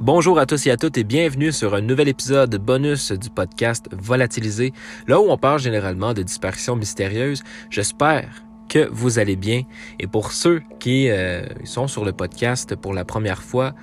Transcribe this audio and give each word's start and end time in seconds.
Bonjour 0.00 0.38
à 0.38 0.46
tous 0.46 0.64
et 0.68 0.70
à 0.70 0.76
toutes 0.76 0.96
et 0.96 1.02
bienvenue 1.02 1.50
sur 1.50 1.74
un 1.74 1.80
nouvel 1.80 2.06
épisode 2.06 2.54
bonus 2.54 3.10
du 3.10 3.30
podcast 3.30 3.88
Volatilisé, 3.90 4.72
là 5.08 5.20
où 5.20 5.24
on 5.28 5.36
parle 5.36 5.58
généralement 5.58 6.14
de 6.14 6.22
disparitions 6.22 6.76
mystérieuses. 6.76 7.42
J'espère 7.68 8.44
que 8.68 8.88
vous 8.92 9.18
allez 9.18 9.34
bien. 9.34 9.64
Et 9.98 10.06
pour 10.06 10.30
ceux 10.30 10.62
qui 10.78 11.10
euh, 11.10 11.44
sont 11.64 11.88
sur 11.88 12.04
le 12.04 12.12
podcast 12.12 12.76
pour 12.76 12.94
la 12.94 13.04
première 13.04 13.42
fois, 13.42 13.74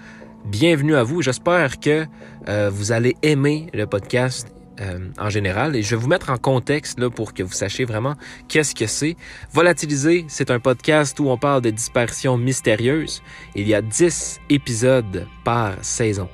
bienvenue 0.45 0.95
à 0.95 1.03
vous. 1.03 1.21
J'espère 1.21 1.81
que 1.81 2.05
euh, 2.47 2.69
vous 2.71 2.93
allez 2.93 3.17
aimer 3.21 3.67
le 3.73 3.85
podcast 3.85 4.54
euh, 4.81 4.99
en 5.17 5.29
général. 5.29 5.75
Et 5.75 5.83
je 5.83 5.91
vais 5.91 6.01
vous 6.01 6.07
mettre 6.07 6.29
en 6.29 6.37
contexte 6.37 6.99
là, 6.99 7.09
pour 7.09 7.33
que 7.33 7.43
vous 7.43 7.53
sachiez 7.53 7.85
vraiment 7.85 8.15
qu'est-ce 8.47 8.75
que 8.75 8.87
c'est. 8.87 9.15
Volatiliser, 9.51 10.25
c'est 10.27 10.51
un 10.51 10.59
podcast 10.59 11.19
où 11.19 11.29
on 11.29 11.37
parle 11.37 11.61
de 11.61 11.69
disparitions 11.69 12.37
mystérieuses. 12.37 13.21
Il 13.55 13.67
y 13.67 13.73
a 13.73 13.81
10 13.81 14.41
épisodes 14.49 15.25
par 15.43 15.73
saison. 15.81 16.29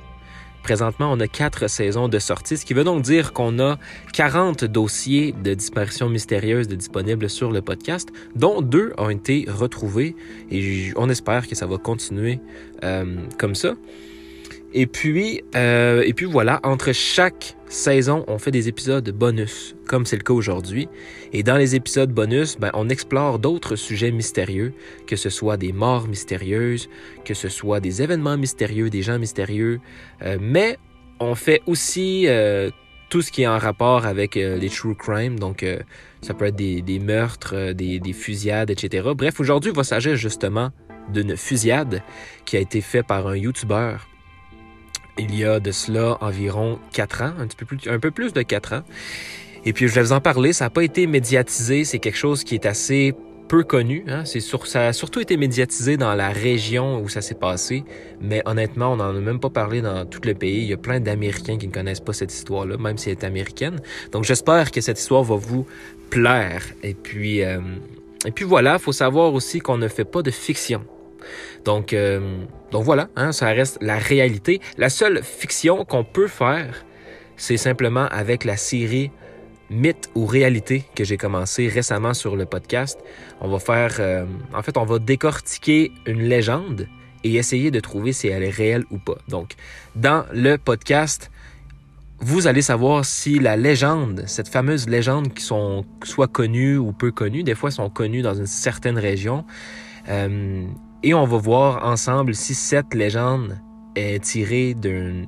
Présentement, 0.62 1.10
on 1.10 1.18
a 1.18 1.26
quatre 1.26 1.68
saisons 1.68 2.08
de 2.08 2.20
sortie, 2.20 2.56
ce 2.56 2.64
qui 2.64 2.72
veut 2.72 2.84
donc 2.84 3.02
dire 3.02 3.32
qu'on 3.32 3.58
a 3.58 3.78
40 4.12 4.64
dossiers 4.64 5.32
de 5.32 5.54
disparitions 5.54 6.08
mystérieuses 6.08 6.68
disponibles 6.68 7.28
sur 7.28 7.50
le 7.50 7.62
podcast, 7.62 8.10
dont 8.36 8.62
deux 8.62 8.92
ont 8.96 9.10
été 9.10 9.46
retrouvés 9.48 10.14
et 10.52 10.92
on 10.96 11.08
espère 11.10 11.48
que 11.48 11.56
ça 11.56 11.66
va 11.66 11.78
continuer 11.78 12.38
euh, 12.84 13.16
comme 13.38 13.56
ça. 13.56 13.74
Et 14.74 14.86
puis, 14.86 15.42
euh, 15.54 16.02
et 16.02 16.12
puis 16.12 16.26
voilà, 16.26 16.60
entre 16.62 16.92
chaque 16.92 17.56
saison, 17.68 18.24
on 18.26 18.38
fait 18.38 18.50
des 18.50 18.68
épisodes 18.68 19.08
bonus, 19.10 19.76
comme 19.86 20.06
c'est 20.06 20.16
le 20.16 20.22
cas 20.22 20.32
aujourd'hui. 20.32 20.88
Et 21.32 21.42
dans 21.42 21.56
les 21.56 21.74
épisodes 21.74 22.10
bonus, 22.10 22.56
ben, 22.58 22.70
on 22.74 22.88
explore 22.88 23.38
d'autres 23.38 23.76
sujets 23.76 24.10
mystérieux, 24.10 24.72
que 25.06 25.16
ce 25.16 25.30
soit 25.30 25.56
des 25.56 25.72
morts 25.72 26.08
mystérieuses, 26.08 26.88
que 27.24 27.34
ce 27.34 27.48
soit 27.48 27.80
des 27.80 28.02
événements 28.02 28.36
mystérieux, 28.36 28.90
des 28.90 29.02
gens 29.02 29.18
mystérieux. 29.18 29.80
Euh, 30.22 30.38
mais 30.40 30.78
on 31.20 31.34
fait 31.34 31.62
aussi 31.66 32.26
euh, 32.26 32.70
tout 33.12 33.20
ce 33.20 33.30
qui 33.30 33.42
est 33.42 33.46
en 33.46 33.58
rapport 33.58 34.06
avec 34.06 34.38
euh, 34.38 34.56
les 34.56 34.70
true 34.70 34.94
crime. 34.94 35.38
Donc, 35.38 35.62
euh, 35.62 35.80
ça 36.22 36.32
peut 36.32 36.46
être 36.46 36.56
des, 36.56 36.80
des 36.80 36.98
meurtres, 36.98 37.54
euh, 37.54 37.74
des, 37.74 38.00
des, 38.00 38.14
fusillades, 38.14 38.70
etc. 38.70 39.06
Bref, 39.14 39.38
aujourd'hui, 39.38 39.70
il 39.70 39.76
va 39.76 39.84
s'agir 39.84 40.16
justement 40.16 40.70
d'une 41.12 41.36
fusillade 41.36 42.02
qui 42.46 42.56
a 42.56 42.60
été 42.60 42.80
faite 42.80 43.06
par 43.06 43.26
un 43.26 43.36
YouTuber 43.36 43.96
il 45.18 45.34
y 45.34 45.44
a 45.44 45.60
de 45.60 45.70
cela 45.70 46.18
environ 46.20 46.78
4 46.92 47.22
ans, 47.22 47.32
un, 47.38 47.46
petit 47.46 47.56
peu 47.56 47.66
plus, 47.66 47.78
un 47.88 47.98
peu 47.98 48.10
plus 48.10 48.32
de 48.32 48.42
4 48.42 48.74
ans. 48.74 48.82
Et 49.64 49.72
puis 49.72 49.88
je 49.88 49.94
vais 49.94 50.02
vous 50.02 50.12
en 50.12 50.20
parler, 50.20 50.52
ça 50.52 50.64
n'a 50.64 50.70
pas 50.70 50.82
été 50.82 51.06
médiatisé, 51.06 51.84
c'est 51.84 51.98
quelque 51.98 52.18
chose 52.18 52.42
qui 52.44 52.54
est 52.54 52.66
assez 52.66 53.14
peu 53.52 53.64
connu. 53.64 54.04
Hein? 54.08 54.24
C'est 54.24 54.40
ça 54.40 54.86
a 54.88 54.92
surtout 54.92 55.20
été 55.20 55.36
médiatisé 55.36 55.96
dans 55.96 56.14
la 56.14 56.30
région 56.30 57.00
où 57.02 57.08
ça 57.08 57.20
s'est 57.20 57.34
passé, 57.34 57.84
mais 58.20 58.42
honnêtement, 58.46 58.92
on 58.92 58.96
n'en 58.96 59.10
a 59.10 59.20
même 59.20 59.40
pas 59.40 59.50
parlé 59.50 59.82
dans 59.82 60.06
tout 60.06 60.20
le 60.24 60.34
pays. 60.34 60.62
Il 60.62 60.68
y 60.68 60.72
a 60.72 60.78
plein 60.78 61.00
d'Américains 61.00 61.58
qui 61.58 61.68
ne 61.68 61.72
connaissent 61.72 62.00
pas 62.00 62.14
cette 62.14 62.32
histoire-là, 62.32 62.78
même 62.78 62.96
si 62.96 63.10
elle 63.10 63.18
est 63.18 63.24
américaine. 63.24 63.80
Donc 64.10 64.24
j'espère 64.24 64.70
que 64.70 64.80
cette 64.80 64.98
histoire 64.98 65.22
va 65.22 65.36
vous 65.36 65.66
plaire. 66.10 66.64
Et 66.82 66.94
puis, 66.94 67.42
euh, 67.42 67.60
et 68.24 68.30
puis 68.30 68.44
voilà, 68.44 68.78
faut 68.78 68.92
savoir 68.92 69.34
aussi 69.34 69.60
qu'on 69.60 69.78
ne 69.78 69.88
fait 69.88 70.04
pas 70.04 70.22
de 70.22 70.30
fiction. 70.30 70.82
Donc, 71.64 71.92
euh, 71.92 72.44
donc 72.70 72.84
voilà, 72.84 73.08
hein, 73.16 73.32
ça 73.32 73.48
reste 73.48 73.78
la 73.80 73.98
réalité. 73.98 74.60
La 74.78 74.88
seule 74.88 75.22
fiction 75.22 75.84
qu'on 75.84 76.04
peut 76.04 76.28
faire, 76.28 76.84
c'est 77.36 77.56
simplement 77.56 78.06
avec 78.06 78.44
la 78.44 78.56
série 78.56 79.10
Mythe 79.70 80.10
ou 80.14 80.26
réalité 80.26 80.84
que 80.94 81.02
j'ai 81.02 81.16
commencé 81.16 81.66
récemment 81.68 82.12
sur 82.12 82.36
le 82.36 82.44
podcast. 82.44 83.00
On 83.40 83.48
va 83.48 83.58
faire, 83.58 83.96
euh, 84.00 84.26
en 84.54 84.62
fait, 84.62 84.76
on 84.76 84.84
va 84.84 84.98
décortiquer 84.98 85.92
une 86.06 86.22
légende 86.22 86.88
et 87.24 87.36
essayer 87.36 87.70
de 87.70 87.80
trouver 87.80 88.12
si 88.12 88.28
elle 88.28 88.42
est 88.42 88.50
réelle 88.50 88.84
ou 88.90 88.98
pas. 88.98 89.16
Donc, 89.28 89.54
dans 89.96 90.24
le 90.32 90.56
podcast, 90.58 91.30
vous 92.20 92.46
allez 92.46 92.62
savoir 92.62 93.04
si 93.04 93.38
la 93.38 93.56
légende, 93.56 94.24
cette 94.26 94.48
fameuse 94.48 94.88
légende 94.88 95.34
qui 95.34 95.42
sont 95.42 95.84
soit 96.04 96.28
connues 96.28 96.76
ou 96.76 96.92
peu 96.92 97.10
connues, 97.10 97.42
des 97.42 97.54
fois 97.54 97.70
sont 97.70 97.90
connues 97.90 98.22
dans 98.22 98.34
une 98.34 98.46
certaine 98.46 98.98
région, 98.98 99.44
euh, 100.08 100.64
et 101.02 101.14
on 101.14 101.24
va 101.24 101.36
voir 101.36 101.84
ensemble 101.84 102.34
si 102.34 102.54
cette 102.54 102.94
légende 102.94 103.58
est 103.96 104.22
tirée 104.22 104.74
d'une 104.74 105.26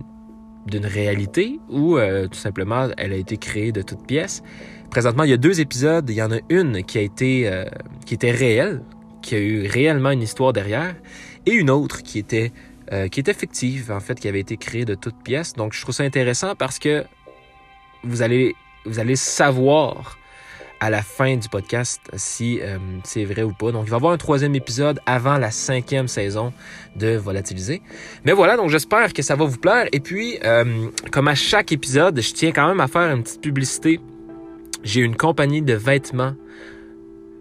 réalité 0.86 1.58
ou 1.68 1.98
euh, 1.98 2.28
tout 2.28 2.38
simplement 2.38 2.88
elle 2.96 3.12
a 3.12 3.16
été 3.16 3.36
créée 3.36 3.72
de 3.72 3.82
toutes 3.82 4.06
pièces. 4.06 4.42
Présentement, 4.90 5.24
il 5.24 5.30
y 5.30 5.32
a 5.32 5.36
deux 5.36 5.60
épisodes. 5.60 6.08
Il 6.08 6.14
y 6.14 6.22
en 6.22 6.30
a 6.30 6.38
une 6.48 6.84
qui 6.84 6.98
a 6.98 7.00
été 7.00 7.48
euh, 7.48 7.64
qui 8.06 8.14
était 8.14 8.30
réelle, 8.30 8.82
qui 9.22 9.34
a 9.34 9.40
eu 9.40 9.66
réellement 9.66 10.10
une 10.10 10.22
histoire 10.22 10.52
derrière, 10.52 10.94
et 11.46 11.52
une 11.52 11.70
autre 11.70 12.02
qui 12.02 12.18
était 12.18 12.52
euh, 12.92 13.08
qui 13.08 13.18
était 13.18 13.34
fictive 13.34 13.90
en 13.90 14.00
fait, 14.00 14.20
qui 14.20 14.28
avait 14.28 14.40
été 14.40 14.56
créée 14.56 14.84
de 14.84 14.94
toutes 14.94 15.20
pièces. 15.24 15.54
Donc, 15.54 15.72
je 15.72 15.82
trouve 15.82 15.94
ça 15.94 16.04
intéressant 16.04 16.54
parce 16.54 16.78
que 16.78 17.04
vous 18.04 18.22
allez 18.22 18.54
vous 18.84 19.00
allez 19.00 19.16
savoir 19.16 20.18
à 20.84 20.90
la 20.90 21.00
fin 21.00 21.36
du 21.36 21.48
podcast 21.48 22.02
si 22.14 22.60
euh, 22.60 22.76
c'est 23.04 23.24
vrai 23.24 23.42
ou 23.42 23.52
pas. 23.52 23.72
Donc, 23.72 23.84
il 23.86 23.90
va 23.90 23.96
y 23.96 23.98
avoir 23.98 24.12
un 24.12 24.18
troisième 24.18 24.54
épisode 24.54 25.00
avant 25.06 25.38
la 25.38 25.50
cinquième 25.50 26.08
saison 26.08 26.52
de 26.94 27.16
Volatiliser. 27.16 27.80
Mais 28.26 28.32
voilà, 28.32 28.58
donc 28.58 28.68
j'espère 28.68 29.14
que 29.14 29.22
ça 29.22 29.34
va 29.34 29.46
vous 29.46 29.56
plaire. 29.56 29.86
Et 29.92 30.00
puis, 30.00 30.38
euh, 30.44 30.88
comme 31.10 31.28
à 31.28 31.34
chaque 31.34 31.72
épisode, 31.72 32.20
je 32.20 32.34
tiens 32.34 32.52
quand 32.52 32.68
même 32.68 32.80
à 32.80 32.86
faire 32.86 33.10
une 33.16 33.22
petite 33.22 33.40
publicité. 33.40 33.98
J'ai 34.82 35.00
une 35.00 35.16
compagnie 35.16 35.62
de 35.62 35.72
vêtements 35.72 36.34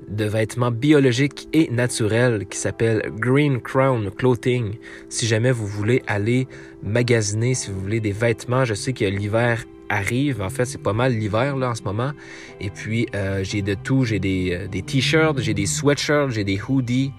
de 0.07 0.25
vêtements 0.25 0.71
biologiques 0.71 1.47
et 1.53 1.69
naturels 1.71 2.45
qui 2.49 2.57
s'appelle 2.57 3.09
Green 3.17 3.59
Crown 3.61 4.11
Clothing. 4.11 4.75
Si 5.09 5.25
jamais 5.25 5.51
vous 5.51 5.65
voulez 5.65 6.01
aller 6.07 6.47
magasiner, 6.81 7.55
si 7.55 7.71
vous 7.71 7.79
voulez 7.79 7.99
des 7.99 8.11
vêtements, 8.11 8.63
je 8.65 8.73
sais 8.73 8.91
que 8.91 9.05
l'hiver 9.05 9.63
arrive. 9.93 10.41
En 10.41 10.49
fait, 10.49 10.65
c'est 10.65 10.81
pas 10.81 10.93
mal 10.93 11.13
l'hiver 11.13 11.55
là 11.55 11.69
en 11.69 11.75
ce 11.75 11.83
moment. 11.83 12.11
Et 12.59 12.69
puis 12.69 13.07
euh, 13.15 13.43
j'ai 13.43 13.61
de 13.61 13.73
tout. 13.73 14.03
J'ai 14.03 14.19
des, 14.19 14.51
euh, 14.53 14.67
des 14.67 14.81
t-shirts, 14.81 15.39
j'ai 15.39 15.53
des 15.53 15.65
sweatshirts, 15.65 16.31
j'ai 16.31 16.43
des 16.43 16.59
hoodies. 16.67 17.11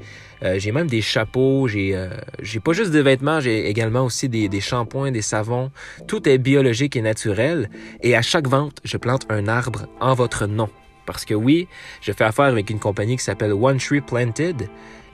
Euh, 0.43 0.59
j'ai 0.59 0.73
même 0.73 0.89
des 0.89 1.01
chapeaux, 1.01 1.69
j'ai 1.69 1.97
j'ai 2.43 2.61
pas 2.61 2.73
juste 2.73 2.91
des 2.91 3.03
vêtements, 3.03 3.41
j'ai 3.41 3.69
également 3.69 4.05
aussi 4.05 4.29
des, 4.29 4.61
shampoings, 4.61 5.11
des 5.11 5.23
savons. 5.23 5.71
Tout 6.07 6.29
est 6.29 6.39
biologique 6.39 6.97
et 6.97 7.03
naturel. 7.03 7.71
Et 8.03 8.15
à 8.15 8.23
chaque 8.23 8.49
vente, 8.49 8.79
je 8.85 8.97
plante 8.99 9.27
un 9.31 9.49
arbre 9.49 9.87
en 10.01 10.15
votre 10.15 10.47
nom. 10.47 10.69
Parce 11.07 11.25
que 11.25 11.35
oui, 11.35 11.69
je 12.01 12.13
fais 12.13 12.25
affaire 12.25 12.47
avec 12.47 12.69
une 12.71 12.79
compagnie 12.79 13.17
qui 13.17 13.25
s'appelle 13.25 13.53
One 13.53 13.79
Tree 13.79 14.01
Planted. 14.01 14.69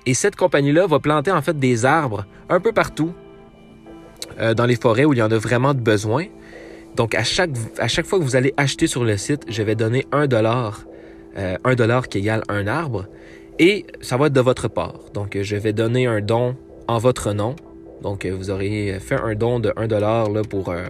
Et 0.06 0.14
cette 0.14 0.36
compagnie-là 0.36 0.86
va 0.86 0.98
planter 0.98 1.30
en 1.30 1.42
fait 1.42 1.58
des 1.58 1.84
arbres 1.84 2.24
un 2.48 2.58
peu 2.58 2.72
partout 2.72 3.12
dans 4.56 4.64
les 4.64 4.76
forêts 4.76 5.04
où 5.04 5.12
il 5.12 5.18
y 5.18 5.22
en 5.22 5.30
a 5.30 5.38
vraiment 5.38 5.74
de 5.74 5.80
besoin. 5.80 6.26
Donc 6.96 7.14
à 7.14 7.24
chaque, 7.24 7.50
à 7.78 7.88
chaque 7.88 8.06
fois 8.06 8.18
que 8.18 8.24
vous 8.24 8.36
allez 8.36 8.52
acheter 8.56 8.86
sur 8.86 9.04
le 9.04 9.16
site, 9.16 9.42
je 9.48 9.62
vais 9.62 9.74
donner 9.74 10.06
un 10.12 10.26
dollar, 10.26 10.84
euh, 11.36 11.56
un 11.64 11.74
dollar 11.74 12.08
qui 12.08 12.18
égale 12.18 12.42
un 12.48 12.66
arbre. 12.66 13.06
Et 13.58 13.86
ça 14.00 14.16
va 14.16 14.26
être 14.26 14.32
de 14.32 14.40
votre 14.40 14.68
part. 14.68 15.00
Donc 15.14 15.38
je 15.40 15.56
vais 15.56 15.72
donner 15.72 16.06
un 16.06 16.20
don 16.20 16.56
en 16.88 16.98
votre 16.98 17.32
nom. 17.32 17.56
Donc 18.02 18.26
vous 18.26 18.50
aurez 18.50 18.98
fait 19.00 19.20
un 19.20 19.34
don 19.34 19.60
de 19.60 19.72
1 19.76 19.86
dollar 19.86 20.30
là, 20.30 20.42
pour... 20.42 20.70
Euh, 20.70 20.84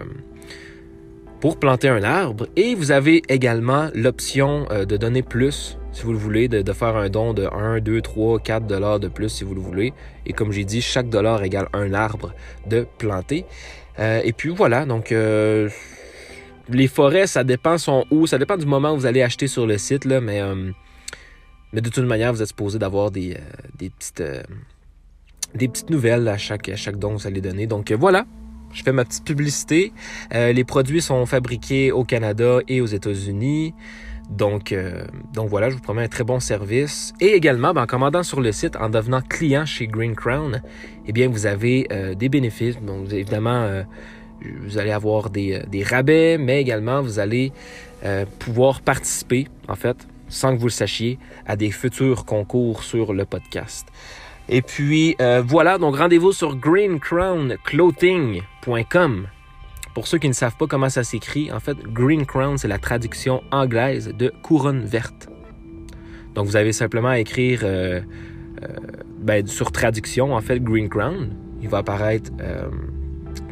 pour 1.41 1.57
planter 1.57 1.89
un 1.89 2.03
arbre. 2.03 2.47
Et 2.55 2.75
vous 2.75 2.91
avez 2.91 3.23
également 3.27 3.89
l'option 3.95 4.67
euh, 4.71 4.85
de 4.85 4.95
donner 4.95 5.23
plus, 5.23 5.77
si 5.91 6.03
vous 6.03 6.11
le 6.13 6.17
voulez, 6.17 6.47
de, 6.47 6.61
de, 6.61 6.71
faire 6.71 6.95
un 6.95 7.09
don 7.09 7.33
de 7.33 7.47
1, 7.51 7.79
2, 7.79 7.99
3, 7.99 8.39
4 8.39 8.67
dollars 8.67 8.99
de 8.99 9.07
plus, 9.07 9.29
si 9.29 9.43
vous 9.43 9.55
le 9.55 9.59
voulez. 9.59 9.91
Et 10.27 10.33
comme 10.33 10.51
j'ai 10.51 10.63
dit, 10.63 10.81
chaque 10.81 11.09
dollar 11.09 11.43
égale 11.43 11.67
un 11.73 11.93
arbre 11.93 12.33
de 12.67 12.85
planter. 12.99 13.45
Euh, 13.99 14.21
et 14.23 14.33
puis 14.33 14.49
voilà, 14.49 14.85
donc 14.85 15.11
euh, 15.11 15.69
les 16.69 16.87
forêts, 16.87 17.27
ça 17.27 17.43
dépend 17.43 17.77
son 17.77 18.05
où, 18.11 18.27
ça 18.27 18.37
dépend 18.37 18.57
du 18.57 18.65
moment 18.65 18.93
où 18.93 18.97
vous 18.97 19.05
allez 19.05 19.21
acheter 19.21 19.47
sur 19.47 19.67
le 19.67 19.77
site, 19.77 20.05
là, 20.05 20.21
mais, 20.21 20.41
euh, 20.41 20.71
mais 21.73 21.81
de 21.81 21.89
toute 21.89 22.05
manière, 22.05 22.33
vous 22.33 22.41
êtes 22.41 22.47
supposé 22.49 22.79
d'avoir 22.79 23.11
des, 23.11 23.33
euh, 23.33 23.39
des 23.77 23.89
petites 23.89 24.23
des 25.53 25.67
petites 25.67 25.89
nouvelles 25.89 26.27
à 26.27 26.37
chaque, 26.37 26.71
chaque 26.75 26.97
don 26.97 27.15
que 27.15 27.21
vous 27.21 27.27
allez 27.27 27.41
donner. 27.41 27.67
Donc 27.67 27.91
voilà, 27.91 28.25
je 28.73 28.83
fais 28.83 28.91
ma 28.91 29.05
petite 29.05 29.25
publicité. 29.25 29.93
Euh, 30.33 30.53
les 30.53 30.63
produits 30.63 31.01
sont 31.01 31.25
fabriqués 31.25 31.91
au 31.91 32.03
Canada 32.03 32.59
et 32.67 32.81
aux 32.81 32.85
États-Unis. 32.85 33.73
Donc, 34.29 34.71
euh, 34.71 35.03
donc 35.33 35.49
voilà, 35.49 35.69
je 35.69 35.75
vous 35.75 35.81
promets 35.81 36.03
un 36.03 36.07
très 36.07 36.23
bon 36.23 36.39
service. 36.39 37.13
Et 37.19 37.33
également, 37.33 37.73
ben, 37.73 37.83
en 37.83 37.85
commandant 37.85 38.23
sur 38.23 38.39
le 38.39 38.51
site, 38.51 38.77
en 38.77 38.89
devenant 38.89 39.21
client 39.21 39.65
chez 39.65 39.87
Green 39.87 40.15
Crown, 40.15 40.61
eh 41.07 41.11
bien, 41.11 41.29
vous 41.29 41.45
avez 41.45 41.87
euh, 41.91 42.15
des 42.15 42.29
bénéfices. 42.29 42.79
Donc, 42.81 43.11
évidemment, 43.11 43.63
euh, 43.63 43.83
vous 44.63 44.77
allez 44.77 44.91
avoir 44.91 45.29
des, 45.29 45.61
des, 45.69 45.83
rabais, 45.83 46.37
mais 46.37 46.61
également, 46.61 47.01
vous 47.01 47.19
allez 47.19 47.51
pouvoir 48.39 48.81
participer, 48.81 49.47
en 49.67 49.75
fait, 49.75 49.95
sans 50.27 50.55
que 50.55 50.59
vous 50.59 50.65
le 50.65 50.71
sachiez, 50.71 51.19
à 51.45 51.55
des 51.55 51.69
futurs 51.69 52.25
concours 52.25 52.81
sur 52.81 53.13
le 53.13 53.25
podcast. 53.25 53.85
Et 54.49 54.61
puis 54.61 55.15
euh, 55.21 55.41
voilà, 55.45 55.77
donc 55.77 55.95
rendez-vous 55.97 56.33
sur 56.33 56.57
greencrownclothing.com. 56.57 59.27
Pour 59.93 60.07
ceux 60.07 60.17
qui 60.17 60.29
ne 60.29 60.33
savent 60.33 60.55
pas 60.57 60.67
comment 60.67 60.89
ça 60.89 61.03
s'écrit, 61.03 61.51
en 61.51 61.59
fait, 61.59 61.77
Green 61.77 62.25
Crown, 62.25 62.57
c'est 62.57 62.69
la 62.69 62.77
traduction 62.77 63.43
anglaise 63.51 64.13
de 64.17 64.33
couronne 64.41 64.85
verte. 64.85 65.27
Donc 66.33 66.47
vous 66.47 66.55
avez 66.55 66.71
simplement 66.73 67.09
à 67.09 67.19
écrire 67.19 67.59
euh, 67.63 67.99
euh, 68.63 68.67
ben, 69.21 69.47
sur 69.47 69.71
traduction, 69.71 70.33
en 70.33 70.41
fait, 70.41 70.59
Green 70.61 70.89
Crown. 70.89 71.29
Il 71.61 71.69
va 71.69 71.79
apparaître 71.79 72.31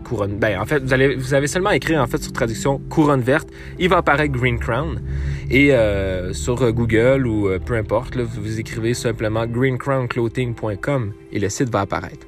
couronne. 0.09 0.37
Ben, 0.37 0.59
en 0.59 0.65
fait, 0.65 0.83
vous, 0.83 0.93
allez, 0.93 1.15
vous 1.15 1.33
avez 1.33 1.47
seulement 1.47 1.71
écrit 1.71 1.97
en 1.97 2.07
fait 2.07 2.21
sur 2.21 2.33
traduction 2.33 2.79
couronne 2.89 3.21
verte, 3.21 3.49
il 3.77 3.89
va 3.89 3.97
apparaître 3.97 4.33
Green 4.33 4.59
Crown. 4.59 5.01
Et 5.49 5.73
euh, 5.73 6.33
sur 6.33 6.71
Google 6.73 7.27
ou 7.27 7.47
euh, 7.47 7.59
peu 7.59 7.75
importe, 7.75 8.15
là, 8.15 8.23
vous 8.23 8.59
écrivez 8.59 8.93
simplement 8.93 9.45
greencrownclothing.com 9.45 11.13
et 11.31 11.39
le 11.39 11.49
site 11.49 11.69
va 11.69 11.81
apparaître. 11.81 12.27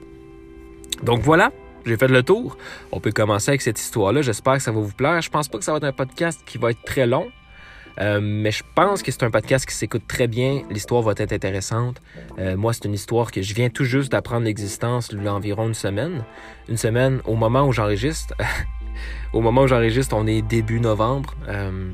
Donc 1.03 1.21
voilà, 1.21 1.51
j'ai 1.85 1.97
fait 1.97 2.07
le 2.07 2.23
tour. 2.23 2.57
On 2.91 2.99
peut 2.99 3.11
commencer 3.11 3.49
avec 3.49 3.61
cette 3.61 3.79
histoire-là. 3.79 4.21
J'espère 4.21 4.55
que 4.55 4.63
ça 4.63 4.71
va 4.71 4.79
vous 4.79 4.93
plaire. 4.93 5.21
Je 5.21 5.29
pense 5.29 5.47
pas 5.47 5.57
que 5.57 5.63
ça 5.63 5.71
va 5.71 5.77
être 5.77 5.83
un 5.83 5.91
podcast 5.91 6.41
qui 6.45 6.57
va 6.57 6.71
être 6.71 6.83
très 6.83 7.07
long. 7.07 7.27
Euh, 7.99 8.19
mais 8.21 8.51
je 8.51 8.63
pense 8.75 9.03
que 9.03 9.11
c'est 9.11 9.23
un 9.23 9.31
podcast 9.31 9.65
qui 9.65 9.75
s'écoute 9.75 10.03
très 10.07 10.27
bien. 10.27 10.61
L'histoire 10.69 11.01
va 11.01 11.13
être 11.17 11.33
intéressante. 11.33 12.01
Euh, 12.39 12.55
moi, 12.55 12.73
c'est 12.73 12.85
une 12.85 12.93
histoire 12.93 13.31
que 13.31 13.41
je 13.41 13.53
viens 13.53 13.69
tout 13.69 13.83
juste 13.83 14.11
d'apprendre 14.11 14.45
l'existence 14.45 15.09
il 15.11 15.23
y 15.23 15.27
a 15.27 15.33
environ 15.33 15.67
une 15.67 15.73
semaine. 15.73 16.23
Une 16.69 16.77
semaine 16.77 17.21
au 17.25 17.35
moment 17.35 17.67
où 17.67 17.71
j'enregistre. 17.71 18.33
au 19.33 19.41
moment 19.41 19.61
où 19.61 19.67
j'enregistre, 19.67 20.15
on 20.15 20.27
est 20.27 20.41
début 20.41 20.79
novembre. 20.79 21.35
Euh, 21.47 21.91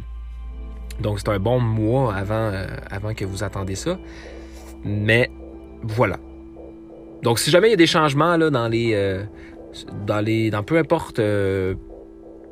donc 1.00 1.20
c'est 1.20 1.30
un 1.30 1.40
bon 1.40 1.60
mois 1.60 2.14
avant, 2.16 2.52
avant 2.90 3.14
que 3.14 3.26
vous 3.26 3.44
attendez 3.44 3.76
ça. 3.76 3.98
Mais 4.84 5.30
voilà. 5.84 6.18
Donc 7.24 7.40
si 7.40 7.50
jamais 7.50 7.68
il 7.68 7.72
y 7.72 7.74
a 7.74 7.78
des 7.78 7.88
changements 7.88 8.38
là, 8.38 8.50
dans 8.50 8.68
les. 8.68 9.20
dans 10.06 10.22
les. 10.22 10.50
dans 10.50 10.64
peu 10.64 10.78
importe 10.78 11.20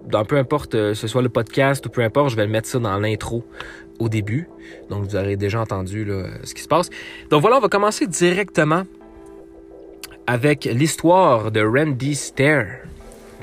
dans 0.08 0.26
peu 0.26 0.38
importe, 0.38 0.76
euh, 0.76 0.94
ce 0.94 1.08
soit 1.08 1.22
le 1.22 1.30
podcast 1.30 1.86
ou 1.86 1.90
peu 1.90 2.02
importe, 2.02 2.30
je 2.30 2.36
vais 2.36 2.48
mettre 2.48 2.68
ça 2.68 2.80
dans 2.80 2.98
l'intro 3.00 3.44
au 4.00 4.10
début. 4.10 4.48
Donc, 4.90 5.04
vous 5.04 5.16
aurez 5.16 5.38
déjà 5.38 5.62
entendu 5.62 6.08
ce 6.44 6.54
qui 6.54 6.62
se 6.62 6.68
passe. 6.68 6.90
Donc 7.30 7.42
voilà, 7.42 7.58
on 7.58 7.62
va 7.62 7.70
commencer 7.70 8.08
directement 8.08 8.84
avec 10.28 10.66
l'histoire 10.66 11.52
de 11.52 11.62
Randy 11.62 12.16
Stair, 12.16 12.80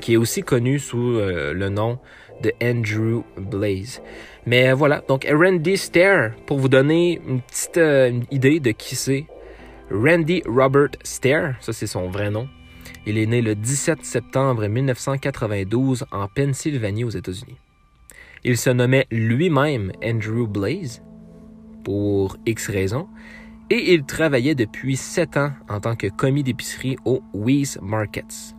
qui 0.01 0.13
est 0.13 0.17
aussi 0.17 0.43
connu 0.43 0.79
sous 0.79 1.17
euh, 1.17 1.53
le 1.53 1.69
nom 1.69 1.97
de 2.41 2.51
Andrew 2.61 3.23
Blaze. 3.37 4.01
Mais 4.45 4.73
voilà, 4.73 5.01
donc 5.07 5.25
Randy 5.31 5.77
Stair, 5.77 6.33
pour 6.45 6.59
vous 6.59 6.67
donner 6.67 7.21
une 7.27 7.41
petite 7.41 7.77
euh, 7.77 8.19
idée 8.31 8.59
de 8.59 8.71
qui 8.71 8.95
c'est, 8.95 9.25
Randy 9.91 10.43
Robert 10.45 10.89
Stair, 11.03 11.55
ça 11.61 11.71
c'est 11.71 11.87
son 11.87 12.09
vrai 12.09 12.29
nom, 12.29 12.47
il 13.05 13.17
est 13.17 13.25
né 13.25 13.41
le 13.41 13.55
17 13.55 14.05
septembre 14.05 14.67
1992 14.67 16.05
en 16.11 16.27
Pennsylvanie 16.27 17.03
aux 17.03 17.09
États-Unis. 17.09 17.57
Il 18.43 18.57
se 18.57 18.69
nommait 18.69 19.07
lui-même 19.11 19.91
Andrew 20.03 20.47
Blaze 20.47 21.01
pour 21.83 22.37
X 22.45 22.69
raisons 22.69 23.07
et 23.69 23.93
il 23.93 24.03
travaillait 24.03 24.55
depuis 24.55 24.95
sept 24.95 25.37
ans 25.37 25.51
en 25.69 25.79
tant 25.79 25.95
que 25.95 26.07
commis 26.07 26.43
d'épicerie 26.43 26.97
au 27.05 27.21
Wees 27.33 27.77
Markets. 27.81 28.55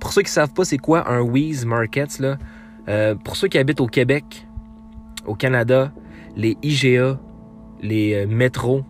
Pour 0.00 0.12
ceux 0.12 0.22
qui 0.22 0.28
ne 0.28 0.34
savent 0.34 0.52
pas 0.52 0.64
c'est 0.64 0.78
quoi 0.78 1.10
un 1.10 1.20
Wees 1.20 1.64
Markets, 1.66 2.20
là, 2.20 2.38
euh, 2.88 3.14
pour 3.14 3.36
ceux 3.36 3.48
qui 3.48 3.58
habitent 3.58 3.80
au 3.80 3.86
Québec, 3.86 4.46
au 5.26 5.34
Canada, 5.34 5.92
les 6.36 6.56
IGA, 6.62 7.18
les 7.80 8.14
euh, 8.14 8.26
métros, 8.26 8.84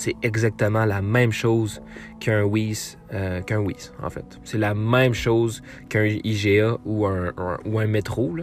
c'est 0.00 0.16
exactement 0.22 0.86
la 0.86 1.02
même 1.02 1.30
chose 1.30 1.82
qu'un 2.20 2.42
Wiz, 2.42 2.98
euh, 3.12 3.42
qu'un 3.42 3.62
en 4.02 4.10
fait. 4.10 4.40
C'est 4.44 4.56
la 4.56 4.74
même 4.74 5.12
chose 5.12 5.62
qu'un 5.90 6.06
IGA 6.24 6.78
ou 6.86 7.06
un, 7.06 7.34
ou 7.66 7.78
un 7.78 7.86
métro. 7.86 8.34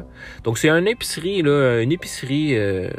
Donc 0.43 0.59
c'est 0.59 0.69
une 0.69 0.87
épicerie, 0.87 1.41
là, 1.41 1.81
une 1.81 1.91
épicerie, 1.91 2.55
euh, 2.55 2.91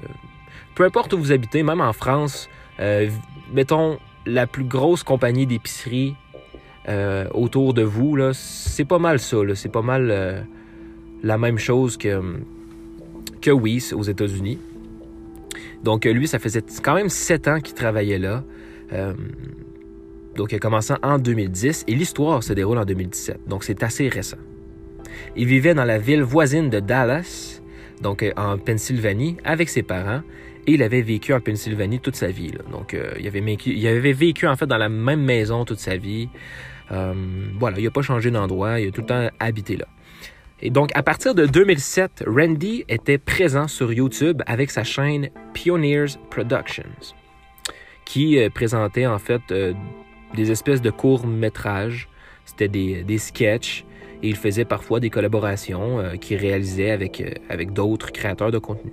peu 0.74 0.84
importe 0.84 1.12
où 1.12 1.18
vous 1.18 1.30
habitez, 1.30 1.62
même 1.62 1.80
en 1.80 1.92
France, 1.92 2.48
euh, 2.80 3.08
mettons 3.52 3.98
la 4.26 4.48
plus 4.48 4.64
grosse 4.64 5.04
compagnie 5.04 5.46
d'épicerie 5.46 6.16
autour 7.34 7.74
de 7.74 7.82
vous, 7.82 8.16
c'est 8.32 8.86
pas 8.86 8.98
mal 8.98 9.18
ça. 9.18 9.36
C'est 9.54 9.70
pas 9.70 9.82
mal 9.82 10.46
la 11.22 11.36
même 11.36 11.58
chose 11.58 11.98
que, 11.98 12.22
que 13.42 13.50
aux 13.50 14.02
États-Unis. 14.02 14.58
Donc 15.82 16.04
lui, 16.04 16.26
ça 16.26 16.38
faisait 16.38 16.62
quand 16.82 16.94
même 16.94 17.08
sept 17.08 17.48
ans 17.48 17.60
qu'il 17.60 17.74
travaillait 17.74 18.18
là. 18.18 18.44
Donc, 20.38 20.52
il 20.52 20.54
a 20.54 20.58
commencé 20.60 20.94
en 21.02 21.18
2010 21.18 21.84
et 21.88 21.94
l'histoire 21.96 22.44
se 22.44 22.52
déroule 22.52 22.78
en 22.78 22.84
2017. 22.84 23.48
Donc, 23.48 23.64
c'est 23.64 23.82
assez 23.82 24.08
récent. 24.08 24.36
Il 25.34 25.46
vivait 25.46 25.74
dans 25.74 25.84
la 25.84 25.98
ville 25.98 26.22
voisine 26.22 26.70
de 26.70 26.78
Dallas, 26.78 27.60
donc 28.02 28.22
euh, 28.22 28.30
en 28.36 28.56
Pennsylvanie, 28.56 29.36
avec 29.44 29.68
ses 29.68 29.82
parents. 29.82 30.22
Et 30.68 30.74
il 30.74 30.82
avait 30.84 31.02
vécu 31.02 31.34
en 31.34 31.40
Pennsylvanie 31.40 31.98
toute 31.98 32.14
sa 32.14 32.28
vie. 32.28 32.52
Donc, 32.70 32.94
euh, 32.94 33.14
il, 33.18 33.26
avait 33.88 34.12
vécu, 34.12 34.46
en 34.46 34.54
fait 34.54 34.66
dans 34.66 34.76
la 34.76 34.88
même 34.88 35.24
maison 35.24 35.64
toute 35.64 35.80
sa 35.80 35.96
vie. 35.96 36.28
Euh, 36.92 37.14
voilà, 37.58 37.78
il 37.80 37.84
n'a 37.84 37.90
pas 37.90 38.02
changé 38.02 38.30
d'endroit, 38.30 38.78
il 38.78 38.88
a 38.88 38.90
tout 38.92 39.00
le 39.00 39.06
temps 39.08 39.28
habité 39.40 39.76
là. 39.76 39.86
Et 40.60 40.70
donc, 40.70 40.90
à 40.94 41.02
partir 41.02 41.34
de 41.34 41.46
2007, 41.46 42.24
Randy 42.26 42.84
était 42.88 43.18
présent 43.18 43.68
sur 43.68 43.92
YouTube 43.92 44.42
avec 44.46 44.70
sa 44.70 44.82
chaîne 44.82 45.30
Pioneers 45.52 46.18
Productions, 46.30 47.14
qui 48.04 48.38
présentait 48.54 49.06
en 49.06 49.18
fait 49.18 49.42
des 50.34 50.50
espèces 50.50 50.82
de 50.82 50.90
courts-métrages. 50.90 52.08
C'était 52.44 52.68
des, 52.68 53.04
des 53.04 53.18
sketchs 53.18 53.84
et 54.22 54.28
il 54.28 54.36
faisait 54.36 54.64
parfois 54.64 55.00
des 55.00 55.10
collaborations 55.10 56.00
euh, 56.00 56.16
qu'il 56.16 56.38
réalisait 56.38 56.90
avec, 56.90 57.20
euh, 57.20 57.30
avec 57.48 57.72
d'autres 57.72 58.10
créateurs 58.10 58.50
de 58.50 58.58
contenu. 58.58 58.92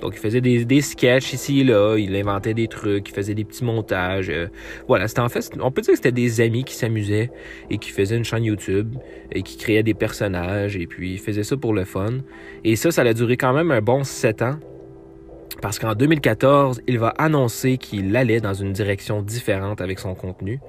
Donc, 0.00 0.12
il 0.14 0.18
faisait 0.18 0.40
des, 0.40 0.64
des 0.64 0.80
sketchs 0.80 1.32
ici 1.32 1.60
et 1.60 1.64
là, 1.64 1.96
il 1.96 2.14
inventait 2.16 2.54
des 2.54 2.68
trucs, 2.68 3.08
il 3.08 3.14
faisait 3.14 3.34
des 3.34 3.44
petits 3.44 3.64
montages. 3.64 4.28
Euh, 4.28 4.48
voilà, 4.88 5.08
c'était 5.08 5.20
en 5.20 5.28
fait, 5.28 5.50
on 5.60 5.70
peut 5.70 5.80
dire 5.80 5.92
que 5.92 5.96
c'était 5.96 6.12
des 6.12 6.40
amis 6.40 6.64
qui 6.64 6.74
s'amusaient 6.74 7.30
et 7.70 7.78
qui 7.78 7.90
faisaient 7.90 8.16
une 8.16 8.24
chaîne 8.24 8.44
YouTube 8.44 8.94
et 9.32 9.42
qui 9.42 9.56
créaient 9.56 9.82
des 9.82 9.94
personnages 9.94 10.76
et 10.76 10.86
puis 10.86 11.14
il 11.14 11.18
faisait 11.18 11.44
ça 11.44 11.56
pour 11.56 11.72
le 11.72 11.84
fun. 11.84 12.18
Et 12.64 12.76
ça, 12.76 12.90
ça 12.90 13.02
a 13.02 13.12
duré 13.14 13.36
quand 13.36 13.52
même 13.52 13.70
un 13.70 13.80
bon 13.80 14.04
sept 14.04 14.42
ans 14.42 14.58
parce 15.62 15.78
qu'en 15.78 15.94
2014, 15.94 16.82
il 16.86 16.98
va 16.98 17.08
annoncer 17.16 17.78
qu'il 17.78 18.14
allait 18.14 18.40
dans 18.40 18.54
une 18.54 18.72
direction 18.72 19.22
différente 19.22 19.80
avec 19.80 19.98
son 19.98 20.14
contenu, 20.14 20.60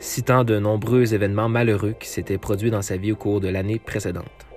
citant 0.00 0.44
de 0.44 0.58
nombreux 0.58 1.14
événements 1.14 1.48
malheureux 1.48 1.94
qui 1.98 2.08
s'étaient 2.08 2.38
produits 2.38 2.70
dans 2.70 2.82
sa 2.82 2.96
vie 2.96 3.12
au 3.12 3.16
cours 3.16 3.40
de 3.40 3.48
l'année 3.48 3.78
précédente. 3.78 4.51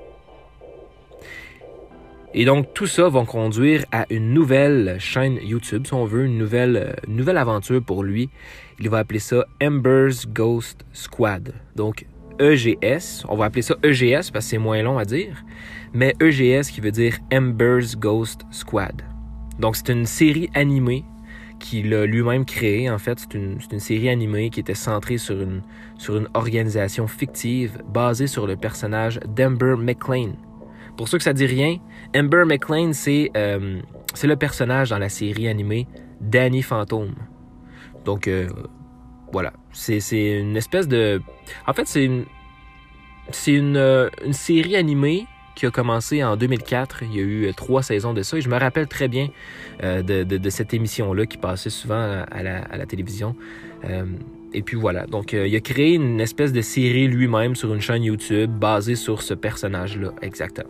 Et 2.37 2.43
donc 2.45 2.73
tout 2.73 2.85
ça 2.85 3.07
va 3.07 3.23
conduire 3.23 3.85
à 3.93 4.05
une 4.09 4.33
nouvelle 4.33 4.97
chaîne 4.99 5.39
YouTube, 5.41 5.87
si 5.87 5.93
on 5.93 6.03
veut, 6.05 6.25
une 6.25 6.37
nouvelle, 6.37 6.97
nouvelle 7.07 7.37
aventure 7.37 7.81
pour 7.81 8.03
lui. 8.03 8.29
Il 8.77 8.89
va 8.89 8.99
appeler 8.99 9.19
ça 9.19 9.45
Ember's 9.63 10.27
Ghost 10.27 10.85
Squad. 10.91 11.53
Donc 11.75 12.05
EGS, 12.39 13.23
on 13.29 13.37
va 13.37 13.45
appeler 13.45 13.61
ça 13.61 13.75
EGS 13.83 14.31
parce 14.31 14.45
que 14.45 14.49
c'est 14.51 14.57
moins 14.57 14.83
long 14.83 14.97
à 14.97 15.05
dire, 15.05 15.45
mais 15.93 16.13
EGS 16.19 16.69
qui 16.71 16.81
veut 16.81 16.91
dire 16.91 17.17
Ember's 17.31 17.95
Ghost 17.95 18.41
Squad. 18.51 19.01
Donc, 19.59 19.75
c'est 19.77 19.89
une 19.89 20.05
série 20.05 20.49
animée 20.53 21.05
qu'il 21.59 21.93
a 21.93 22.05
lui-même 22.05 22.43
créée. 22.43 22.89
En 22.89 22.97
fait, 22.97 23.19
c'est 23.19 23.33
une, 23.33 23.79
série 23.79 24.09
animée 24.09 24.49
qui 24.49 24.59
était 24.59 24.75
centrée 24.75 25.17
sur 25.17 25.41
une, 25.41 25.61
sur 25.97 26.21
organisation 26.33 27.07
fictive 27.07 27.81
basée 27.87 28.27
sur 28.27 28.45
le 28.45 28.57
personnage 28.57 29.19
d'Ember 29.25 29.75
McLean. 29.77 30.33
Pour 30.97 31.07
ceux 31.07 31.17
que 31.17 31.23
ça 31.23 31.33
dit 31.33 31.45
rien, 31.45 31.77
Ember 32.15 32.45
McLean, 32.45 32.93
c'est 32.93 33.29
euh, 33.35 33.81
c'est 34.13 34.27
le 34.27 34.37
personnage 34.37 34.89
dans 34.91 34.97
la 34.97 35.09
série 35.09 35.49
animée 35.49 35.87
Danny 36.21 36.61
Phantom. 36.61 37.13
Donc, 38.05 38.27
euh, 38.27 38.47
voilà. 39.33 39.51
C'est 39.73 39.99
une 40.39 40.55
espèce 40.55 40.87
de... 40.87 41.21
En 41.67 41.73
fait, 41.73 41.85
c'est 41.85 42.05
une, 42.05 42.25
c'est 43.31 43.51
une, 43.51 43.75
euh, 43.75 44.09
une 44.23 44.31
série 44.31 44.77
animée 44.77 45.25
qui 45.55 45.65
a 45.65 45.71
commencé 45.71 46.23
en 46.23 46.37
2004. 46.37 47.03
Il 47.03 47.15
y 47.15 47.19
a 47.19 47.23
eu 47.23 47.53
trois 47.53 47.83
saisons 47.83 48.13
de 48.13 48.21
ça 48.21 48.37
et 48.37 48.41
je 48.41 48.49
me 48.49 48.57
rappelle 48.57 48.87
très 48.87 49.07
bien 49.07 49.29
de, 49.81 50.23
de, 50.23 50.49
cette 50.49 50.73
émission-là 50.73 51.25
qui 51.25 51.37
passait 51.37 51.69
souvent 51.69 52.23
à 52.29 52.43
la, 52.43 52.59
à 52.59 52.75
la 52.75 52.85
télévision. 52.85 53.37
Et 54.53 54.61
puis 54.61 54.75
voilà, 54.75 55.05
donc 55.05 55.31
il 55.31 55.55
a 55.55 55.59
créé 55.61 55.93
une 55.93 56.19
espèce 56.19 56.51
de 56.51 56.59
série 56.59 57.07
lui-même 57.07 57.55
sur 57.55 57.73
une 57.73 57.79
chaîne 57.79 58.03
YouTube 58.03 58.51
basée 58.51 58.95
sur 58.95 59.21
ce 59.21 59.33
personnage-là, 59.33 60.11
exactement. 60.21 60.69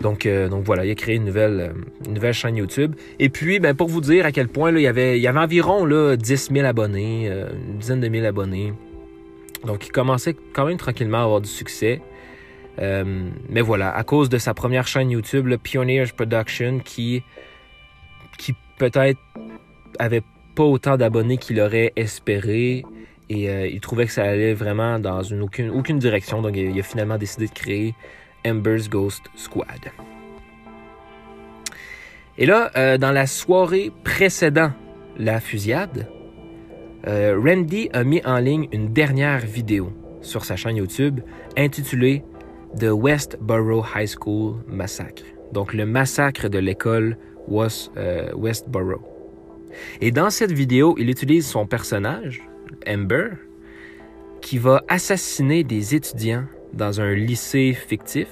Donc, 0.00 0.26
donc 0.26 0.64
voilà, 0.64 0.84
il 0.84 0.90
a 0.90 0.94
créé 0.94 1.14
une 1.14 1.24
nouvelle, 1.24 1.72
une 2.06 2.14
nouvelle 2.14 2.34
chaîne 2.34 2.56
YouTube. 2.56 2.94
Et 3.18 3.28
puis, 3.28 3.60
ben, 3.60 3.74
pour 3.74 3.88
vous 3.88 4.00
dire 4.00 4.26
à 4.26 4.32
quel 4.32 4.48
point 4.48 4.72
il, 4.72 4.80
y 4.80 4.86
avait, 4.86 5.26
environ 5.28 5.84
là, 5.84 6.16
10 6.16 6.50
000 6.52 6.66
abonnés, 6.66 7.28
une 7.28 7.78
dizaine 7.78 8.00
de 8.00 8.08
mille 8.08 8.26
abonnés. 8.26 8.72
Donc 9.64 9.86
il 9.86 9.92
commençait 9.92 10.36
quand 10.52 10.66
même 10.66 10.76
tranquillement 10.76 11.18
à 11.18 11.22
avoir 11.22 11.40
du 11.40 11.48
succès. 11.48 12.00
Euh, 12.80 13.28
mais 13.48 13.60
voilà, 13.60 13.94
à 13.94 14.02
cause 14.04 14.28
de 14.28 14.38
sa 14.38 14.54
première 14.54 14.86
chaîne 14.86 15.10
YouTube, 15.10 15.46
le 15.46 15.58
Pioneers 15.58 16.06
Production, 16.14 16.80
qui, 16.80 17.22
qui 18.38 18.54
peut-être 18.78 19.18
avait 19.98 20.22
pas 20.54 20.64
autant 20.64 20.96
d'abonnés 20.96 21.38
qu'il 21.38 21.60
aurait 21.60 21.92
espéré. 21.96 22.84
Et 23.30 23.48
euh, 23.48 23.66
il 23.66 23.80
trouvait 23.80 24.06
que 24.06 24.12
ça 24.12 24.24
allait 24.24 24.54
vraiment 24.54 24.98
dans 24.98 25.22
une, 25.22 25.42
aucune, 25.42 25.70
aucune 25.70 25.98
direction. 25.98 26.42
Donc 26.42 26.56
il, 26.56 26.78
a 26.78 26.82
finalement 26.82 27.16
décidé 27.16 27.46
de 27.46 27.52
créer 27.52 27.94
Ember's 28.46 28.88
Ghost 28.88 29.24
Squad. 29.34 29.92
Et 32.36 32.46
là, 32.46 32.70
euh, 32.76 32.98
dans 32.98 33.12
la 33.12 33.26
soirée 33.26 33.92
précédant 34.02 34.72
la 35.16 35.40
fusillade, 35.40 36.08
Randy 37.06 37.90
a 37.92 38.02
mis 38.02 38.22
en 38.24 38.38
ligne 38.38 38.66
une 38.72 38.92
dernière 38.92 39.40
vidéo 39.40 39.92
sur 40.22 40.44
sa 40.44 40.56
chaîne 40.56 40.76
YouTube 40.76 41.20
intitulée 41.56 42.24
The 42.78 42.90
Westboro 42.90 43.84
High 43.94 44.08
School 44.08 44.56
Massacre. 44.66 45.22
Donc 45.52 45.74
le 45.74 45.86
massacre 45.86 46.48
de 46.48 46.58
l'école 46.58 47.16
euh, 47.96 48.32
Westboro. 48.34 49.02
Et 50.00 50.10
dans 50.10 50.30
cette 50.30 50.52
vidéo, 50.52 50.94
il 50.98 51.10
utilise 51.10 51.46
son 51.46 51.66
personnage, 51.66 52.42
Amber, 52.88 53.30
qui 54.40 54.58
va 54.58 54.82
assassiner 54.88 55.64
des 55.64 55.94
étudiants 55.94 56.44
dans 56.74 57.00
un 57.00 57.12
lycée 57.14 57.72
fictif 57.72 58.28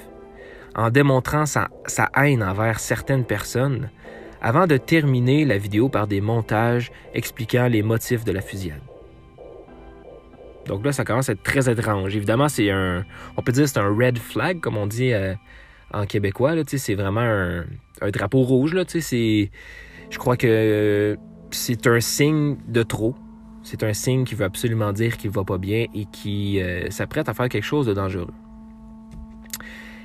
en 0.75 0.91
démontrant 0.91 1.45
sa, 1.47 1.69
haine 2.17 2.43
envers 2.43 2.81
certaines 2.81 3.25
personnes 3.25 3.91
avant 4.41 4.67
de 4.67 4.77
terminer 4.77 5.45
la 5.45 5.59
vidéo 5.59 5.89
par 5.89 6.07
des 6.07 6.21
montages 6.21 6.91
expliquant 7.15 7.69
les 7.69 7.83
motifs 7.83 8.25
de 8.25 8.33
la 8.33 8.41
fusillade. 8.41 8.81
Donc 10.67 10.85
là, 10.85 10.93
ça 10.93 11.05
commence 11.05 11.29
à 11.29 11.33
être 11.33 11.43
très 11.43 11.71
étrange. 11.71 12.15
Évidemment, 12.17 12.49
c'est 12.49 12.71
un, 12.71 13.05
on 13.37 13.43
peut 13.43 13.53
dire 13.53 13.69
c'est 13.69 13.79
un 13.79 13.95
red 13.95 14.19
flag, 14.19 14.61
comme 14.61 14.77
on 14.77 14.87
dit 14.87 15.13
euh, 15.13 15.35
en 15.93 16.07
québécois. 16.07 16.55
C'est 16.67 16.95
vraiment 16.95 17.21
un, 17.21 17.65
drapeau 18.11 18.43
rouge. 18.43 18.75
Là, 18.75 18.85
je 18.89 20.19
crois 20.19 20.37
que 20.37 21.17
c'est 21.51 21.87
un 21.87 22.01
signe 22.01 22.57
de 22.69 22.83
trop. 22.83 23.15
C'est 23.63 23.83
un 23.83 23.93
signe 23.93 24.25
qui 24.25 24.35
veut 24.35 24.45
absolument 24.45 24.93
dire 24.93 25.17
qu'il 25.17 25.31
va 25.31 25.45
pas 25.45 25.59
bien 25.59 25.87
et 25.95 26.07
qui 26.07 26.61
euh, 26.61 26.91
s'apprête 26.91 27.29
à 27.29 27.35
faire 27.35 27.49
quelque 27.49 27.65
chose 27.65 27.87
de 27.87 27.95
dangereux. 27.95 28.35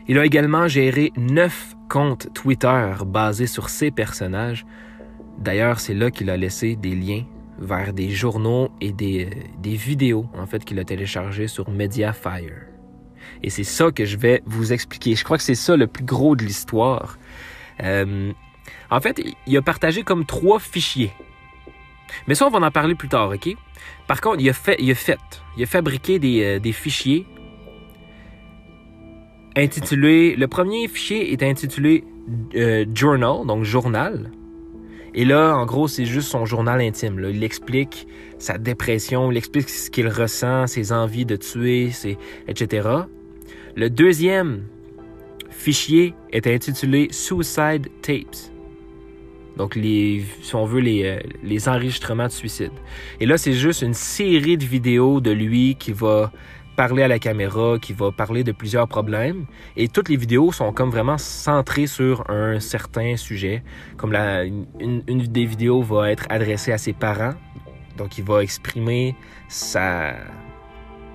Il 0.08 0.18
a 0.18 0.26
également 0.26 0.68
géré 0.68 1.12
neuf 1.18 1.76
comptes 1.90 2.28
Twitter 2.34 2.94
basés 3.06 3.48
sur 3.48 3.70
ses 3.70 3.92
personnages. 3.92 4.66
D'ailleurs, 5.38 5.80
c'est 5.80 5.94
là 5.94 6.12
qu'il 6.12 6.30
a 6.30 6.38
laissé 6.38 6.76
des 6.76 6.96
liens 6.96 7.24
vers 7.60 7.94
des 7.94 8.10
journaux 8.10 8.70
et 8.80 8.92
des, 8.92 9.26
euh, 9.26 9.30
des 9.60 9.76
vidéos 9.76 10.28
en 10.36 10.46
fait 10.46 10.64
qu'il 10.64 10.80
a 10.80 10.84
téléchargés 10.84 11.48
sur 11.48 11.70
Mediafire. 11.70 12.68
Et 13.44 13.50
c'est 13.50 13.64
ça 13.64 13.92
que 13.92 14.06
je 14.06 14.18
vais 14.18 14.42
vous 14.46 14.74
expliquer. 14.74 15.16
Je 15.16 15.24
crois 15.24 15.38
que 15.38 15.44
c'est 15.44 15.56
ça 15.56 15.76
le 15.76 15.88
plus 15.88 16.06
gros 16.06 16.36
de 16.36 16.44
l'histoire. 16.44 17.18
Euh, 17.84 18.32
en 18.90 19.02
fait, 19.02 19.22
il 19.46 19.58
a 19.58 19.62
partagé 19.62 20.04
comme 20.04 20.26
trois 20.26 20.60
fichiers. 20.60 21.12
Mais 22.28 22.36
ça, 22.36 22.48
on 22.48 22.50
va 22.50 22.66
en 22.66 22.72
parler 22.72 22.96
plus 22.96 23.10
tard, 23.10 23.30
OK? 23.30 23.56
Par 24.08 24.22
contre, 24.22 24.40
il 24.40 24.50
a 24.50 24.54
fait, 24.54 24.78
il 24.80 24.90
a 24.92 24.96
fait, 24.96 25.20
il 25.58 25.64
a 25.64 25.66
fabriqué 25.66 26.20
des, 26.20 26.44
euh, 26.44 26.60
des 26.60 26.72
fichiers 26.72 27.26
intitulés. 29.56 30.36
Le 30.36 30.48
premier 30.48 30.88
fichier 30.88 31.32
est 31.32 31.44
intitulé 31.44 32.04
euh, 32.56 32.86
Journal, 32.94 33.46
donc 33.46 33.64
journal. 33.64 34.32
Et 35.14 35.26
là, 35.26 35.56
en 35.56 35.66
gros, 35.66 35.88
c'est 35.88 36.06
juste 36.06 36.30
son 36.30 36.46
journal 36.46 36.80
intime. 36.80 37.20
Il 37.30 37.44
explique 37.44 38.08
sa 38.38 38.58
dépression, 38.58 39.32
il 39.32 39.38
explique 39.38 39.70
ce 39.70 39.90
qu'il 39.90 40.08
ressent, 40.08 40.68
ses 40.68 40.92
envies 40.92 41.26
de 41.26 41.36
tuer, 41.36 41.90
etc. 42.48 42.90
Le 43.76 43.90
deuxième 43.90 44.64
fichier 45.50 46.14
est 46.32 46.46
intitulé 46.46 47.08
Suicide 47.12 47.90
Tapes. 48.02 48.52
Donc, 49.58 49.76
les, 49.76 50.24
si 50.42 50.56
on 50.56 50.66
veut, 50.66 50.80
les, 50.80 51.04
euh, 51.04 51.20
les 51.44 51.68
enregistrements 51.68 52.28
de 52.28 52.32
suicide. 52.32 52.72
Et 53.20 53.26
là, 53.26 53.38
c'est 53.38 53.54
juste 53.54 53.82
une 53.82 53.94
série 53.94 54.58
de 54.58 54.64
vidéos 54.64 55.20
de 55.20 55.32
lui 55.32 55.76
qui 55.76 55.92
va 55.92 56.32
parler 56.76 57.02
à 57.02 57.08
la 57.08 57.18
caméra, 57.18 57.80
qui 57.80 57.92
va 57.92 58.12
parler 58.12 58.44
de 58.44 58.52
plusieurs 58.52 58.88
problèmes. 58.88 59.48
Et 59.76 59.88
toutes 59.88 60.10
les 60.10 60.16
vidéos 60.16 60.52
sont 60.52 60.72
comme 60.72 60.92
vraiment 60.92 61.18
centrées 61.18 61.88
sur 61.88 62.30
un 62.30 62.60
certain 62.60 63.18
sujet. 63.18 63.64
Comme 63.98 64.12
la, 64.12 64.46
une, 64.46 65.02
des 65.08 65.46
vidéos 65.46 65.82
va 65.82 66.12
être 66.12 66.26
adressée 66.30 66.72
à 66.72 66.78
ses 66.78 66.94
parents. 66.94 67.34
Donc, 67.98 68.20
il 68.20 68.24
va 68.24 68.44
exprimer 68.44 69.16
sa, 69.48 70.14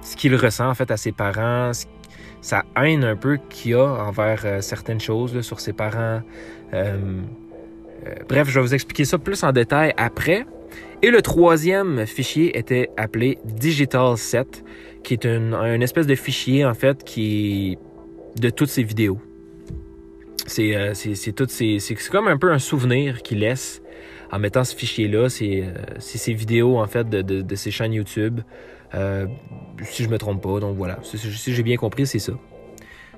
ce 0.00 0.16
qu'il 0.16 0.34
ressent 0.34 0.68
en 0.68 0.74
fait 0.74 0.90
à 0.90 0.96
ses 0.96 1.12
parents, 1.12 1.70
sa 2.40 2.64
haine 2.76 3.04
un 3.04 3.14
peu 3.14 3.38
qu'il 3.48 3.76
a 3.76 4.04
envers 4.04 4.42
euh, 4.44 4.60
certaines 4.60 5.00
choses 5.00 5.42
sur 5.42 5.60
ses 5.60 5.72
parents. 5.72 6.22
Euh, 6.74 7.20
bref, 8.28 8.48
je 8.48 8.54
vais 8.54 8.66
vous 8.66 8.74
expliquer 8.74 9.04
ça 9.04 9.18
plus 9.18 9.42
en 9.42 9.52
détail 9.52 9.94
après. 9.96 10.46
Et 11.02 11.10
le 11.10 11.20
troisième 11.20 12.06
fichier 12.06 12.56
était 12.56 12.88
appelé 12.96 13.38
Digital 13.44 14.16
Set, 14.16 14.64
qui 15.02 15.14
est 15.14 15.24
une, 15.24 15.82
espèce 15.82 16.06
de 16.06 16.14
fichier 16.14 16.64
en 16.64 16.74
fait 16.74 17.02
qui 17.02 17.76
de 18.36 18.50
toutes 18.50 18.68
ces 18.68 18.84
vidéos. 18.84 19.18
C'est 20.46 20.76
euh, 20.76 20.94
c'est 20.94 22.10
comme 22.10 22.28
un 22.28 22.38
peu 22.38 22.52
un 22.52 22.60
souvenir 22.60 23.22
qu'il 23.22 23.40
laisse 23.40 23.82
en 24.30 24.38
mettant 24.38 24.62
ce 24.62 24.76
fichier-là. 24.76 25.28
C'est 25.28 25.62
euh, 25.62 25.72
ces 25.98 26.32
vidéos 26.32 26.78
en 26.78 26.86
fait 26.86 27.08
de, 27.08 27.20
de, 27.22 27.54
ses 27.56 27.72
chaînes 27.72 27.92
YouTube. 27.92 28.40
Euh, 28.94 29.26
si 29.82 30.04
je 30.04 30.08
me 30.08 30.18
trompe 30.18 30.42
pas, 30.42 30.60
donc 30.60 30.76
voilà. 30.76 30.98
Si 31.02 31.52
j'ai 31.52 31.62
bien 31.62 31.76
compris, 31.76 32.06
c'est 32.06 32.20
ça. 32.20 32.34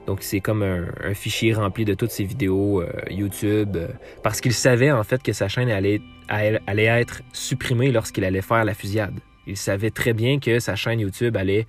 Donc 0.07 0.23
c'est 0.23 0.41
comme 0.41 0.63
un, 0.63 1.15
fichier 1.15 1.55
rempli 1.55 1.85
de 1.85 1.95
toutes 1.95 2.11
ses 2.11 2.25
vidéos 2.25 2.83
euh, 2.83 2.93
YouTube, 3.11 3.77
euh, 3.77 3.89
parce 4.23 4.41
qu'il 4.41 4.53
savait 4.53 4.91
en 4.91 5.03
fait 5.03 5.23
que 5.23 5.33
sa 5.33 5.49
chaîne 5.49 5.71
allait, 5.71 6.01
allait 6.29 6.85
être 6.85 7.23
supprimée 7.33 7.91
lorsqu'il 7.91 8.25
allait 8.25 8.43
faire 8.43 8.65
la 8.65 8.75
fusillade. 8.75 9.15
Il 9.47 9.57
savait 9.57 9.91
très 9.91 10.13
bien 10.13 10.39
que 10.39 10.59
sa 10.59 10.77
chaîne 10.77 11.01
YouTube 11.01 11.37
allait 11.37 11.67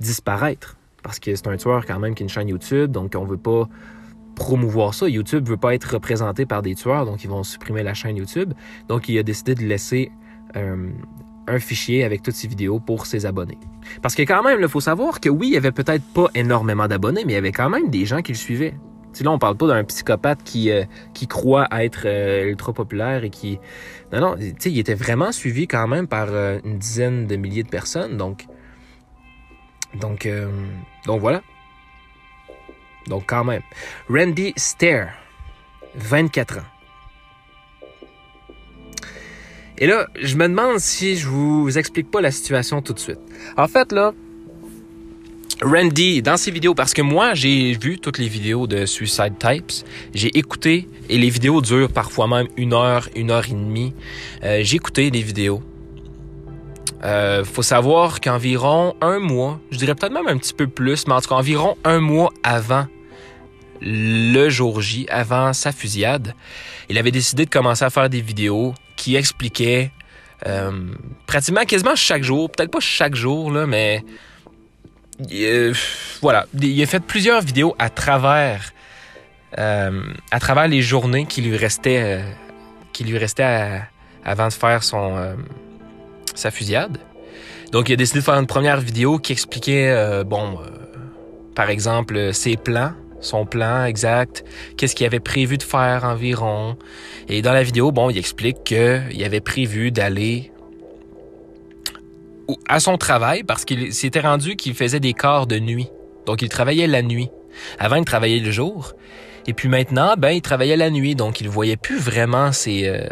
disparaître, 0.00 0.76
parce 1.02 1.18
que 1.18 1.34
c'est 1.34 1.46
un 1.48 1.56
tueur 1.56 1.86
quand 1.86 1.98
même 1.98 2.14
qui 2.14 2.22
a 2.22 2.24
une 2.24 2.30
chaîne 2.30 2.48
YouTube, 2.48 2.90
donc 2.90 3.14
on 3.16 3.24
veut 3.24 3.36
pas 3.36 3.68
promouvoir 4.36 4.94
ça. 4.94 5.08
YouTube 5.08 5.48
veut 5.48 5.56
pas 5.56 5.74
être 5.74 5.94
représenté 5.94 6.46
par 6.46 6.62
des 6.62 6.74
tueurs, 6.74 7.06
donc 7.06 7.24
ils 7.24 7.30
vont 7.30 7.42
supprimer 7.42 7.82
la 7.82 7.94
chaîne 7.94 8.16
YouTube. 8.16 8.52
Donc 8.88 9.08
il 9.08 9.18
a 9.18 9.24
décidé 9.24 9.54
de 9.54 9.62
laisser 9.62 10.12
euh, 10.54 10.90
un 11.46 11.58
fichier 11.58 12.04
avec 12.04 12.22
toutes 12.22 12.34
ses 12.34 12.48
vidéos 12.48 12.80
pour 12.80 13.06
ses 13.06 13.26
abonnés. 13.26 13.58
Parce 14.02 14.14
que 14.14 14.22
quand 14.22 14.42
même, 14.42 14.58
il 14.60 14.68
faut 14.68 14.80
savoir 14.80 15.20
que 15.20 15.28
oui, 15.28 15.48
il 15.48 15.54
y 15.54 15.56
avait 15.56 15.72
peut-être 15.72 16.04
pas 16.04 16.28
énormément 16.34 16.88
d'abonnés, 16.88 17.24
mais 17.24 17.32
il 17.32 17.36
y 17.36 17.38
avait 17.38 17.52
quand 17.52 17.70
même 17.70 17.90
des 17.90 18.04
gens 18.04 18.22
qui 18.22 18.32
le 18.32 18.38
suivaient. 18.38 18.74
Tu 19.14 19.22
là, 19.22 19.30
on 19.30 19.38
parle 19.38 19.56
pas 19.56 19.66
d'un 19.66 19.82
psychopathe 19.84 20.42
qui, 20.44 20.70
euh, 20.70 20.84
croit 21.28 21.68
être 21.70 22.02
euh, 22.04 22.50
ultra 22.50 22.74
populaire 22.74 23.24
et 23.24 23.30
qui... 23.30 23.58
Non, 24.12 24.20
non, 24.20 24.36
tu 24.36 24.54
sais, 24.58 24.70
il 24.70 24.78
était 24.78 24.94
vraiment 24.94 25.32
suivi 25.32 25.66
quand 25.66 25.88
même 25.88 26.06
par 26.06 26.28
euh, 26.30 26.58
une 26.64 26.78
dizaine 26.78 27.26
de 27.26 27.36
milliers 27.36 27.62
de 27.62 27.68
personnes, 27.68 28.16
donc... 28.16 28.46
Donc, 29.94 30.28
donc 31.06 31.20
voilà. 31.22 31.40
Donc 33.06 33.24
quand 33.26 33.44
même. 33.44 33.62
Randy 34.10 34.52
Stair, 34.56 35.14
24 35.94 36.58
ans. 36.58 36.75
Et 39.78 39.86
là, 39.86 40.06
je 40.20 40.36
me 40.36 40.48
demande 40.48 40.78
si 40.78 41.16
je 41.16 41.28
vous 41.28 41.76
explique 41.76 42.10
pas 42.10 42.20
la 42.20 42.30
situation 42.30 42.80
tout 42.80 42.94
de 42.94 42.98
suite. 42.98 43.18
En 43.56 43.68
fait, 43.68 43.92
là, 43.92 44.14
Randy, 45.62 46.22
dans 46.22 46.36
ses 46.36 46.50
vidéos, 46.50 46.74
parce 46.74 46.92
que 46.92 47.02
moi, 47.02 47.34
j'ai 47.34 47.72
vu 47.72 47.98
toutes 47.98 48.18
les 48.18 48.28
vidéos 48.28 48.66
de 48.66 48.84
Suicide 48.86 49.38
Types, 49.38 49.86
j'ai 50.14 50.36
écouté, 50.36 50.86
et 51.08 51.18
les 51.18 51.30
vidéos 51.30 51.60
durent 51.60 51.92
parfois 51.92 52.26
même 52.26 52.48
une 52.56 52.74
heure, 52.74 53.08
une 53.14 53.30
heure 53.30 53.46
et 53.48 53.54
demie. 53.54 53.94
Euh, 54.44 54.60
j'ai 54.62 54.76
écouté 54.76 55.10
les 55.10 55.22
vidéos. 55.22 55.62
Euh, 57.04 57.44
faut 57.44 57.62
savoir 57.62 58.20
qu'environ 58.20 58.94
un 59.00 59.18
mois, 59.18 59.60
je 59.70 59.78
dirais 59.78 59.94
peut-être 59.94 60.12
même 60.12 60.28
un 60.28 60.38
petit 60.38 60.54
peu 60.54 60.66
plus, 60.66 61.06
mais 61.06 61.14
en 61.14 61.20
tout 61.20 61.28
cas 61.28 61.36
environ 61.36 61.76
un 61.84 62.00
mois 62.00 62.32
avant 62.42 62.86
le 63.80 64.48
jour 64.48 64.80
J, 64.80 65.06
avant 65.10 65.52
sa 65.52 65.72
fusillade, 65.72 66.34
il 66.88 66.96
avait 66.98 67.10
décidé 67.10 67.44
de 67.44 67.50
commencer 67.50 67.84
à 67.84 67.90
faire 67.90 68.08
des 68.08 68.22
vidéos 68.22 68.74
qui 69.06 69.14
expliquait 69.14 69.92
euh, 70.48 70.72
pratiquement 71.28 71.64
quasiment 71.64 71.94
chaque 71.94 72.24
jour, 72.24 72.50
peut-être 72.50 72.72
pas 72.72 72.80
chaque 72.80 73.14
jour, 73.14 73.52
là, 73.52 73.64
mais 73.64 74.04
euh, 75.30 75.72
voilà, 76.20 76.46
il 76.60 76.82
a 76.82 76.86
fait 76.86 76.98
plusieurs 76.98 77.40
vidéos 77.40 77.76
à 77.78 77.88
travers 77.88 78.72
euh, 79.58 80.02
à 80.32 80.40
travers 80.40 80.66
les 80.66 80.82
journées 80.82 81.24
qui 81.24 81.40
lui 81.40 81.56
restaient 81.56 82.20
qui 82.92 83.04
lui 83.04 83.16
restaient 83.16 83.80
avant 84.24 84.48
de 84.48 84.52
faire 84.52 84.82
son 84.82 85.36
sa 86.34 86.50
fusillade. 86.50 86.98
Donc 87.70 87.88
il 87.88 87.92
a 87.92 87.96
décidé 87.96 88.18
de 88.18 88.24
faire 88.24 88.34
une 88.34 88.48
première 88.48 88.80
vidéo 88.80 89.20
qui 89.20 89.30
expliquait 89.30 90.24
bon 90.24 90.58
par 91.54 91.70
exemple 91.70 92.34
ses 92.34 92.56
plans 92.56 92.92
son 93.20 93.46
plan 93.46 93.84
exact, 93.84 94.44
qu'est-ce 94.76 94.94
qu'il 94.94 95.06
avait 95.06 95.20
prévu 95.20 95.58
de 95.58 95.62
faire 95.62 96.04
environ. 96.04 96.76
Et 97.28 97.42
dans 97.42 97.52
la 97.52 97.62
vidéo, 97.62 97.92
bon, 97.92 98.10
il 98.10 98.18
explique 98.18 98.64
qu'il 98.64 99.24
avait 99.24 99.40
prévu 99.40 99.90
d'aller 99.90 100.52
à 102.68 102.80
son 102.80 102.96
travail 102.96 103.42
parce 103.42 103.64
qu'il 103.64 103.92
s'était 103.92 104.20
rendu 104.20 104.56
qu'il 104.56 104.74
faisait 104.74 105.00
des 105.00 105.12
quarts 105.12 105.46
de 105.46 105.58
nuit. 105.58 105.88
Donc 106.26 106.42
il 106.42 106.48
travaillait 106.48 106.86
la 106.86 107.02
nuit. 107.02 107.30
Avant, 107.78 107.96
il 107.96 108.04
travaillait 108.04 108.40
le 108.40 108.50
jour. 108.50 108.92
Et 109.46 109.52
puis 109.52 109.68
maintenant, 109.68 110.14
ben, 110.18 110.30
il 110.30 110.42
travaillait 110.42 110.76
la 110.76 110.90
nuit. 110.90 111.14
Donc 111.14 111.40
il 111.40 111.48
voyait 111.48 111.76
plus 111.76 111.98
vraiment 111.98 112.52
ses, 112.52 112.88
euh, 112.88 113.06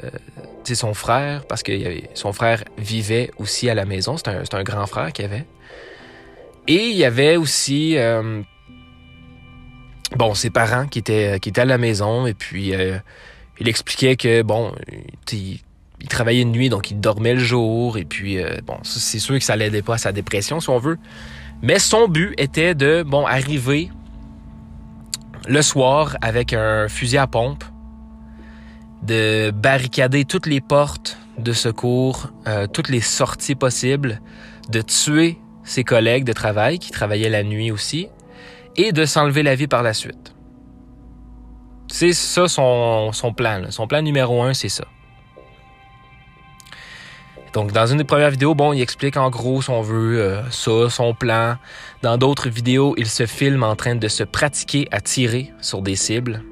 son 0.65 0.95
frère 0.95 1.47
parce 1.47 1.63
que 1.63 1.73
son 2.15 2.33
frère 2.33 2.65
vivait 2.79 3.31
aussi 3.39 3.71
à 3.71 3.75
la 3.75 3.85
maison. 3.85 4.17
C'est 4.17 4.29
un, 4.29 4.43
un, 4.53 4.63
grand 4.63 4.87
frère 4.87 5.13
qu'il 5.13 5.25
avait. 5.25 5.47
Et 6.67 6.87
il 6.89 6.97
y 6.97 7.05
avait 7.05 7.37
aussi 7.37 7.97
euh, 7.99 8.43
bon, 10.17 10.35
ses 10.35 10.51
parents 10.51 10.87
qui 10.87 10.99
étaient, 10.99 11.39
qui 11.41 11.49
étaient 11.49 11.63
à 11.63 11.67
la 11.67 11.79
maison 11.79 12.27
et 12.27 12.35
puis 12.35 12.75
euh, 12.75 12.99
il 13.59 13.69
expliquait 13.69 14.17
que, 14.17 14.43
bon, 14.43 14.73
il, 15.33 15.61
travaillait 16.09 16.43
une 16.43 16.53
nuit, 16.53 16.69
donc 16.69 16.91
il 16.91 17.01
dormait 17.01 17.33
le 17.33 17.41
jour 17.41 17.97
et 17.97 18.05
puis, 18.05 18.39
euh, 18.39 18.59
bon, 18.67 18.77
c'est 18.83 19.19
sûr 19.19 19.39
que 19.39 19.45
ça 19.45 19.57
l'aidait 19.57 19.83
pas 19.83 19.95
à 19.95 19.99
sa 19.99 20.13
dépression, 20.13 20.61
si 20.61 20.69
on 20.69 20.79
veut. 20.79 20.99
Mais 21.63 21.79
son 21.79 22.09
but 22.09 22.35
était 22.37 22.75
de, 22.75 23.03
bon, 23.03 23.25
arriver 23.25 23.91
le 25.49 25.63
soir 25.63 26.17
avec 26.21 26.53
un 26.53 26.89
fusil 26.89 27.17
à 27.17 27.27
pompe, 27.27 27.65
de 29.03 29.51
barricader 29.51 30.25
toutes 30.25 30.47
les 30.47 30.61
portes 30.61 31.19
de 31.39 31.53
secours, 31.53 32.31
euh, 32.47 32.67
toutes 32.67 32.89
les 32.89 33.01
sorties 33.01 33.55
possibles, 33.55 34.21
de 34.69 34.81
tuer 34.81 35.39
ses 35.65 35.85
collègues 35.85 36.25
de 36.25 36.33
travail 36.33 36.79
qui 36.79 36.91
travaillaient 36.91 37.31
la 37.31 37.43
nuit 37.43 37.71
aussi, 37.71 38.09
et 38.77 38.93
de 38.93 39.05
s'enlever 39.05 39.43
la 39.43 39.55
vie 39.55 39.67
par 39.67 39.83
la 39.83 39.95
suite. 39.95 40.35
C'est 41.89 42.13
ça 42.13 42.49
son, 42.49 43.13
son 43.13 43.33
plan. 43.33 43.71
Son 43.71 43.87
plan 43.87 44.03
numéro 44.03 44.43
un, 44.43 44.55
c'est 44.55 44.69
ça. 44.69 44.85
Donc, 47.53 47.71
dans 47.71 47.87
une 47.87 47.99
des 47.99 48.05
premières 48.05 48.31
vidéos, 48.31 48.57
bon, 48.57 48.73
il 48.73 48.81
explique 48.81 49.17
en 49.17 49.31
gros, 49.31 49.63
si 49.63 49.71
on 49.71 49.81
veut, 49.81 50.21
euh, 50.21 50.51
ça, 50.51 50.91
son 50.91 51.15
plan. 51.15 51.55
Dans 52.03 52.19
d'autres 52.19 52.49
vidéos, 52.49 52.95
il 52.99 53.07
se 53.07 53.27
filme 53.27 53.63
en 53.63 53.77
train 53.77 53.95
de 53.95 54.09
se 54.09 54.25
pratiquer 54.25 54.89
à 54.91 55.01
tirer 55.01 55.53
sur 55.61 55.81
des 55.81 55.95
cibles. 55.95 56.43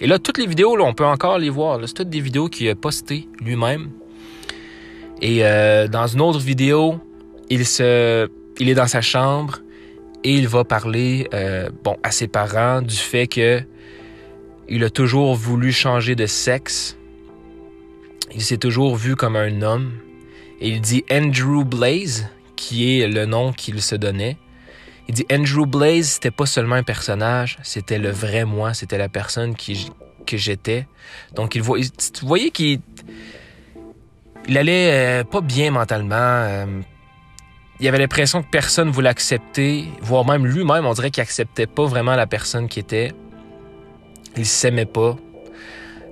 Et 0.00 0.08
là, 0.08 0.18
toutes 0.18 0.38
les 0.38 0.46
vidéos, 0.46 0.74
là, 0.76 0.84
on 0.84 0.92
peut 0.92 1.06
encore 1.06 1.38
les 1.38 1.50
voir. 1.50 1.78
C'est 1.86 1.94
toutes 1.94 2.10
des 2.10 2.20
vidéos 2.20 2.48
qu'il 2.48 2.68
a 2.68 2.74
postées 2.74 3.28
lui-même. 3.40 3.90
Et 5.22 5.44
euh, 5.44 5.86
dans 5.86 6.08
une 6.08 6.20
autre 6.20 6.40
vidéo, 6.40 7.00
il 7.48 7.64
se, 7.64 8.28
il 8.58 8.68
est 8.68 8.74
dans 8.74 8.88
sa 8.88 9.00
chambre 9.00 9.60
et 10.24 10.34
il 10.34 10.48
va 10.48 10.64
parler, 10.64 11.28
euh, 11.34 11.70
bon, 11.84 11.96
à 12.02 12.10
ses 12.10 12.28
parents 12.28 12.82
du 12.82 12.96
fait 12.96 13.26
que 13.26 13.62
il 14.68 14.84
a 14.84 14.90
toujours 14.90 15.34
voulu 15.34 15.72
changer 15.72 16.14
de 16.14 16.26
sexe. 16.26 16.96
Il 18.34 18.42
s'est 18.42 18.58
toujours 18.58 18.96
vu 18.96 19.16
comme 19.16 19.36
un 19.36 19.62
homme 19.62 19.92
il 20.60 20.80
dit 20.80 21.04
Andrew 21.10 21.64
Blaze, 21.64 22.28
qui 22.56 23.00
est 23.00 23.06
le 23.06 23.26
nom 23.26 23.52
qu'il 23.52 23.80
se 23.80 23.94
donnait. 23.94 24.36
Il 25.08 25.14
dit 25.14 25.26
Andrew 25.32 25.66
Blaze, 25.66 26.08
c'était 26.08 26.30
pas 26.30 26.46
seulement 26.46 26.74
un 26.74 26.82
personnage, 26.82 27.58
c'était 27.62 27.98
le 27.98 28.10
vrai 28.10 28.44
moi, 28.44 28.74
c'était 28.74 28.98
la 28.98 29.08
personne 29.08 29.54
qui, 29.54 29.90
que 30.26 30.36
j'étais. 30.36 30.86
Donc, 31.34 31.54
il 31.54 31.62
voit, 31.62 31.78
vous 31.78 32.28
voyez 32.28 32.50
qu'il 32.50 32.80
il 34.48 34.58
allait 34.58 35.20
euh, 35.20 35.24
pas 35.24 35.40
bien 35.40 35.70
mentalement. 35.70 36.16
Euh, 36.16 36.66
il 37.80 37.88
avait 37.88 37.98
l'impression 37.98 38.42
que 38.42 38.48
personne 38.50 38.90
voulait 38.90 39.08
accepter, 39.08 39.86
voire 40.00 40.26
même 40.26 40.46
lui-même, 40.46 40.86
on 40.86 40.92
dirait 40.92 41.10
qu'il 41.10 41.22
acceptait 41.22 41.66
pas 41.66 41.86
vraiment 41.86 42.16
la 42.16 42.26
personne 42.26 42.68
qui 42.68 42.80
était. 42.80 43.12
Il 44.36 44.46
s'aimait 44.46 44.86
pas. 44.86 45.16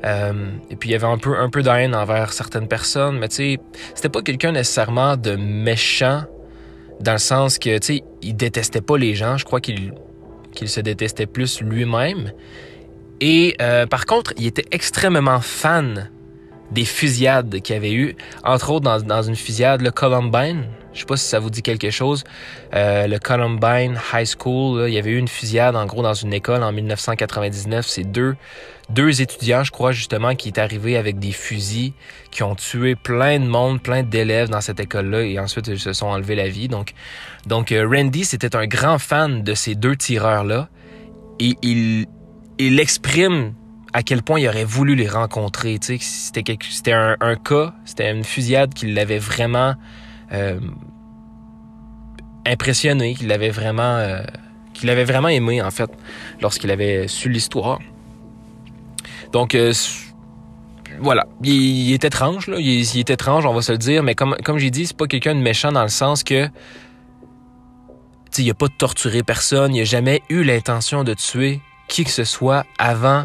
Euh, 0.04 0.50
et 0.70 0.76
puis 0.76 0.90
il 0.90 0.92
y 0.92 0.94
avait 0.94 1.06
un 1.06 1.18
peu, 1.18 1.36
un 1.36 1.50
peu 1.50 1.62
de 1.62 1.94
envers 1.94 2.32
certaines 2.32 2.68
personnes, 2.68 3.18
mais 3.18 3.28
tu 3.28 3.36
sais, 3.36 3.58
c'était 3.94 4.08
pas 4.08 4.22
quelqu'un 4.22 4.52
nécessairement 4.52 5.16
de 5.16 5.36
méchant 5.36 6.24
dans 7.00 7.12
le 7.12 7.18
sens 7.18 7.58
que, 7.58 7.78
tu 7.78 7.86
sais, 7.86 8.04
il 8.22 8.36
détestait 8.36 8.80
pas 8.80 8.96
les 8.96 9.14
gens. 9.14 9.36
Je 9.36 9.44
crois 9.44 9.60
qu'il 9.60 9.92
qu'il 10.56 10.68
se 10.68 10.80
détestait 10.80 11.26
plus 11.26 11.60
lui-même. 11.60 12.32
Et 13.20 13.54
euh, 13.60 13.86
par 13.86 14.06
contre, 14.06 14.32
il 14.36 14.46
était 14.46 14.64
extrêmement 14.72 15.40
fan 15.40 16.10
des 16.70 16.84
fusillades 16.84 17.60
qu'il 17.60 17.74
y 17.74 17.78
avait 17.78 17.92
eu, 17.92 18.16
entre 18.44 18.70
autres 18.70 18.84
dans, 18.84 19.00
dans 19.00 19.22
une 19.22 19.36
fusillade, 19.36 19.82
le 19.82 19.90
Columbine. 19.90 20.64
Je 20.92 21.00
sais 21.00 21.06
pas 21.06 21.16
si 21.16 21.26
ça 21.26 21.38
vous 21.38 21.50
dit 21.50 21.62
quelque 21.62 21.90
chose. 21.90 22.24
Euh, 22.74 23.06
le 23.06 23.18
Columbine 23.18 23.98
High 24.14 24.26
School, 24.26 24.88
il 24.88 24.94
y 24.94 24.98
avait 24.98 25.10
eu 25.10 25.18
une 25.18 25.28
fusillade 25.28 25.76
en 25.76 25.84
gros 25.84 26.02
dans 26.02 26.14
une 26.14 26.32
école 26.32 26.62
en 26.62 26.72
1999. 26.72 27.86
C'est 27.86 28.04
deux 28.04 28.34
deux 28.88 29.20
étudiants, 29.20 29.64
je 29.64 29.72
crois 29.72 29.92
justement, 29.92 30.34
qui 30.34 30.48
est 30.48 30.58
arrivé 30.58 30.96
avec 30.96 31.18
des 31.18 31.32
fusils, 31.32 31.92
qui 32.30 32.42
ont 32.42 32.54
tué 32.54 32.94
plein 32.94 33.40
de 33.40 33.46
monde, 33.46 33.82
plein 33.82 34.02
d'élèves 34.02 34.48
dans 34.48 34.60
cette 34.60 34.80
école-là, 34.80 35.22
et 35.22 35.38
ensuite 35.38 35.66
ils 35.66 35.80
se 35.80 35.92
sont 35.92 36.06
enlevés 36.06 36.36
la 36.36 36.48
vie. 36.48 36.68
Donc, 36.68 36.92
donc 37.46 37.72
euh, 37.72 37.86
Randy, 37.88 38.24
c'était 38.24 38.54
un 38.54 38.66
grand 38.66 38.98
fan 38.98 39.42
de 39.42 39.54
ces 39.54 39.74
deux 39.74 39.96
tireurs-là, 39.96 40.68
et 41.40 41.56
il, 41.62 42.06
il 42.58 42.80
exprime 42.80 43.54
à 43.96 44.02
quel 44.02 44.22
point 44.22 44.38
il 44.38 44.46
aurait 44.46 44.66
voulu 44.66 44.94
les 44.94 45.08
rencontrer. 45.08 45.78
C'était 45.80 46.44
un, 46.92 47.36
cas, 47.36 47.72
c'était 47.86 48.12
une 48.12 48.24
fusillade 48.24 48.74
qui 48.74 48.92
l'avait 48.92 49.18
vraiment 49.18 49.74
euh, 50.32 50.60
impressionné, 52.44 53.14
qu'il 53.14 53.28
l'avait 53.28 53.48
vraiment, 53.48 53.96
euh, 53.96 54.20
qu'il 54.74 54.90
avait 54.90 55.04
vraiment 55.04 55.28
aimé 55.28 55.62
en 55.62 55.70
fait, 55.70 55.90
lorsqu'il 56.42 56.70
avait 56.70 57.08
su 57.08 57.30
l'histoire. 57.30 57.78
Donc, 59.32 59.54
euh, 59.54 59.72
voilà. 61.00 61.24
Il, 61.42 61.90
est 61.94 62.04
étrange. 62.04 62.50
Il, 62.58 62.98
est 62.98 63.08
étrange, 63.10 63.46
on 63.46 63.54
va 63.54 63.62
se 63.62 63.72
le 63.72 63.78
dire, 63.78 64.02
mais 64.02 64.14
comme, 64.14 64.36
j'ai 64.58 64.70
dit, 64.70 64.86
c'est 64.86 64.96
pas 64.96 65.06
quelqu'un 65.06 65.34
de 65.34 65.40
méchant 65.40 65.72
dans 65.72 65.82
le 65.82 65.88
sens 65.88 66.22
que. 66.22 66.50
Il 68.38 68.50
a 68.50 68.54
pas 68.54 68.68
torturé 68.68 69.22
personne, 69.22 69.74
il 69.74 69.80
a 69.80 69.84
jamais 69.84 70.20
eu 70.28 70.44
l'intention 70.44 71.02
de 71.02 71.14
tuer 71.14 71.62
qui 71.88 72.04
que 72.04 72.10
ce 72.10 72.24
soit 72.24 72.66
avant. 72.78 73.24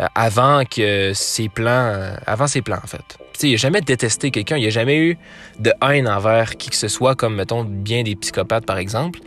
Euh, 0.00 0.06
avant 0.14 0.64
que 0.64 1.12
ses 1.14 1.48
plans. 1.48 1.92
Euh, 1.94 2.16
avant 2.26 2.46
ses 2.46 2.62
plans, 2.62 2.80
en 2.82 2.86
fait. 2.86 3.18
Tu 3.38 3.48
il 3.48 3.54
a 3.54 3.56
jamais 3.56 3.80
détesté 3.80 4.30
quelqu'un, 4.30 4.56
il 4.56 4.66
a 4.66 4.70
jamais 4.70 4.98
eu 4.98 5.18
de 5.58 5.72
haine 5.82 6.08
envers 6.08 6.56
qui 6.56 6.70
que 6.70 6.76
ce 6.76 6.88
soit, 6.88 7.14
comme, 7.14 7.36
mettons, 7.36 7.64
bien 7.64 8.02
des 8.02 8.14
psychopathes, 8.16 8.66
par 8.66 8.78
exemple. 8.78 9.20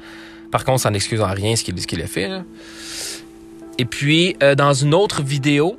Par 0.51 0.63
contre, 0.63 0.81
ça 0.81 0.89
n'excuse 0.89 1.21
en 1.21 1.27
rien 1.27 1.55
ce 1.55 1.63
qu'il 1.63 2.01
a 2.01 2.07
fait. 2.07 2.29
Et 3.77 3.85
puis, 3.85 4.35
dans 4.55 4.73
une 4.73 4.93
autre 4.93 5.21
vidéo, 5.21 5.77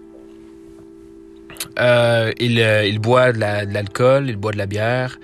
euh, 1.79 2.33
il, 2.41 2.61
euh, 2.61 2.99
boit 2.99 3.33
de 3.33 3.39
l'alcool, 3.39 4.29
il 4.29 4.37
boit 4.37 4.53
de 4.53 4.59
la 4.59 4.67
bière 4.67 5.19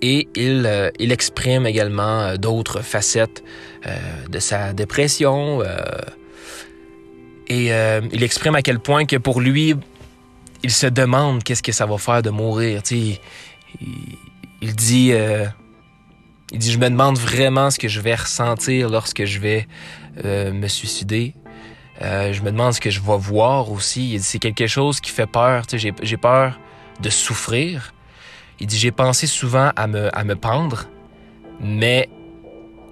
et 0.00 0.28
euh, 0.38 0.90
il 0.98 1.12
exprime 1.12 1.66
également 1.66 2.36
d'autres 2.36 2.80
facettes 2.80 3.42
de 4.28 4.38
sa 4.38 4.72
dépression. 4.72 5.62
Et 7.48 7.70
il 8.12 8.22
exprime 8.22 8.54
à 8.54 8.62
quel 8.62 8.78
point 8.78 9.04
que 9.04 9.16
pour 9.16 9.40
lui, 9.40 9.74
il 10.62 10.70
se 10.70 10.86
demande 10.86 11.42
qu'est-ce 11.42 11.62
que 11.62 11.72
ça 11.72 11.86
va 11.86 11.98
faire 11.98 12.22
de 12.22 12.30
mourir. 12.30 12.82
Il, 12.90 13.18
il, 14.60 14.74
dit, 14.74 15.12
il 16.52 16.58
dit, 16.58 16.72
je 16.72 16.78
me 16.78 16.90
demande 16.90 17.18
vraiment 17.18 17.70
ce 17.70 17.78
que 17.78 17.88
je 17.88 18.00
vais 18.00 18.14
ressentir 18.14 18.88
lorsque 18.90 19.24
je 19.24 19.38
vais 19.40 19.66
me 20.24 20.68
suicider. 20.68 21.34
Euh, 22.00 22.32
je 22.32 22.42
me 22.42 22.50
demande 22.50 22.74
ce 22.74 22.80
que 22.80 22.90
je 22.90 23.00
vais 23.00 23.16
voir 23.18 23.70
aussi. 23.72 24.18
C'est 24.20 24.38
quelque 24.38 24.66
chose 24.66 25.00
qui 25.00 25.10
fait 25.10 25.26
peur. 25.26 25.64
J'ai 25.72 26.16
peur 26.16 26.58
de 27.00 27.10
souffrir. 27.10 27.92
Il 28.60 28.66
dit, 28.66 28.78
j'ai 28.78 28.92
pensé 28.92 29.26
souvent 29.26 29.72
à 29.76 29.86
me, 29.86 30.16
à 30.16 30.24
me 30.24 30.34
pendre, 30.34 30.86
mais 31.60 32.08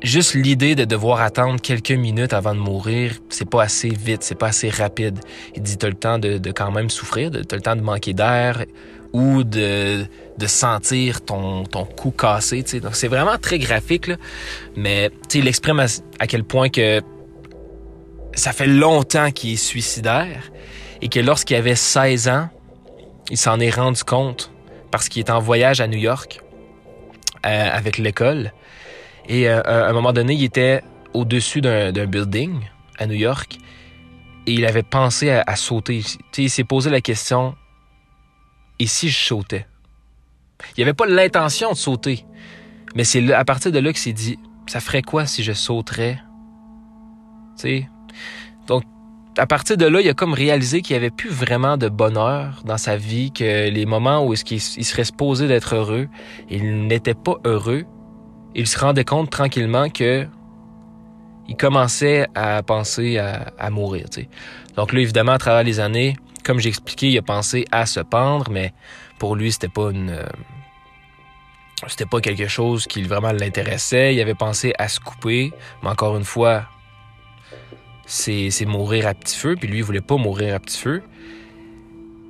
juste 0.02 0.35
l'idée 0.35 0.74
de 0.74 0.85
devoir 0.85 1.20
attendre 1.20 1.61
quelques 1.61 1.92
minutes 1.92 2.32
avant 2.32 2.54
de 2.54 2.61
mourir, 2.61 3.12
c'est 3.28 3.48
pas 3.48 3.62
assez 3.62 3.88
vite, 3.88 4.22
c'est 4.22 4.35
pas 4.35 4.48
assez 4.48 4.68
rapide. 4.68 5.18
Il 5.54 5.62
dit, 5.62 5.76
t'as 5.76 5.88
le 5.88 5.94
temps 5.94 6.18
de, 6.18 6.38
de, 6.38 6.52
quand 6.52 6.70
même 6.70 6.90
souffrir, 6.90 7.30
t'as 7.30 7.56
le 7.56 7.62
temps 7.62 7.76
de 7.76 7.82
manquer 7.82 8.12
d'air 8.12 8.64
ou 9.12 9.44
de, 9.44 10.04
de 10.37 10.46
sentir 10.46 11.24
ton, 11.24 11.64
ton 11.64 11.85
cou 11.85 12.11
cassé. 12.11 12.62
Donc 12.80 12.94
c'est 12.94 13.09
vraiment 13.09 13.38
très 13.38 13.59
graphique, 13.59 14.11
mais 14.76 15.11
il 15.35 15.48
exprime 15.48 15.80
à, 15.80 15.87
à 16.18 16.26
quel 16.26 16.44
point 16.44 16.68
que 16.68 17.00
ça 18.35 18.52
fait 18.52 18.66
longtemps 18.66 19.30
qu'il 19.30 19.54
est 19.54 19.56
suicidaire 19.56 20.50
et 21.00 21.09
que 21.09 21.20
lorsqu'il 21.20 21.56
avait 21.56 21.74
16 21.74 22.28
ans, 22.28 22.48
il 23.30 23.38
s'en 23.38 23.59
est 23.61 23.70
rendu 23.70 24.04
compte 24.04 24.52
parce 24.90 25.09
qu'il 25.09 25.20
est 25.20 25.30
en 25.30 25.40
voyage 25.40 25.80
à 25.80 25.88
New 25.88 25.98
York 25.98 26.40
euh, 27.44 27.68
avec 27.72 27.98
l'école. 27.98 28.52
Et 29.29 29.49
euh, 29.49 29.61
à 29.62 29.89
un 29.89 29.93
moment 29.93 30.12
donné, 30.12 30.35
il 30.35 30.45
était 30.45 30.83
au-dessus 31.15 31.61
d'un 31.61 32.07
building 32.07 32.61
à 32.99 33.07
New 33.07 33.15
York 33.15 33.59
et 34.47 34.53
il 34.53 34.65
avait 34.65 34.83
pensé 34.83 35.31
à, 35.31 35.57
sauter. 35.57 36.03
il 36.37 36.51
s'est 36.51 36.65
posé 36.65 36.91
la 36.91 37.01
question 37.01 37.57
et 38.79 38.87
si 38.87 39.09
je 39.09 39.19
sautais 39.19 39.67
Il 40.77 40.81
n'avait 40.81 40.95
pas 40.95 41.07
l'intention 41.07 41.73
de 41.73 41.77
sauter, 41.77 42.25
mais 42.95 43.05
c'est 43.05 43.33
à 43.33 43.45
partir 43.45 43.73
de 43.73 43.79
là 43.79 43.91
qu'il 43.93 44.01
s'est 44.01 44.12
dit 44.12 44.39
ça 44.67 44.81
ferait 44.81 45.03
quoi 45.03 45.27
si 45.27 45.43
je 45.43 45.53
sauterais 45.53 46.21
Tu 47.57 47.62
sais, 47.62 47.89
donc, 48.67 48.83
à 49.39 49.47
partir 49.47 49.77
de 49.77 49.87
là, 49.87 50.01
il 50.01 50.09
a 50.09 50.15
comme 50.15 50.33
réalisé 50.33 50.83
qu'il 50.83 50.95
n'y 50.95 50.99
avait 50.99 51.11
plus 51.11 51.31
vraiment 51.31 51.77
de 51.77 51.89
bonheur 51.89 52.62
dans 52.65 52.79
sa 52.79 52.97
vie, 52.97 53.33
que 53.33 53.69
les 53.69 53.87
moments 53.87 54.27
où 54.27 54.35
il 54.35 54.61
serait 54.61 55.05
supposé 55.05 55.47
d'être 55.47 55.75
heureux, 55.75 56.09
il 56.51 56.87
n'était 56.87 57.15
pas 57.15 57.37
heureux. 57.45 57.85
Il 58.59 58.66
se 58.66 58.79
rendait 58.79 59.05
compte 59.05 59.31
tranquillement 59.31 59.90
que 59.90 60.27
il 61.47 61.57
commençait 61.57 62.27
à 62.35 62.62
penser 62.62 63.19
à, 63.19 63.71
mourir. 63.71 64.07
Donc 64.77 64.92
là, 64.92 65.01
évidemment, 65.01 65.33
à 65.33 65.38
travers 65.38 65.62
les 65.62 65.79
années, 65.79 66.16
comme 66.42 66.59
j'ai 66.59 66.71
expliqué, 66.71 67.11
il 67.11 67.19
a 67.19 67.23
pensé 67.23 67.66
à 67.71 67.87
se 67.87 68.01
pendre, 68.01 68.51
mais 68.51 68.73
pour 69.19 69.37
lui, 69.37 69.53
c'était 69.53 69.69
pas 69.69 69.90
une 69.90 70.25
c'était 71.87 72.07
pas 72.07 72.21
quelque 72.21 72.49
chose 72.49 72.87
qui 72.87 73.03
vraiment 73.03 73.33
l'intéressait. 73.33 74.14
Il 74.14 74.21
avait 74.21 74.35
pensé 74.35 74.73
à 74.79 74.88
se 74.88 74.99
couper, 74.99 75.53
mais 75.83 75.90
encore 75.90 76.16
une 76.16 76.25
fois, 76.25 76.64
c'est 78.07 78.51
mourir 78.66 79.07
à 79.07 79.14
petit 79.14 79.37
feu, 79.37 79.55
puis 79.57 79.69
lui, 79.69 79.79
il 79.79 79.85
voulait 79.85 80.01
pas 80.01 80.16
mourir 80.16 80.55
à 80.55 80.59
petit 80.59 80.79
feu. 80.79 81.03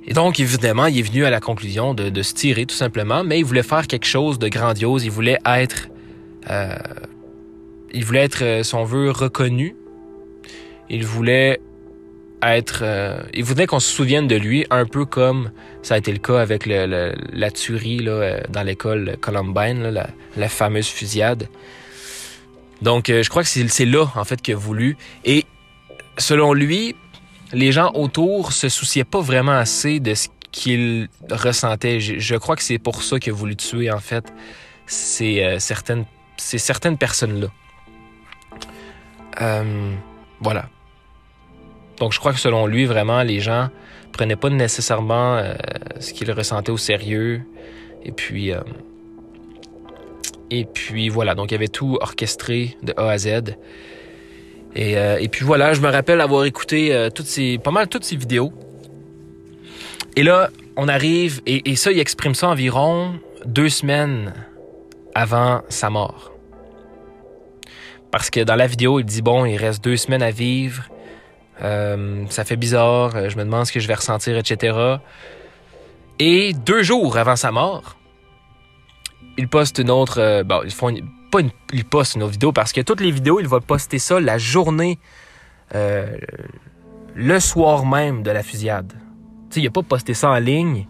Et 0.05 0.13
donc, 0.13 0.39
évidemment, 0.39 0.87
il 0.87 0.99
est 0.99 1.01
venu 1.01 1.25
à 1.25 1.29
la 1.29 1.39
conclusion 1.39 1.93
de, 1.93 2.09
de 2.09 2.21
se 2.21 2.33
tirer, 2.33 2.65
tout 2.65 2.75
simplement, 2.75 3.23
mais 3.23 3.39
il 3.39 3.45
voulait 3.45 3.63
faire 3.63 3.87
quelque 3.87 4.05
chose 4.05 4.37
de 4.37 4.47
grandiose. 4.47 5.05
Il 5.05 5.11
voulait 5.11 5.39
être, 5.45 5.87
euh, 6.49 6.75
il 7.93 8.03
voulait 8.05 8.23
être, 8.23 8.43
euh, 8.43 8.63
si 8.63 8.75
on 8.75 8.83
veut, 8.83 9.11
reconnu. 9.11 9.75
Il 10.89 11.05
voulait 11.05 11.59
être... 12.41 12.81
Euh, 12.83 13.21
il 13.33 13.43
voulait 13.43 13.67
qu'on 13.67 13.79
se 13.79 13.91
souvienne 13.91 14.27
de 14.27 14.35
lui, 14.35 14.65
un 14.69 14.85
peu 14.85 15.05
comme 15.05 15.51
ça 15.81 15.95
a 15.95 15.97
été 15.97 16.11
le 16.11 16.19
cas 16.19 16.39
avec 16.39 16.65
la 16.65 17.51
tuerie 17.51 17.99
là, 17.99 18.11
euh, 18.11 18.41
dans 18.49 18.63
l'école 18.63 19.17
Columbine, 19.21 20.05
la, 20.35 20.49
fameuse 20.49 20.87
fusillade. 20.87 21.47
Donc, 22.81 23.09
euh, 23.09 23.23
je 23.23 23.29
crois 23.29 23.43
que 23.43 23.49
c'est 23.49 23.85
là, 23.85 24.05
en 24.15 24.23
fait, 24.23 24.41
qu'il 24.41 24.53
a 24.53 24.57
voulu. 24.57 24.97
Et 25.25 25.45
selon 26.17 26.53
lui, 26.53 26.95
les 27.53 27.71
gens 27.71 27.91
autour 27.93 28.51
se 28.51 28.69
souciaient 28.69 29.03
pas 29.03 29.21
vraiment 29.21 29.57
assez 29.57 29.99
de 29.99 30.13
ce 30.13 30.27
qu'il 30.51 31.09
ressentait. 31.31 31.99
Je, 31.99 32.35
crois 32.35 32.55
que 32.55 32.63
c'est 32.63 32.77
pour 32.77 33.01
ça 33.01 33.19
qu'il 33.19 33.33
a 33.33 33.35
voulu 33.35 33.55
tuer, 33.55 33.91
en 33.91 33.99
fait, 33.99 34.31
ces, 34.85 35.55
certaines, 35.59 36.05
ces 36.37 36.57
certaines 36.57 36.97
personnes-là. 36.97 37.47
Euh, 39.41 39.93
voilà. 40.39 40.69
Donc 41.97 42.13
je 42.13 42.19
crois 42.19 42.33
que 42.33 42.39
selon 42.39 42.67
lui, 42.67 42.85
vraiment, 42.85 43.23
les 43.23 43.39
gens 43.39 43.69
prenaient 44.11 44.35
pas 44.35 44.49
nécessairement 44.49 45.37
euh, 45.37 45.53
ce 45.99 46.13
qu'il 46.13 46.31
ressentait 46.31 46.71
au 46.71 46.77
sérieux. 46.77 47.41
Et 48.03 48.11
puis, 48.11 48.51
euh, 48.51 48.61
et 50.49 50.65
puis 50.65 51.09
voilà, 51.09 51.35
donc 51.35 51.51
il 51.51 51.55
avait 51.55 51.67
tout 51.67 51.97
orchestré 51.99 52.77
de 52.83 52.93
A 52.97 53.09
à 53.09 53.17
Z. 53.17 53.55
Et, 54.79 55.27
puis 55.31 55.43
voilà, 55.43 55.73
je 55.73 55.81
me 55.81 55.89
rappelle 55.89 56.21
avoir 56.21 56.45
écouté 56.45 57.09
toutes 57.15 57.25
ces, 57.25 57.57
pas 57.57 57.71
mal 57.71 57.87
toutes 57.87 58.03
ces 58.03 58.15
vidéos. 58.15 58.53
Et 60.15 60.21
là, 60.21 60.51
on 60.75 60.87
arrive, 60.87 61.41
et 61.47 61.75
ça, 61.75 61.91
il 61.91 61.97
exprime 61.97 62.35
ça 62.35 62.49
environ 62.49 63.19
deux 63.47 63.69
semaines 63.69 64.33
avant 65.17 65.63
sa 65.67 65.89
mort. 65.89 66.31
Parce 68.11 68.29
que 68.29 68.39
dans 68.39 68.55
la 68.55 68.67
vidéo, 68.67 68.99
il 68.99 69.05
dit, 69.05 69.23
bon, 69.23 69.45
il 69.45 69.57
reste 69.57 69.83
deux 69.83 69.97
semaines 69.97 70.21
à 70.21 70.29
vivre. 70.29 70.83
Euh, 71.63 72.23
ça 72.29 72.45
fait 72.45 72.55
bizarre, 72.55 73.15
euh, 73.15 73.29
je 73.29 73.35
me 73.35 73.43
demande 73.43 73.65
ce 73.65 73.71
que 73.71 73.79
je 73.79 73.87
vais 73.87 73.95
ressentir, 73.95 74.37
etc. 74.37 74.77
Et 76.19 76.53
deux 76.53 76.83
jours 76.83 77.17
avant 77.17 77.35
sa 77.35 77.51
mort, 77.51 77.97
il 79.39 79.47
poste 79.47 79.79
une 79.79 79.89
autre... 79.89 80.21
Euh, 80.21 80.43
bon, 80.43 80.61
ils 80.63 80.71
font 80.71 80.93
pas 81.31 81.39
une, 81.39 81.49
il 81.73 81.83
poste 81.83 82.13
une 82.15 82.21
autre 82.21 82.33
vidéo 82.33 82.51
parce 82.51 82.71
que 82.71 82.81
toutes 82.81 83.01
les 83.01 83.11
vidéos, 83.11 83.39
il 83.39 83.47
va 83.47 83.59
poster 83.59 83.97
ça 83.97 84.19
la 84.19 84.37
journée, 84.37 84.99
le 85.73 87.39
soir 87.39 87.87
même 87.87 88.21
de 88.21 88.29
la 88.29 88.43
fusillade. 88.43 88.93
Tu 89.49 89.55
sais, 89.55 89.61
il 89.61 89.67
a 89.67 89.71
pas 89.71 89.81
posté 89.81 90.13
ça 90.13 90.29
en 90.29 90.37
ligne 90.37 90.85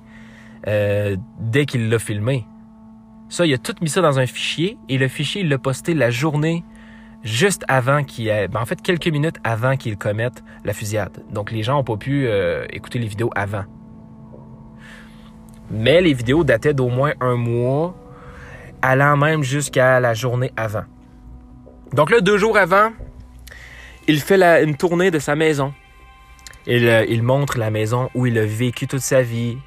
dès 0.66 1.66
qu'il 1.66 1.90
l'a 1.90 1.98
filmé. 1.98 2.46
Ça, 3.30 3.46
il 3.46 3.54
a 3.54 3.58
tout 3.58 3.76
mis 3.82 3.90
ça 3.90 4.02
dans 4.02 4.20
un 4.20 4.26
fichier 4.26 4.78
et 4.90 4.98
le 4.98 5.08
fichier, 5.08 5.42
il 5.42 5.50
l'a 5.50 5.58
posté 5.58 5.94
la 5.94 6.10
journée 6.10 6.64
juste 7.24 7.66
avant 7.68 8.04
qu'il 8.04 8.30
ait, 8.30 8.48
ben 8.48 8.62
en 8.62 8.66
fait 8.66 8.82
quelques 8.82 9.08
minutes 9.08 9.38
avant 9.44 9.76
qu'il 9.76 9.98
commette 9.98 10.44
la 10.64 10.74
fusillade. 10.74 11.24
Donc 11.32 11.52
les 11.52 11.64
gens 11.64 11.76
n'ont 11.76 11.84
pas 11.84 11.98
pu 11.98 12.26
euh, 12.28 12.66
écouter 12.72 13.00
les 13.00 13.08
vidéos 13.08 13.32
avant. 13.36 13.66
Mais 15.70 16.02
les 16.02 16.14
vidéos 16.14 16.44
dataient 16.44 16.74
d'au 16.74 16.88
moins 16.88 17.14
un 17.20 17.36
mois, 17.36 17.96
allant 18.82 19.18
même 19.18 19.44
jusqu'à 19.44 20.00
la 20.00 20.14
journée 20.14 20.52
avant. 20.56 20.86
Donc 21.94 22.10
là, 22.10 22.22
deux 22.22 22.38
jours 22.38 22.58
avant, 22.58 22.92
il 24.08 24.22
fait 24.22 24.42
une 24.64 24.78
tournée 24.78 25.12
de 25.12 25.20
sa 25.20 25.36
maison. 25.36 25.74
Euh, 26.68 27.06
il 27.10 27.24
montre 27.24 27.58
la 27.58 27.70
maison 27.70 28.10
où 28.14 28.26
il 28.26 28.38
a 28.38 28.46
vécu 28.46 28.88
toute 28.88 29.02
sa 29.02 29.22
vie. 29.22 29.58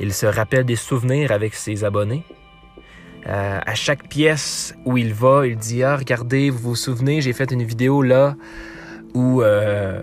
Il 0.00 0.12
se 0.12 0.26
rappelle 0.26 0.64
des 0.64 0.76
souvenirs 0.76 1.32
avec 1.32 1.54
ses 1.54 1.84
abonnés. 1.84 2.24
Euh, 3.26 3.58
à 3.64 3.74
chaque 3.74 4.08
pièce 4.08 4.74
où 4.84 4.98
il 4.98 5.14
va, 5.14 5.46
il 5.46 5.56
dit 5.56 5.82
Ah, 5.82 5.96
regardez, 5.96 6.50
vous 6.50 6.58
vous 6.58 6.76
souvenez, 6.76 7.22
j'ai 7.22 7.32
fait 7.32 7.50
une 7.50 7.62
vidéo 7.62 8.02
là 8.02 8.36
où, 9.14 9.40
euh, 9.40 10.02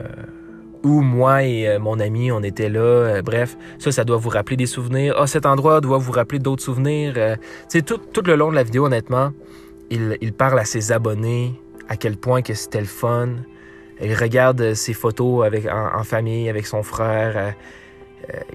où 0.82 1.02
moi 1.02 1.44
et 1.44 1.68
euh, 1.68 1.80
mon 1.80 2.00
ami, 2.00 2.32
on 2.32 2.42
était 2.42 2.70
là. 2.70 3.22
bref, 3.22 3.56
ça, 3.78 3.92
ça 3.92 4.04
doit 4.06 4.18
vous 4.18 4.30
rappeler 4.30 4.58
des 4.58 4.66
souvenirs. 4.66 5.14
Ah, 5.18 5.28
cet 5.28 5.46
endroit 5.46 5.82
doit 5.82 6.00
vous 6.00 6.12
rappeler 6.12 6.40
d'autres 6.40 6.64
souvenirs. 6.64 7.38
c'est 7.68 7.86
tout, 7.86 8.00
tout 8.00 8.24
le 8.24 8.36
long 8.36 8.50
de 8.50 8.56
la 8.56 8.64
vidéo, 8.64 8.86
honnêtement, 8.88 9.32
il, 9.92 10.34
parle 10.34 10.58
à 10.58 10.66
ses 10.66 10.92
abonnés 10.92 11.54
à 11.90 11.98
quel 11.98 12.18
point 12.18 12.42
que 12.42 12.56
c'était 12.56 12.80
le 12.80 12.88
fun. 12.88 13.30
Il 14.02 14.16
regarde 14.16 14.74
ses 14.74 14.94
photos 14.94 15.46
avec, 15.46 15.68
en, 15.68 16.04
famille 16.04 16.50
avec 16.50 16.66
son 16.66 16.82
frère. 16.82 17.54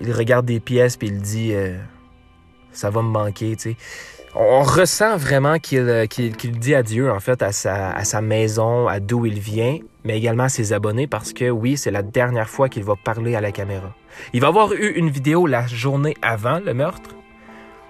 il 0.01 0.13
regarde 0.13 0.47
des 0.47 0.59
pièces 0.59 0.97
puis 0.97 1.07
il 1.07 1.21
dit 1.21 1.53
ça 2.73 2.91
va 2.91 3.03
me 3.03 3.09
manquer, 3.09 3.55
tu 3.55 3.71
sais 3.71 3.77
on 4.39 4.63
ressent 4.63 5.17
vraiment 5.17 5.57
euh, 5.73 6.07
qu'il 6.07 6.59
dit 6.59 6.75
adieu 6.75 7.11
en 7.11 7.21
fait 7.21 7.43
à 7.43 7.53
sa, 7.53 8.21
maison, 8.21 8.87
à 8.87 9.01
d'où 9.01 9.27
il 9.27 9.39
vient, 9.39 9.79
mais 10.05 10.19
également 10.19 10.45
à 10.45 10.49
ses 10.49 10.73
abonnés 10.73 11.07
parce 11.07 11.33
que 11.33 11.51
oui, 11.51 11.77
c'est 11.77 11.91
la 11.91 12.03
dernière 12.03 12.49
fois 12.49 12.69
qu'il 12.69 12.85
va 12.85 12.95
parler 12.97 13.35
à 13.35 13.41
la 13.41 13.53
caméra. 13.53 13.95
Il 14.33 14.41
va 14.41 14.49
avoir 14.49 14.73
eu 14.73 14.93
une 14.93 15.11
vidéo 15.11 15.47
la 15.47 15.67
journée 15.67 16.17
avant 16.23 16.61
le 16.61 16.75
meurtre, 16.75 17.15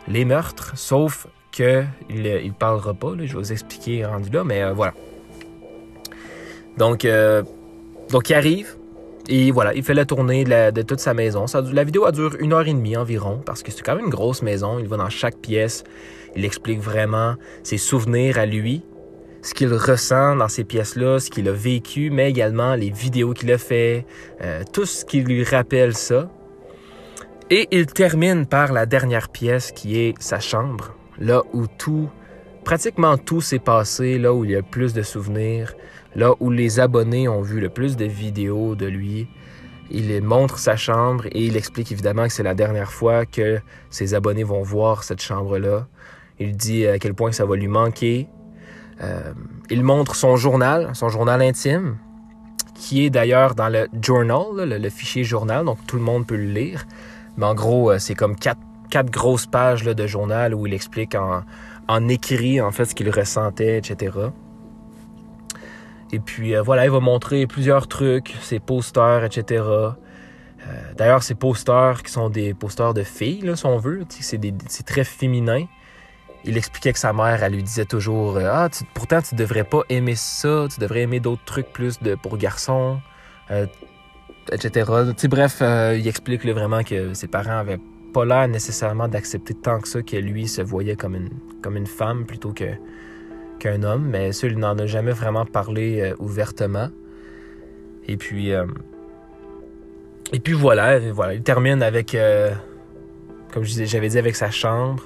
les 0.08 0.24
meurtres, 0.24 0.72
sauf 0.76 1.26
que 1.52 1.84
il, 2.08 2.26
il 2.26 2.52
parlera 2.52 2.94
pas. 2.94 3.12
je 3.18 3.32
vais 3.32 3.38
vous 3.38 3.52
expliquer 3.52 4.04
rendu 4.04 4.30
là, 4.30 4.44
mais 4.44 4.62
euh, 4.62 4.72
voilà. 4.72 4.94
Donc, 6.76 7.04
euh, 7.04 7.42
il 8.12 8.34
arrive, 8.34 8.76
et 9.28 9.50
voilà, 9.50 9.74
il 9.74 9.82
fait 9.82 9.94
la 9.94 10.04
tournée 10.04 10.44
de, 10.44 10.82
toute 10.82 11.00
sa 11.00 11.14
maison. 11.14 11.46
La 11.72 11.84
vidéo 11.84 12.04
a 12.04 12.12
duré 12.12 12.36
une 12.40 12.52
heure 12.52 12.66
et 12.66 12.72
demie 12.72 12.96
environ, 12.96 13.40
parce 13.44 13.62
que 13.62 13.72
c'est 13.72 13.82
quand 13.82 13.96
même 13.96 14.04
une 14.04 14.10
grosse 14.10 14.42
maison. 14.42 14.78
Il 14.78 14.86
va 14.86 14.96
dans 14.96 15.08
chaque 15.08 15.36
pièce. 15.36 15.84
Il 16.36 16.44
explique 16.44 16.80
vraiment 16.80 17.34
ses 17.62 17.78
souvenirs 17.78 18.38
à 18.38 18.46
lui, 18.46 18.84
ce 19.42 19.54
qu'il 19.54 19.72
ressent 19.72 20.36
dans 20.36 20.48
ces 20.48 20.64
pièces-là, 20.64 21.18
ce 21.18 21.30
qu'il 21.30 21.48
a 21.48 21.52
vécu, 21.52 22.10
mais 22.10 22.28
également 22.28 22.74
les 22.74 22.90
vidéos 22.90 23.32
qu'il 23.32 23.50
a 23.52 23.58
fait, 23.58 24.06
euh, 24.42 24.62
tout 24.72 24.84
ce 24.84 25.04
qui 25.04 25.22
lui 25.22 25.44
rappelle 25.44 25.94
ça. 25.94 26.30
Et 27.48 27.68
il 27.70 27.86
termine 27.86 28.44
par 28.44 28.72
la 28.72 28.86
dernière 28.86 29.28
pièce 29.28 29.70
qui 29.70 29.98
est 29.98 30.14
sa 30.20 30.40
chambre, 30.40 30.94
là 31.18 31.42
où 31.52 31.66
tout, 31.66 32.10
pratiquement 32.64 33.16
tout 33.16 33.40
s'est 33.40 33.60
passé, 33.60 34.18
là 34.18 34.34
où 34.34 34.44
il 34.44 34.50
y 34.50 34.56
a 34.56 34.62
plus 34.62 34.92
de 34.92 35.02
souvenirs, 35.02 35.74
là 36.16 36.32
où 36.40 36.50
les 36.50 36.80
abonnés 36.80 37.28
ont 37.28 37.42
vu 37.42 37.60
le 37.60 37.68
plus 37.68 37.96
de 37.96 38.04
vidéos 38.04 38.74
de 38.74 38.86
lui. 38.86 39.28
Il 39.90 40.20
montre 40.22 40.58
sa 40.58 40.74
chambre 40.74 41.26
et 41.26 41.44
il 41.44 41.56
explique 41.56 41.92
évidemment 41.92 42.24
que 42.24 42.32
c'est 42.32 42.42
la 42.42 42.54
dernière 42.54 42.90
fois 42.90 43.24
que 43.24 43.60
ses 43.90 44.14
abonnés 44.14 44.42
vont 44.42 44.62
voir 44.62 45.04
cette 45.04 45.22
chambre-là. 45.22 45.86
Il 46.38 46.56
dit 46.56 46.86
à 46.86 46.98
quel 46.98 47.14
point 47.14 47.32
ça 47.32 47.44
va 47.44 47.56
lui 47.56 47.68
manquer. 47.68 48.28
Euh, 49.02 49.32
il 49.70 49.82
montre 49.82 50.14
son 50.14 50.36
journal, 50.36 50.90
son 50.94 51.08
journal 51.08 51.42
intime, 51.42 51.98
qui 52.74 53.04
est 53.04 53.10
d'ailleurs 53.10 53.54
dans 53.54 53.68
le 53.68 53.88
journal, 54.02 54.80
le, 54.80 54.90
fichier 54.90 55.24
journal, 55.24 55.64
donc 55.64 55.78
tout 55.86 55.96
le 55.96 56.02
monde 56.02 56.26
peut 56.26 56.36
le 56.36 56.50
lire. 56.50 56.86
Mais 57.36 57.46
en 57.46 57.54
gros, 57.54 57.90
euh, 57.90 57.98
c'est 57.98 58.14
comme 58.14 58.36
quatre, 58.36 58.60
grosses 59.10 59.46
pages 59.46 59.82
de 59.82 60.06
journal 60.06 60.54
où 60.54 60.66
il 60.66 60.72
explique 60.72 61.14
en, 61.14 62.08
écrit 62.08 62.60
en 62.60 62.70
fait 62.70 62.86
ce 62.86 62.94
qu'il 62.94 63.10
ressentait, 63.10 63.78
etc. 63.78 64.12
Et 66.12 66.20
puis 66.20 66.54
euh, 66.54 66.62
voilà, 66.62 66.84
il 66.84 66.90
va 66.90 67.00
montrer 67.00 67.46
plusieurs 67.46 67.88
trucs, 67.88 68.34
ses 68.40 68.58
posters, 68.58 69.24
etc. 69.24 69.62
Euh, 69.62 69.92
d'ailleurs, 70.96 71.22
ces 71.22 71.34
posters 71.34 72.02
qui 72.02 72.10
sont 72.10 72.30
des 72.30 72.54
posters 72.54 72.94
de 72.94 73.02
filles, 73.02 73.52
si 73.54 73.66
on 73.66 73.78
veut, 73.78 74.04
c'est 74.08 74.86
très 74.86 75.04
féminin. 75.04 75.66
Il 76.46 76.56
expliquait 76.56 76.92
que 76.92 76.98
sa 76.98 77.12
mère, 77.12 77.42
elle 77.42 77.52
lui 77.52 77.62
disait 77.62 77.84
toujours 77.84 78.36
euh, 78.36 78.48
Ah, 78.50 78.68
pourtant, 78.94 79.20
tu 79.20 79.34
devrais 79.34 79.64
pas 79.64 79.82
aimer 79.88 80.14
ça, 80.14 80.66
tu 80.72 80.80
devrais 80.80 81.02
aimer 81.02 81.20
d'autres 81.20 81.44
trucs 81.44 81.72
plus 81.72 82.00
de 82.00 82.14
pour 82.14 82.38
garçons, 82.38 83.00
etc. 84.52 84.90
bref, 85.28 85.60
il 85.60 86.06
explique 86.06 86.46
vraiment 86.46 86.82
que 86.82 87.14
ses 87.14 87.28
parents 87.28 87.58
avaient 87.58 87.80
pas 88.16 88.24
l'air 88.24 88.48
nécessairement 88.48 89.08
d'accepter 89.08 89.52
tant 89.52 89.78
que 89.78 89.88
ça 89.88 90.00
que 90.00 90.16
lui 90.16 90.48
se 90.48 90.62
voyait 90.62 90.96
comme 90.96 91.16
une, 91.16 91.86
femme 91.86 92.24
plutôt 92.24 92.52
que 92.52 92.64
qu'un 93.58 93.82
homme, 93.82 94.08
mais 94.08 94.32
ça, 94.32 94.46
il 94.46 94.58
n'en 94.58 94.78
a 94.78 94.86
jamais 94.86 95.12
vraiment 95.12 95.44
parlé 95.44 96.00
euh, 96.00 96.14
ouvertement. 96.18 96.88
Et 98.08 98.16
puis, 98.16 98.52
euh, 98.52 98.64
et 100.32 100.40
puis 100.40 100.54
voilà, 100.54 100.98
voilà, 101.12 101.34
il 101.34 101.42
termine 101.42 101.82
avec, 101.82 102.14
euh, 102.14 102.52
comme 103.52 103.64
j'avais 103.64 104.08
dit, 104.08 104.18
avec 104.18 104.34
sa 104.34 104.50
chambre. 104.50 105.02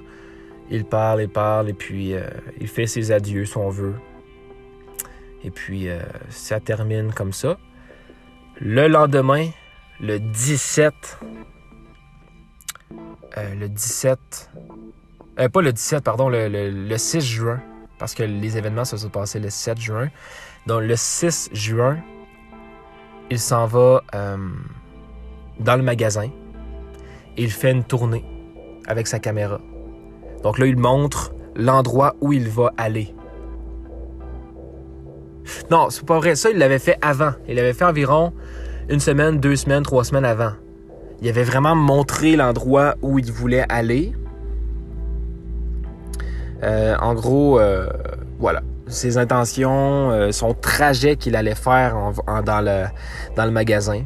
Il 0.71 0.85
parle 0.85 1.21
et 1.23 1.29
parle, 1.29 1.69
et 1.69 1.73
puis 1.73 2.15
il 2.61 2.69
fait 2.69 2.87
ses 2.87 3.11
adieux, 3.11 3.45
si 3.45 3.57
on 3.57 3.71
veut. 3.71 3.95
Et 5.43 5.51
puis, 5.51 5.89
ça 6.29 6.61
termine 6.61 7.13
comme 7.13 7.33
ça. 7.33 7.59
Le 8.61 8.87
lendemain, 8.87 9.49
le 10.01 10.19
17, 10.21 11.19
le 13.37 13.67
17, 13.67 14.51
pas 15.53 15.61
le 15.61 15.73
17, 15.73 16.05
pardon, 16.05 16.29
le 16.29 16.97
6 16.97 17.21
juin, 17.21 17.61
parce 17.99 18.15
que 18.15 18.23
les 18.23 18.57
événements 18.57 18.85
se 18.85 18.97
sont 18.97 19.09
passés 19.09 19.41
le 19.41 19.51
7 19.51 19.81
juin. 19.81 20.09
Donc 20.67 20.83
le 20.83 20.97
6 20.97 21.51
juin, 21.53 21.99
il 23.31 23.39
s'en 23.39 23.67
va 23.67 24.03
euh, 24.15 24.37
dans 25.59 25.77
le 25.77 25.83
magasin 25.83 26.31
et 27.37 27.43
il 27.43 27.51
fait 27.51 27.71
une 27.71 27.85
tournée 27.85 28.25
avec 28.87 29.07
sa 29.07 29.19
caméra. 29.19 29.61
Donc 30.43 30.59
là, 30.59 30.67
il 30.67 30.77
montre 30.77 31.33
l'endroit 31.57 32.17
où 32.21 32.33
il 32.33 32.49
va 32.49 32.73
aller. 32.77 33.15
Non, 35.71 35.91
c'est 35.91 36.05
pas 36.05 36.19
vrai. 36.19 36.35
Ça, 36.35 36.51
il 36.51 36.59
l'avait 36.59 36.79
fait 36.79 36.99
avant. 37.03 37.33
Il 37.49 37.57
l'avait 37.57 37.73
fait 37.73 37.85
environ 37.85 38.33
une 38.89 39.01
semaine, 39.01 39.39
deux 39.39 39.57
semaines, 39.57 39.83
trois 39.83 40.05
semaines 40.05 40.25
avant. 40.25 40.53
Il 41.21 41.29
avait 41.29 41.45
vraiment 41.45 41.75
montré 41.75 42.37
l'endroit 42.37 42.95
où 43.03 43.19
il 43.19 43.31
voulait 43.31 43.67
aller. 43.69 44.13
Euh, 46.63 46.97
en 47.01 47.15
gros, 47.15 47.59
euh, 47.59 47.89
voilà, 48.39 48.63
ses 48.87 49.19
intentions, 49.19 50.11
euh, 50.11 50.33
son 50.33 50.55
trajet 50.55 51.17
qu'il 51.17 51.37
allait 51.37 51.55
faire 51.55 51.95
dans, 52.45 52.61
le, 52.61 52.85
dans 53.37 53.45
le 53.45 53.51
magasin. 53.51 54.03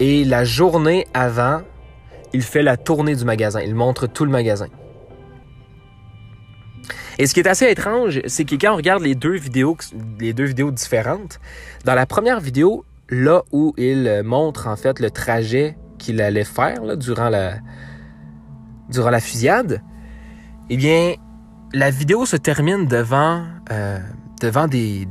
Et 0.00 0.24
la 0.24 0.44
journée 0.44 1.06
avant, 1.14 1.60
il 2.32 2.42
fait 2.42 2.62
la 2.62 2.76
tournée 2.76 3.14
du 3.14 3.24
magasin. 3.24 3.60
Il 3.60 3.74
montre 3.74 4.06
tout 4.06 4.24
le 4.24 4.30
magasin. 4.30 4.68
Et 7.18 7.26
ce 7.26 7.34
qui 7.34 7.40
est 7.40 7.48
assez 7.48 7.70
étrange, 7.70 8.20
c'est 8.26 8.44
que 8.44 8.54
quand 8.54 8.72
on 8.72 8.76
regarde 8.76 9.02
les 9.02 9.14
deux 9.14 9.36
vidéos, 9.36 9.76
différentes, 10.70 11.40
dans 11.84 11.94
la 11.94 12.06
première 12.06 12.40
vidéo, 12.40 12.84
là 13.10 13.42
où 13.52 13.74
il 13.76 14.22
montre 14.24 14.66
en 14.66 14.76
fait 14.76 14.98
le 14.98 15.10
trajet 15.10 15.76
qu'il 15.98 16.20
allait 16.22 16.44
faire 16.44 16.96
durant 16.96 17.28
la 17.28 17.60
fusillade, 19.20 19.82
eh 20.70 20.76
bien, 20.76 21.14
la 21.74 21.90
vidéo 21.90 22.26
se 22.26 22.36
termine 22.36 22.86
devant 22.86 23.44
euh, 23.70 23.98
des 24.68 25.06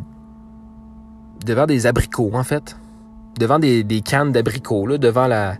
devant 1.46 1.66
des 1.66 1.88
abricots 1.88 2.32
en 2.34 2.44
fait 2.44 2.76
devant 3.38 3.60
des, 3.60 4.02
cannes 4.02 4.32
d'abricots, 4.32 4.98
devant 4.98 5.28
la, 5.28 5.58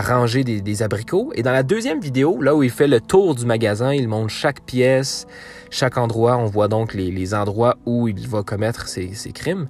rangée 0.00 0.44
des, 0.44 0.82
abricots. 0.82 1.32
Et 1.34 1.42
dans 1.42 1.52
la 1.52 1.62
deuxième 1.62 2.00
vidéo, 2.00 2.40
là 2.40 2.54
où 2.54 2.62
il 2.62 2.70
fait 2.70 2.88
le 2.88 3.00
tour 3.00 3.34
du 3.34 3.44
magasin, 3.44 3.92
il 3.92 4.08
montre 4.08 4.30
chaque 4.30 4.60
pièce, 4.62 5.26
chaque 5.70 5.98
endroit. 5.98 6.36
On 6.36 6.46
voit 6.46 6.68
donc 6.68 6.94
les, 6.94 7.34
endroits 7.34 7.76
où 7.86 8.08
il 8.08 8.28
va 8.28 8.42
commettre 8.42 8.88
ses, 8.88 9.12
crimes. 9.32 9.68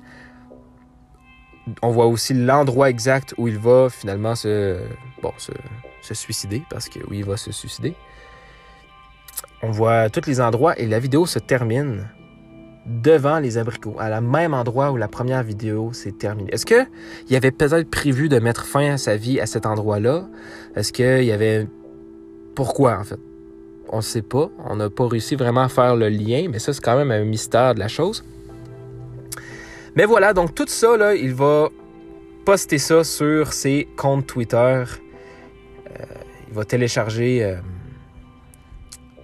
On 1.83 1.91
voit 1.91 2.07
aussi 2.07 2.33
l'endroit 2.33 2.89
exact 2.89 3.35
où 3.37 3.49
il 3.49 3.59
va 3.59 3.89
finalement 3.91 4.35
se, 4.35 4.79
bon, 5.23 5.33
se, 5.37 5.53
se 6.01 6.15
suicider, 6.15 6.63
parce 6.71 6.89
que 6.89 7.01
oui, 7.11 7.19
il 7.19 7.25
va 7.25 7.37
se 7.37 7.53
suicider. 7.53 7.95
On 9.63 9.71
voit 9.71 10.09
tous 10.09 10.27
les 10.27 10.41
endroits 10.41 10.79
et 10.79 10.87
la 10.87 10.99
vidéo 10.99 11.27
se 11.27 11.39
termine 11.39 12.09
devant 12.89 13.39
les 13.39 13.59
abricots, 13.59 13.97
à 13.99 14.09
la 14.09 14.21
même 14.21 14.55
endroit 14.55 14.91
où 14.91 14.97
la 14.97 15.09
première 15.09 15.43
vidéo 15.43 15.93
s'est 15.93 16.13
terminée. 16.13 16.51
Est-ce 16.53 16.65
qu'il 16.67 17.37
avait 17.37 17.51
peut-être 17.51 17.91
prévu 17.91 18.29
de 18.29 18.39
mettre 18.39 18.65
fin 18.65 18.95
à 18.95 18.99
sa 18.99 19.17
vie 19.17 19.41
à 19.41 19.47
cet 19.47 19.67
endroit-là? 19.67 20.27
Est-ce 20.75 20.93
qu'il 20.93 21.25
y 21.25 21.33
avait... 21.33 21.67
Pourquoi, 22.55 22.99
en 22.99 23.05
fait? 23.05 23.21
On 23.91 23.99
ne 23.99 24.03
sait 24.03 24.23
pas. 24.23 24.51
On 24.67 24.77
n'a 24.77 24.91
pas 24.91 25.07
réussi 25.07 25.37
vraiment 25.37 25.63
à 25.63 25.69
faire 25.69 25.97
le 25.97 26.09
lien, 26.09 26.49
mais 26.51 26.59
ça, 26.59 26.73
c'est 26.73 26.83
quand 26.83 26.97
même 26.97 27.11
un 27.11 27.25
mystère 27.25 27.75
de 27.75 27.81
la 27.81 27.89
chose. 27.89 28.25
Mais 29.95 30.05
voilà, 30.05 30.33
donc 30.33 30.55
tout 30.55 30.67
ça, 30.69 30.97
là, 30.97 31.15
il 31.15 31.35
va 31.35 31.69
poster 32.45 32.79
ça 32.79 33.05
sur 33.05 33.53
ses 33.53 33.89
comptes 33.97 34.27
Twitter. 34.27 34.57
Euh, 34.57 34.85
il 36.49 36.55
va 36.55 36.65
télécharger 36.65 37.45
euh, 37.45 37.57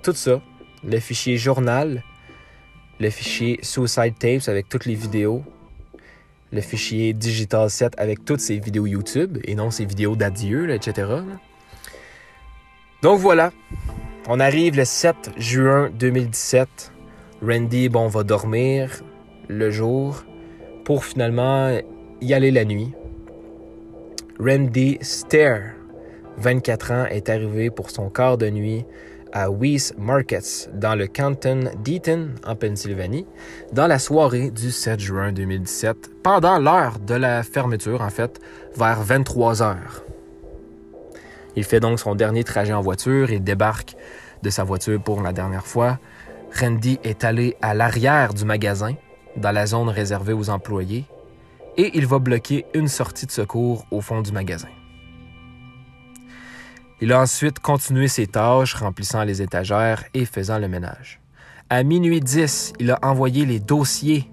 tout 0.02 0.12
ça, 0.12 0.42
le 0.86 0.98
fichier 0.98 1.36
journal, 1.36 2.02
le 3.04 3.10
fichier 3.10 3.58
Suicide 3.60 4.14
Tapes 4.18 4.48
avec 4.48 4.70
toutes 4.70 4.86
les 4.86 4.94
vidéos, 4.94 5.42
le 6.52 6.62
fichier 6.62 7.12
Digital 7.12 7.68
Set 7.68 7.92
avec 7.98 8.24
toutes 8.24 8.40
ses 8.40 8.58
vidéos 8.58 8.86
YouTube 8.86 9.36
et 9.44 9.54
non 9.54 9.70
ses 9.70 9.84
vidéos 9.84 10.16
d'adieu, 10.16 10.70
etc. 10.70 11.08
Donc 13.02 13.18
voilà, 13.18 13.52
on 14.26 14.40
arrive 14.40 14.78
le 14.78 14.86
7 14.86 15.32
juin 15.36 15.90
2017. 15.98 16.92
Randy, 17.46 17.90
bon, 17.90 18.08
va 18.08 18.22
dormir 18.22 19.02
le 19.48 19.70
jour 19.70 20.24
pour 20.86 21.04
finalement 21.04 21.78
y 22.22 22.32
aller 22.32 22.50
la 22.50 22.64
nuit. 22.64 22.92
Randy 24.40 24.96
Stair, 25.02 25.74
24 26.38 26.90
ans, 26.90 27.04
est 27.04 27.28
arrivé 27.28 27.68
pour 27.68 27.90
son 27.90 28.08
quart 28.08 28.38
de 28.38 28.48
nuit 28.48 28.86
à 29.34 29.50
Weiss 29.50 29.92
Markets, 29.98 30.70
dans 30.72 30.94
le 30.94 31.08
canton 31.08 31.64
d'Eaton, 31.82 32.30
en 32.46 32.54
Pennsylvanie, 32.54 33.26
dans 33.72 33.88
la 33.88 33.98
soirée 33.98 34.50
du 34.50 34.70
7 34.70 35.00
juin 35.00 35.32
2017, 35.32 36.22
pendant 36.22 36.58
l'heure 36.58 37.00
de 37.00 37.14
la 37.14 37.42
fermeture, 37.42 38.00
en 38.00 38.10
fait, 38.10 38.40
vers 38.76 39.02
23 39.02 39.60
heures. 39.62 40.04
Il 41.56 41.64
fait 41.64 41.80
donc 41.80 41.98
son 41.98 42.14
dernier 42.14 42.44
trajet 42.44 42.72
en 42.72 42.80
voiture 42.80 43.32
et 43.32 43.40
débarque 43.40 43.96
de 44.42 44.50
sa 44.50 44.62
voiture 44.62 45.02
pour 45.02 45.20
la 45.20 45.32
dernière 45.32 45.66
fois. 45.66 45.98
Randy 46.58 47.00
est 47.02 47.24
allé 47.24 47.56
à 47.60 47.74
l'arrière 47.74 48.34
du 48.34 48.44
magasin, 48.44 48.94
dans 49.36 49.52
la 49.52 49.66
zone 49.66 49.88
réservée 49.88 50.32
aux 50.32 50.48
employés, 50.48 51.06
et 51.76 51.90
il 51.94 52.06
va 52.06 52.20
bloquer 52.20 52.66
une 52.72 52.86
sortie 52.86 53.26
de 53.26 53.32
secours 53.32 53.84
au 53.90 54.00
fond 54.00 54.22
du 54.22 54.30
magasin. 54.30 54.68
Il 57.00 57.12
a 57.12 57.20
ensuite 57.20 57.58
continué 57.58 58.08
ses 58.08 58.26
tâches, 58.26 58.74
remplissant 58.74 59.24
les 59.24 59.42
étagères 59.42 60.04
et 60.14 60.24
faisant 60.24 60.58
le 60.58 60.68
ménage. 60.68 61.20
À 61.70 61.82
minuit 61.82 62.20
10, 62.20 62.74
il 62.78 62.90
a 62.90 62.98
envoyé 63.02 63.44
les 63.46 63.58
dossiers, 63.58 64.30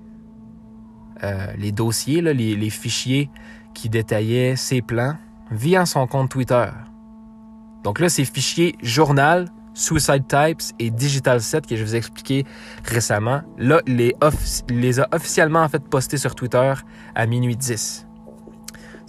euh, 1.24 1.48
les 1.58 1.72
dossiers, 1.72 2.22
les, 2.22 2.70
fichiers 2.70 3.30
qui 3.74 3.90
détaillaient 3.90 4.56
ses 4.56 4.82
plans 4.82 5.16
via 5.50 5.86
son 5.86 6.06
compte 6.08 6.30
Twitter. 6.30 6.68
Donc 7.84 8.00
là, 8.00 8.10
ces 8.10 8.26
fichiers 8.26 8.76
journal, 8.84 9.48
Suicide 9.74 10.28
Types 10.28 10.76
et 10.78 10.92
Digital 10.92 11.42
Set 11.42 11.66
que 11.66 11.76
je 11.76 11.84
vous 11.84 11.96
ai 11.96 11.98
expliqué 11.98 12.46
récemment, 12.86 13.42
là, 13.58 13.82
les, 13.88 14.16
les 14.70 15.00
a 15.00 15.08
officiellement 15.14 15.62
en 15.62 15.70
fait 15.70 15.84
postés 15.84 16.18
sur 16.18 16.36
Twitter 16.36 16.74
à 17.16 17.26
minuit 17.26 17.56
10. 17.56 18.06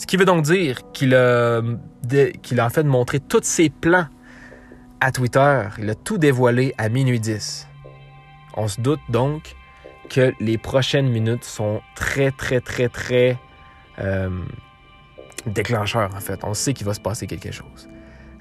Ce 0.03 0.07
qui 0.09 0.17
veut 0.17 0.25
donc 0.25 0.43
dire 0.43 0.81
qu'il 0.93 1.15
a, 1.15 1.62
en 1.62 2.71
fait 2.71 2.83
montré 2.83 3.21
tous 3.21 3.45
ses 3.45 3.71
plans 3.71 4.07
à 4.99 5.12
Twitter. 5.12 5.69
Il 5.79 5.88
a 5.88 5.95
tout 5.95 6.19
dévoilé 6.19 6.75
à 6.77 6.88
minuit 6.88 7.21
10. 7.21 7.69
On 8.57 8.67
se 8.67 8.81
doute 8.81 8.99
donc 9.11 9.55
que 10.11 10.33
les 10.41 10.59
prochaines 10.59 11.09
minutes 11.09 11.45
sont 11.45 11.81
très, 11.95 12.33
très, 12.33 12.61
très, 12.61 12.88
très 12.88 13.38
euh, 14.01 14.29
déclencheurs, 15.47 16.12
en 16.17 16.21
fait. 16.21 16.41
On 16.43 16.53
sait 16.53 16.73
qu'il 16.75 16.85
va 16.85 16.95
se 16.95 17.01
passer 17.01 17.29
quelque 17.29 17.53
chose. 17.53 17.88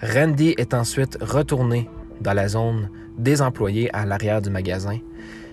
Randy 0.02 0.56
est 0.58 0.74
ensuite 0.74 1.20
retourné 1.22 1.88
dans 2.22 2.34
la 2.34 2.48
zone 2.48 2.90
des 3.20 3.40
employés 3.40 3.94
à 3.96 4.08
l'arrière 4.08 4.42
du 4.42 4.50
magasin. 4.50 4.98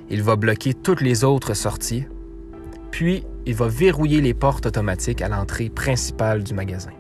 Il 0.08 0.22
va 0.22 0.36
bloquer 0.36 0.72
toutes 0.72 1.02
les 1.02 1.22
autres 1.22 1.52
sorties 1.52 2.06
puis, 2.90 3.24
il 3.48 3.54
va 3.54 3.66
verrouiller 3.66 4.20
les 4.20 4.34
portes 4.34 4.66
automatiques 4.66 5.22
à 5.22 5.28
l'entrée 5.28 5.70
principale 5.70 6.44
du 6.44 6.52
magasin. 6.52 6.92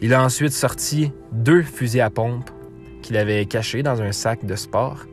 Il 0.00 0.14
a 0.14 0.22
ensuite 0.22 0.52
sorti 0.52 1.10
deux 1.32 1.62
fusils 1.62 2.00
à 2.00 2.10
pompe 2.10 2.48
qu'il 3.02 3.16
avait 3.16 3.44
cachés 3.46 3.82
dans 3.82 4.00
un 4.00 4.12
sac 4.12 4.46
de 4.46 4.54
sport. 4.54 5.04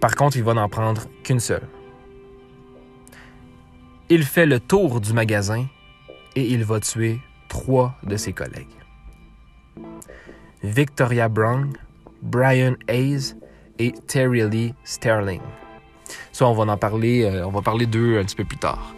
Par 0.00 0.14
contre, 0.14 0.36
il 0.36 0.44
va 0.44 0.54
n'en 0.54 0.68
prendre 0.68 1.08
qu'une 1.24 1.40
seule. 1.40 1.66
Il 4.10 4.22
fait 4.22 4.46
le 4.46 4.60
tour 4.60 5.00
du 5.00 5.12
magasin 5.12 5.66
et 6.36 6.46
il 6.46 6.64
va 6.64 6.78
tuer 6.78 7.18
trois 7.48 7.96
de 8.04 8.16
ses 8.16 8.32
collègues. 8.32 8.78
Victoria 10.62 11.28
Brown, 11.28 11.72
Brian 12.22 12.76
Hayes 12.86 13.34
et 13.80 13.90
Terry 14.06 14.48
Lee 14.48 14.72
Sterling. 14.84 15.42
Ça, 16.36 16.46
on 16.46 16.52
va 16.52 16.70
en 16.70 16.76
parler, 16.76 17.22
euh, 17.24 17.46
on 17.46 17.50
va 17.50 17.62
parler 17.62 17.86
d'eux 17.86 18.18
un 18.18 18.24
petit 18.24 18.36
peu 18.36 18.44
plus 18.44 18.58
tard. 18.58 18.94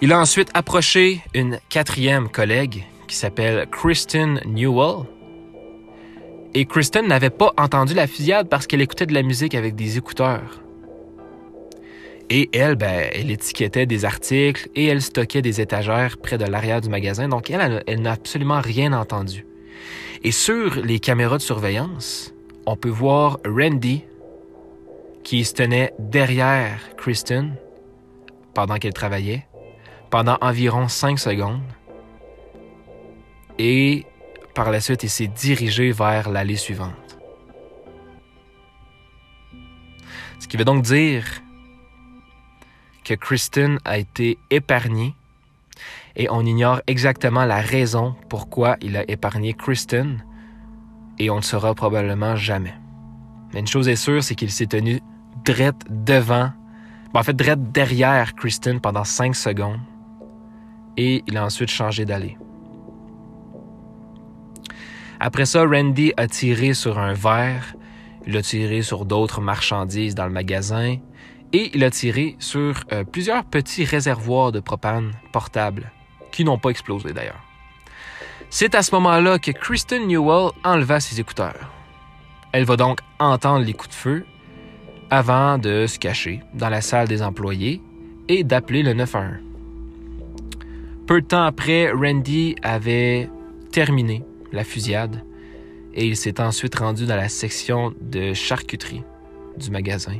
Il 0.00 0.14
a 0.14 0.18
ensuite 0.18 0.48
approché 0.54 1.20
une 1.34 1.58
quatrième 1.68 2.30
collègue 2.30 2.86
qui 3.06 3.16
s'appelle 3.16 3.66
Kristen 3.70 4.40
Newell. 4.46 5.04
Et 6.54 6.64
Kristen 6.64 7.06
n'avait 7.06 7.28
pas 7.28 7.52
entendu 7.58 7.92
la 7.92 8.06
fusillade 8.06 8.48
parce 8.48 8.66
qu'elle 8.66 8.80
écoutait 8.80 9.04
de 9.04 9.12
la 9.12 9.22
musique 9.22 9.54
avec 9.54 9.74
des 9.74 9.98
écouteurs. 9.98 10.62
Et 12.30 12.48
elle, 12.54 12.76
ben, 12.76 13.10
elle 13.12 13.30
étiquetait 13.30 13.84
des 13.84 14.06
articles 14.06 14.70
et 14.74 14.86
elle 14.86 15.02
stockait 15.02 15.42
des 15.42 15.60
étagères 15.60 16.16
près 16.16 16.38
de 16.38 16.46
l'arrière 16.46 16.80
du 16.80 16.88
magasin. 16.88 17.28
Donc 17.28 17.50
elle, 17.50 17.84
elle 17.86 18.00
n'a 18.00 18.12
absolument 18.12 18.62
rien 18.62 18.94
entendu. 18.94 19.44
Et 20.24 20.32
sur 20.32 20.76
les 20.76 20.98
caméras 20.98 21.36
de 21.36 21.42
surveillance, 21.42 22.32
on 22.64 22.74
peut 22.74 22.88
voir 22.88 23.38
Randy 23.46 24.02
qui 25.28 25.44
se 25.44 25.52
tenait 25.52 25.92
derrière 25.98 26.96
Kristen 26.96 27.54
pendant 28.54 28.76
qu'elle 28.76 28.94
travaillait, 28.94 29.46
pendant 30.08 30.38
environ 30.40 30.88
cinq 30.88 31.18
secondes. 31.18 31.60
Et 33.58 34.06
par 34.54 34.70
la 34.70 34.80
suite, 34.80 35.02
il 35.02 35.10
s'est 35.10 35.26
dirigé 35.26 35.92
vers 35.92 36.30
l'allée 36.30 36.56
suivante. 36.56 37.18
Ce 40.38 40.48
qui 40.48 40.56
veut 40.56 40.64
donc 40.64 40.82
dire 40.82 41.26
que 43.04 43.12
Kristen 43.12 43.80
a 43.84 43.98
été 43.98 44.38
épargnée 44.48 45.14
et 46.16 46.30
on 46.30 46.40
ignore 46.46 46.80
exactement 46.86 47.44
la 47.44 47.60
raison 47.60 48.16
pourquoi 48.30 48.78
il 48.80 48.96
a 48.96 49.04
épargné 49.10 49.52
Kristen 49.52 50.24
et 51.18 51.28
on 51.28 51.36
ne 51.36 51.42
saura 51.42 51.74
probablement 51.74 52.34
jamais. 52.34 52.74
Mais 53.52 53.60
une 53.60 53.66
chose 53.66 53.88
est 53.88 53.96
sûre, 53.96 54.24
c'est 54.24 54.34
qu'il 54.34 54.50
s'est 54.50 54.68
tenu 54.68 55.02
drette 55.44 55.84
devant 55.88 56.50
en 57.18 57.22
fait, 57.24 57.36
derrière 57.36 58.34
Kristen 58.34 58.80
pendant 58.80 59.04
5 59.04 59.34
secondes. 59.34 59.80
Et 60.96 61.24
il 61.26 61.36
a 61.36 61.44
ensuite 61.44 61.70
changé 61.70 62.04
d'aller. 62.04 62.36
Après 65.20 65.46
ça, 65.46 65.64
Randy 65.64 66.12
a 66.16 66.28
tiré 66.28 66.74
sur 66.74 66.98
un 66.98 67.12
verre, 67.12 67.74
il 68.26 68.36
a 68.36 68.42
tiré 68.42 68.82
sur 68.82 69.04
d'autres 69.04 69.40
marchandises 69.40 70.14
dans 70.14 70.26
le 70.26 70.32
magasin 70.32 70.96
et 71.52 71.70
il 71.74 71.82
a 71.82 71.90
tiré 71.90 72.36
sur 72.38 72.84
euh, 72.92 73.02
plusieurs 73.02 73.44
petits 73.44 73.84
réservoirs 73.84 74.52
de 74.52 74.60
propane 74.60 75.12
portables 75.32 75.90
qui 76.30 76.44
n'ont 76.44 76.58
pas 76.58 76.70
explosé 76.70 77.12
d'ailleurs. 77.12 77.42
C'est 78.50 78.74
à 78.76 78.82
ce 78.82 78.94
moment-là 78.94 79.38
que 79.38 79.50
Kristen 79.50 80.06
Newell 80.06 80.50
enleva 80.62 81.00
ses 81.00 81.18
écouteurs. 81.18 81.72
Elle 82.52 82.64
va 82.64 82.76
donc 82.76 83.00
entendre 83.18 83.64
les 83.64 83.72
coups 83.72 83.90
de 83.90 83.94
feu 83.94 84.26
avant 85.10 85.58
de 85.58 85.86
se 85.86 85.98
cacher 85.98 86.40
dans 86.54 86.68
la 86.68 86.80
salle 86.80 87.08
des 87.08 87.22
employés 87.22 87.80
et 88.28 88.44
d'appeler 88.44 88.82
le 88.82 88.92
911. 88.92 89.38
Peu 91.06 91.22
de 91.22 91.26
temps 91.26 91.44
après, 91.44 91.90
Randy 91.90 92.56
avait 92.62 93.30
terminé 93.72 94.22
la 94.52 94.64
fusillade 94.64 95.24
et 95.94 96.06
il 96.06 96.16
s'est 96.16 96.40
ensuite 96.40 96.74
rendu 96.74 97.06
dans 97.06 97.16
la 97.16 97.28
section 97.28 97.94
de 98.00 98.34
charcuterie 98.34 99.02
du 99.56 99.70
magasin. 99.70 100.18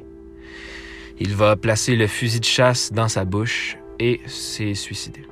Il 1.20 1.34
va 1.34 1.56
placer 1.56 1.96
le 1.96 2.06
fusil 2.06 2.40
de 2.40 2.44
chasse 2.44 2.92
dans 2.92 3.08
sa 3.08 3.24
bouche 3.24 3.76
et 3.98 4.20
s'est 4.26 4.74
suicidé. 4.74 5.22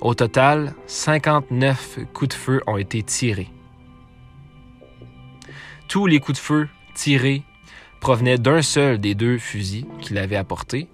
Au 0.00 0.14
total, 0.14 0.74
59 0.86 2.00
coups 2.12 2.28
de 2.28 2.34
feu 2.34 2.60
ont 2.66 2.76
été 2.76 3.02
tirés. 3.02 3.48
Tous 5.88 6.06
les 6.06 6.20
coups 6.20 6.38
de 6.38 6.42
feu 6.42 6.68
tirés 6.94 7.42
provenaient 8.00 8.38
d'un 8.38 8.62
seul 8.62 8.98
des 8.98 9.14
deux 9.14 9.38
fusils 9.38 9.86
qu'il 10.00 10.18
avait 10.18 10.36
apportés. 10.36 10.88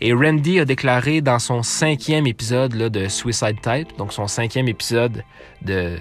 Et 0.00 0.12
Randy 0.12 0.60
a 0.60 0.64
déclaré 0.64 1.20
dans 1.20 1.38
son 1.38 1.62
cinquième 1.62 2.26
épisode 2.26 2.72
de 2.72 3.08
Suicide 3.08 3.60
Type, 3.62 3.96
donc 3.98 4.12
son 4.12 4.26
cinquième 4.26 4.68
épisode 4.68 5.24
de 5.62 5.98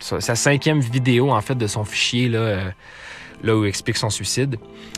sa 0.00 0.36
cinquième 0.36 0.80
vidéo 0.80 1.32
en 1.32 1.40
fait 1.40 1.56
de 1.56 1.66
son 1.66 1.84
fichier 1.84 2.28
là, 2.28 2.38
euh, 2.38 2.70
là 3.42 3.56
où 3.56 3.64
il 3.64 3.68
explique 3.68 3.96
son 3.96 4.10
suicide. 4.10 4.56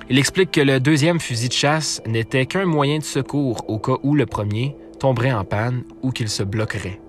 Il 0.09 0.19
explique 0.19 0.51
que 0.51 0.61
le 0.61 0.79
deuxième 0.79 1.21
fusil 1.21 1.49
de 1.49 1.55
chasse 1.55 2.03
n'était 2.07 2.47
qu'un 2.47 2.67
moyen 2.67 2.99
de 2.99 3.05
secours 3.05 3.65
au 3.69 3.79
cas 3.79 3.97
où 4.03 4.15
le 4.15 4.27
premier 4.27 4.77
tomberait 4.99 5.33
en 5.33 5.45
panne 5.45 5.85
ou 6.03 6.11
qu'il 6.11 6.29
se 6.29 6.43
bloquerait 6.43 7.01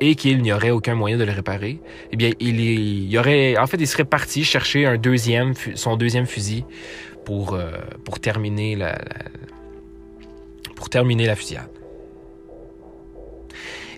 et 0.00 0.14
qu'il 0.14 0.42
n'y 0.42 0.52
aurait 0.52 0.70
aucun 0.70 0.94
moyen 0.94 1.16
de 1.16 1.24
le 1.24 1.32
réparer, 1.32 1.80
eh 2.12 2.16
bien, 2.16 2.30
il, 2.40 2.60
y 3.10 3.18
aurait, 3.18 3.56
en 3.56 3.66
fait, 3.66 3.78
il 3.78 3.86
serait 3.86 4.04
parti 4.04 4.44
chercher 4.44 4.86
un 4.86 4.96
deuxième, 4.96 5.54
son 5.74 5.96
deuxième 5.96 6.26
fusil 6.26 6.64
pour, 7.24 7.54
euh, 7.54 7.72
pour 8.04 8.20
terminer 8.20 8.76
la, 8.76 8.98
pour 10.74 10.90
terminer 10.90 11.26
la 11.26 11.34
fusillade. 11.34 11.70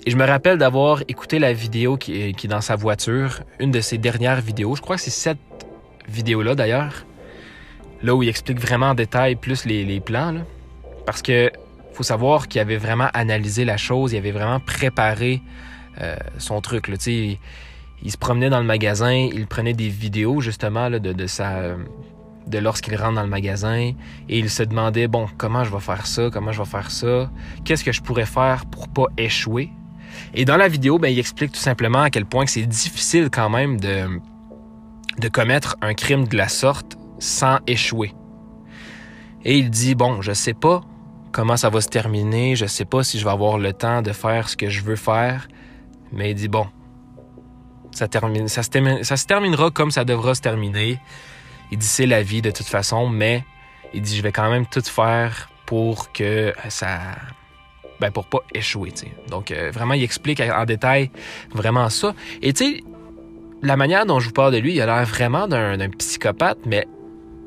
Et 0.07 0.11
je 0.11 0.17
me 0.17 0.25
rappelle 0.25 0.57
d'avoir 0.57 1.03
écouté 1.09 1.39
la 1.39 1.53
vidéo 1.53 1.97
qui 1.97 2.21
est, 2.21 2.47
dans 2.47 2.63
sa 2.63 2.77
voiture, 2.77 3.41
une 3.59 3.71
de 3.71 3.81
ses 3.81 3.99
dernières 3.99 4.41
vidéos. 4.41 4.75
Je 4.75 4.81
crois 4.81 4.97
que 4.97 5.03
c'est 5.03 5.11
cette 5.11 5.39
vidéo-là 6.09 6.55
d'ailleurs, 6.55 7.05
là 8.03 8.15
où 8.15 8.23
il 8.23 8.29
explique 8.29 8.61
vraiment 8.61 8.91
en 8.91 8.95
détail 8.95 9.35
plus 9.35 9.67
les, 9.67 9.85
les 9.85 10.01
plans. 10.01 10.33
Là. 10.33 10.41
Parce 11.05 11.21
que 11.21 11.51
faut 11.93 12.05
savoir 12.05 12.47
qu'il 12.47 12.61
avait 12.61 12.77
vraiment 12.77 13.09
analysé 13.13 13.65
la 13.65 13.77
chose, 13.77 14.13
il 14.13 14.19
avait 14.19 14.31
vraiment 14.31 14.61
préparé 14.61 15.43
euh, 16.01 16.17
son 16.39 16.61
truc. 16.61 16.89
Là. 16.89 16.97
Il, 17.07 17.39
il 18.03 18.13
se 18.13 18.17
promenait 18.17 18.51
dans 18.51 18.61
le 18.61 18.67
magasin, 18.67 19.13
il 19.13 19.47
prenait 19.47 19.75
des 19.75 19.89
vidéos 19.89 20.41
justement 20.41 20.91
de, 20.91 20.99
de 20.99 21.27
de 22.49 22.59
lorsqu'il 22.59 22.97
rentre 22.97 23.15
dans 23.15 23.23
le 23.23 23.29
magasin 23.29 23.77
et 23.77 24.39
il 24.39 24.49
se 24.49 24.63
demandait 24.63 25.07
bon 25.07 25.27
comment 25.37 25.65
je 25.65 25.71
vais 25.71 25.81
faire 25.81 26.07
ça, 26.07 26.31
comment 26.33 26.51
je 26.53 26.63
vais 26.63 26.69
faire 26.69 26.91
ça, 26.91 27.31
qu'est-ce 27.65 27.85
que 27.85 27.93
je 27.93 28.01
pourrais 28.01 28.27
faire 28.27 28.65
pour 28.67 28.89
pas 28.89 29.07
échouer? 29.19 29.71
Et 30.35 30.45
dans 30.45 30.57
la 30.57 30.69
vidéo, 30.69 30.99
ben, 30.99 31.09
il 31.09 31.19
explique 31.19 31.53
tout 31.53 31.61
simplement 31.61 32.03
à 32.03 32.11
quel 32.11 32.25
point 32.25 32.47
c'est 32.47 32.67
difficile 32.67 33.29
quand 33.31 33.51
même 33.51 33.79
de, 33.79 34.21
de 35.19 35.29
commettre 35.29 35.77
un 35.83 35.95
crime 35.95 36.27
de 36.27 36.37
la 36.37 36.49
sorte 36.49 36.97
sans 37.19 37.59
échouer. 37.67 38.15
Et 39.45 39.59
il 39.59 39.71
dit 39.71 39.95
bon, 39.95 40.23
je 40.23 40.33
sais 40.33 40.55
pas 40.55 40.81
comment 41.33 41.57
ça 41.57 41.69
va 41.69 41.81
se 41.81 41.89
terminer, 41.89 42.57
je 42.57 42.67
sais 42.67 42.87
pas 42.87 43.05
si 43.05 43.19
je 43.19 43.25
vais 43.25 43.31
avoir 43.31 43.59
le 43.59 43.73
temps 43.73 44.01
de 44.01 44.13
faire 44.13 44.49
ce 44.49 44.57
que 44.57 44.71
je 44.71 44.83
veux 44.83 44.97
faire, 44.97 45.49
mais 46.13 46.31
il 46.31 46.35
dit 46.35 46.49
bon, 46.49 46.67
ça, 47.93 48.07
se, 48.07 49.27
terminera 49.27 49.71
comme 49.71 49.91
ça 49.91 50.05
devra 50.05 50.35
se 50.35 50.41
terminer. 50.41 50.99
Il 51.71 51.79
dit 51.79 51.87
c'est 51.87 52.07
la 52.07 52.23
vie 52.23 52.43
de 52.43 52.51
toute 52.51 52.67
façon, 52.67 53.09
mais 53.09 53.45
il 53.95 54.03
dit 54.03 54.17
je 54.17 54.23
vais 54.23 54.33
quand 54.33 54.51
même 54.51 54.67
tout 54.67 54.83
faire 54.83 55.51
pour 55.67 56.13
que 56.13 56.53
ça. 56.69 56.99
Ben 58.01 58.13
pour 58.13 58.27
pas 58.27 58.39
échouer, 58.55 58.93
tu 58.93 59.07
sais. 59.07 59.13
Donc 59.29 59.51
euh, 59.51 59.71
vraiment, 59.73 59.95
il 59.95 60.05
explique 60.05 60.41
en 60.41 60.65
détail 60.65 61.11
vraiment 61.53 61.89
ça. 61.89 62.15
Et 62.43 62.53
tu 62.53 62.77
sais, 62.77 62.85
la 63.63 63.77
manière 63.77 64.07
dont 64.07 64.21
je 64.21 64.29
vous 64.29 64.33
parle 64.33 64.53
de 64.53 64.59
lui, 64.59 64.75
il 64.75 64.81
a 64.81 64.87
l'air 64.87 65.05
vraiment 65.05 65.49
d'un 65.49 65.91
psychopathe, 65.91 66.59
mais 66.65 66.87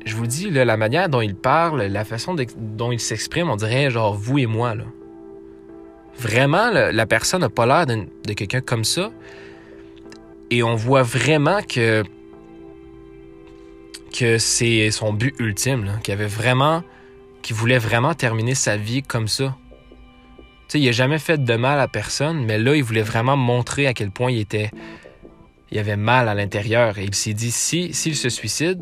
je 0.04 0.16
vous 0.16 0.26
dis, 0.26 0.50
la 0.50 0.76
manière 0.76 1.08
dont 1.08 1.20
il 1.20 1.34
parle, 1.34 1.82
la 1.82 2.04
façon 2.04 2.36
dont 2.56 2.92
il 2.92 3.00
s'exprime, 3.00 3.48
on 3.48 3.56
dirait 3.56 3.90
genre 3.90 4.14
vous 4.14 4.38
et 4.38 4.46
moi. 4.46 4.74
Là. 4.74 4.84
Vraiment, 6.22 6.70
la 6.70 7.06
personne 7.06 7.40
n'a 7.40 7.48
pas 7.48 7.66
l'air 7.66 7.84
de, 7.84 8.32
quelqu'un 8.32 8.60
comme 8.60 8.84
ça. 8.84 9.10
Et 10.50 10.62
on 10.62 10.76
voit 10.76 11.02
vraiment 11.02 11.60
que, 11.62 12.04
c'est 14.38 14.90
son 14.92 15.12
but 15.12 15.34
ultime, 15.40 15.98
qu'il 16.04 16.14
avait 16.14 16.26
vraiment, 16.26 16.84
qu'il 17.42 17.56
voulait 17.56 17.78
vraiment 17.78 18.14
terminer 18.14 18.54
sa 18.54 18.76
vie 18.76 19.02
comme 19.02 19.26
ça. 19.26 19.56
Il 20.74 20.84
n'a 20.84 20.92
jamais 20.92 21.18
fait 21.18 21.42
de 21.42 21.56
mal 21.56 21.80
à 21.80 21.88
personne, 21.88 22.44
mais 22.44 22.56
là, 22.56 22.76
il 22.76 22.84
voulait 22.84 23.02
vraiment 23.02 23.36
montrer 23.36 23.88
à 23.88 23.92
quel 23.92 24.12
point 24.12 24.30
il 24.30 24.38
était, 24.38 24.70
il 25.72 25.78
avait 25.78 25.96
mal 25.96 26.28
à 26.28 26.34
l'intérieur. 26.34 26.98
Et 26.98 27.04
il 27.04 27.14
s'est 27.16 27.34
dit, 27.34 27.50
si, 27.50 27.92
s'il 27.92 28.14
se 28.14 28.28
suicide, 28.28 28.80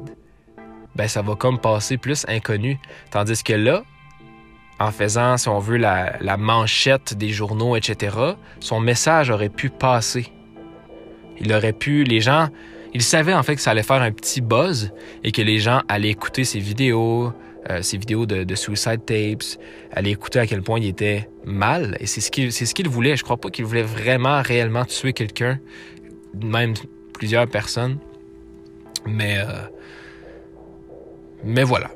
ben 0.95 1.09
ça 1.09 1.23
va 1.23 1.37
comme 1.37 1.59
passer 1.59 1.97
plus 1.97 2.27
inconnu. 2.29 2.79
Tandis 3.11 3.43
que 3.43 3.55
là, 3.55 3.83
en 4.81 4.91
faisant, 4.91 5.37
si 5.37 5.49
on 5.49 5.59
veut, 5.59 5.77
la, 5.77 6.37
manchette 6.39 7.15
des 7.15 7.29
journaux, 7.29 7.77
etc., 7.77 8.17
son 8.61 8.81
message 8.81 9.31
aurait 9.31 9.51
pu 9.51 9.69
passer. 9.69 10.33
Il 11.39 11.53
aurait 11.53 11.75
pu, 11.75 12.03
les 12.03 12.21
gens, 12.21 12.49
il 12.95 13.03
savait 13.03 13.35
en 13.35 13.43
fait 13.43 13.57
que 13.57 13.61
ça 13.61 13.71
allait 13.73 13.83
faire 13.83 14.03
un 14.03 14.11
petit 14.11 14.41
buzz 14.41 14.93
et 15.23 15.33
que 15.33 15.43
les 15.43 15.59
gens 15.59 15.83
allaient 15.89 16.09
écouter 16.09 16.45
ses 16.45 16.59
vidéos, 16.59 17.33
euh, 17.69 17.83
ses 17.83 17.99
vidéos 17.99 18.25
de, 18.25 18.55
suicide 18.55 19.05
tapes, 19.05 19.61
allaient 19.93 20.11
écouter 20.11 20.39
à 20.39 20.47
quel 20.47 20.63
point 20.63 20.79
il 20.81 20.87
était 20.87 21.29
mal. 21.45 21.97
Et 22.01 22.07
c'est 22.07 22.23
ce 22.23 22.31
qu'il, 22.31 22.51
ce 22.51 22.89
voulait. 22.89 23.17
Je 23.17 23.23
crois 23.23 23.37
pas 23.37 23.51
qu'il 23.51 23.67
voulait 23.67 23.83
vraiment 23.83 24.41
réellement 24.41 24.87
tuer 24.87 25.13
quelqu'un, 25.13 25.61
même 26.43 26.73
plusieurs 27.13 27.47
personnes. 27.47 27.99
Mais 29.07 29.39
euh, 29.39 29.67
mais 31.45 31.65
voilà. 31.65 31.91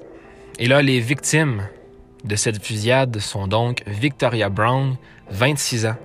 Et 0.59 0.69
là, 0.69 0.83
les 0.83 1.01
victimes 1.01 1.63
de 2.25 2.37
cette 2.37 2.65
fusillade 2.65 3.19
sont 3.19 3.47
donc 3.47 3.83
Victoria 3.87 4.49
Brown, 4.49 4.97
26 5.31 5.87
ans. 5.87 5.97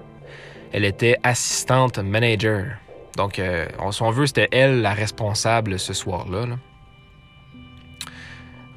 Elle 0.71 0.85
était 0.85 1.17
assistante 1.23 1.97
manager. 1.97 2.77
Donc, 3.15 3.39
euh, 3.39 3.67
si 3.91 4.01
on 4.03 4.11
veut, 4.11 4.27
c'était 4.27 4.49
elle 4.51 4.81
la 4.81 4.93
responsable 4.93 5.79
ce 5.79 5.93
soir-là. 5.93 6.45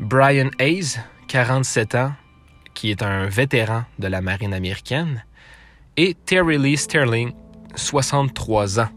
Brian 0.01 0.51
Hayes, 0.59 0.99
47 1.29 1.95
ans, 1.97 2.13
qui 2.75 2.91
est 2.91 3.03
un 3.03 3.27
vétéran 3.27 3.85
de 3.99 4.09
la 4.09 4.21
marine 4.21 4.55
américaine. 4.55 5.25
Et 5.97 6.15
Terry 6.15 6.59
Lee 6.59 6.77
Sterling, 6.77 7.33
63 7.75 8.81
ans. 8.81 8.89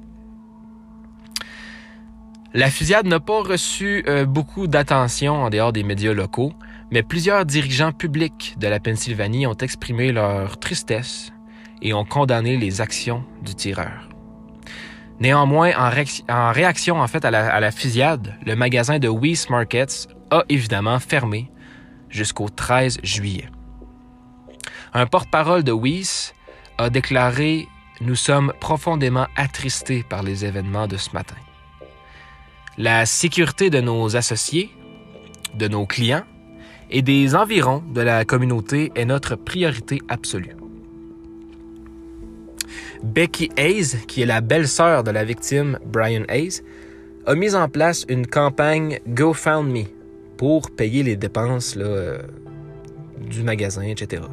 La 2.53 2.69
fusillade 2.69 3.05
n'a 3.05 3.19
pas 3.19 3.41
reçu 3.41 4.05
euh, 4.07 4.25
beaucoup 4.25 4.67
d'attention 4.67 5.33
en 5.43 5.49
dehors 5.49 5.73
des 5.73 5.83
médias 5.83 6.13
locaux, 6.13 6.53
mais 6.91 7.03
plusieurs 7.03 7.45
dirigeants 7.45 7.91
publics 7.91 8.55
de 8.57 8.67
la 8.67 8.79
Pennsylvanie 8.79 9.47
ont 9.47 9.57
exprimé 9.57 10.11
leur 10.11 10.59
tristesse 10.59 11.31
et 11.81 11.93
ont 11.93 12.05
condamné 12.05 12.57
les 12.57 12.81
actions 12.81 13.23
du 13.41 13.55
tireur. 13.55 14.09
Néanmoins, 15.19 15.71
en, 15.77 16.51
réaction 16.51 16.99
en 16.99 17.07
fait 17.07 17.23
à 17.23 17.31
la, 17.31 17.71
fusillade, 17.71 18.35
le 18.45 18.55
magasin 18.55 18.99
de 18.99 19.07
Weiss 19.07 19.49
Markets 19.49 20.07
a 20.29 20.43
évidemment 20.49 20.99
fermé 20.99 21.51
jusqu'au 22.09 22.49
13 22.49 22.99
juillet. 23.01 23.49
Un 24.93 25.05
porte-parole 25.05 25.63
de 25.63 25.71
Weiss 25.71 26.33
a 26.77 26.89
déclaré 26.89 27.67
Nous 28.01 28.15
sommes 28.15 28.51
profondément 28.59 29.27
attristés 29.37 30.03
par 30.03 30.21
les 30.21 30.43
événements 30.43 30.87
de 30.87 30.97
ce 30.97 31.11
matin. 31.13 31.35
La 32.77 33.05
sécurité 33.05 33.69
de 33.69 33.79
nos 33.79 34.17
associés, 34.17 34.69
de 35.53 35.69
nos 35.69 35.85
clients 35.85 36.25
et 36.89 37.01
des 37.01 37.35
environs 37.35 37.83
de 37.93 38.01
la 38.01 38.25
communauté 38.25 38.91
est 38.95 39.05
notre 39.05 39.35
priorité 39.35 40.01
absolue. 40.07 40.55
Becky 43.03 43.51
Hayes, 43.57 43.97
qui 44.07 44.21
est 44.21 44.25
la 44.25 44.41
belle-sœur 44.41 45.03
de 45.03 45.11
la 45.11 45.23
victime 45.23 45.79
Brian 45.85 46.23
Hayes, 46.29 46.61
a 47.25 47.35
mis 47.35 47.55
en 47.55 47.69
place 47.69 48.05
une 48.09 48.27
campagne 48.27 48.99
GoFundMe 49.07 49.85
pour 50.37 50.71
payer 50.71 51.03
les 51.03 51.15
dépenses 51.15 51.75
euh, 51.77 52.19
du 53.29 53.43
magasin, 53.43 53.83
etc. 53.83 54.23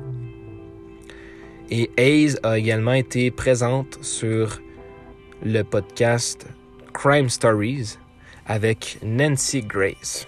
Et 1.71 1.91
Hayes 1.97 2.37
a 2.43 2.59
également 2.59 2.93
été 2.93 3.31
présente 3.31 3.99
sur 4.03 4.61
le 5.45 5.63
podcast 5.63 6.47
Crime 6.93 7.29
Stories 7.29 7.97
avec 8.47 8.99
Nancy 9.03 9.63
Grace. 9.63 10.27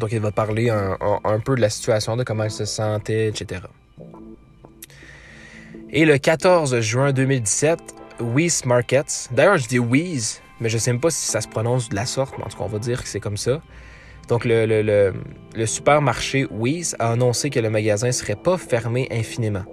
Donc, 0.00 0.12
il 0.12 0.20
va 0.20 0.32
parler 0.32 0.70
un, 0.70 1.40
peu 1.40 1.54
de 1.54 1.60
la 1.60 1.70
situation, 1.70 2.16
de 2.16 2.24
comment 2.24 2.44
elle 2.44 2.50
se 2.50 2.64
sentait, 2.64 3.28
etc. 3.28 3.62
Et 5.90 6.04
le 6.04 6.18
14 6.18 6.80
juin 6.80 7.12
2017, 7.12 7.78
Weeze 8.20 8.64
Markets, 8.64 9.28
d'ailleurs 9.30 9.58
je 9.58 9.68
dis 9.68 9.78
Weeze, 9.78 10.40
mais 10.60 10.68
je 10.68 10.78
sais 10.78 10.92
même 10.92 11.00
pas 11.00 11.10
si 11.10 11.26
ça 11.26 11.40
se 11.40 11.48
prononce 11.48 11.88
de 11.88 11.94
la 11.94 12.06
sorte, 12.06 12.34
mais 12.38 12.44
en 12.44 12.48
tout 12.48 12.58
cas 12.58 12.64
on 12.64 12.68
va 12.68 12.78
dire 12.78 13.02
que 13.02 13.08
c'est 13.08 13.20
comme 13.20 13.36
ça. 13.36 13.60
Donc 14.28 14.44
le, 14.44 15.12
supermarché 15.66 16.46
Weeze 16.50 16.96
a 16.98 17.12
annoncé 17.12 17.50
que 17.50 17.60
le 17.60 17.70
magasin 17.70 18.10
serait 18.12 18.36
pas 18.36 18.56
fermé 18.56 19.08
infiniment. 19.10 19.64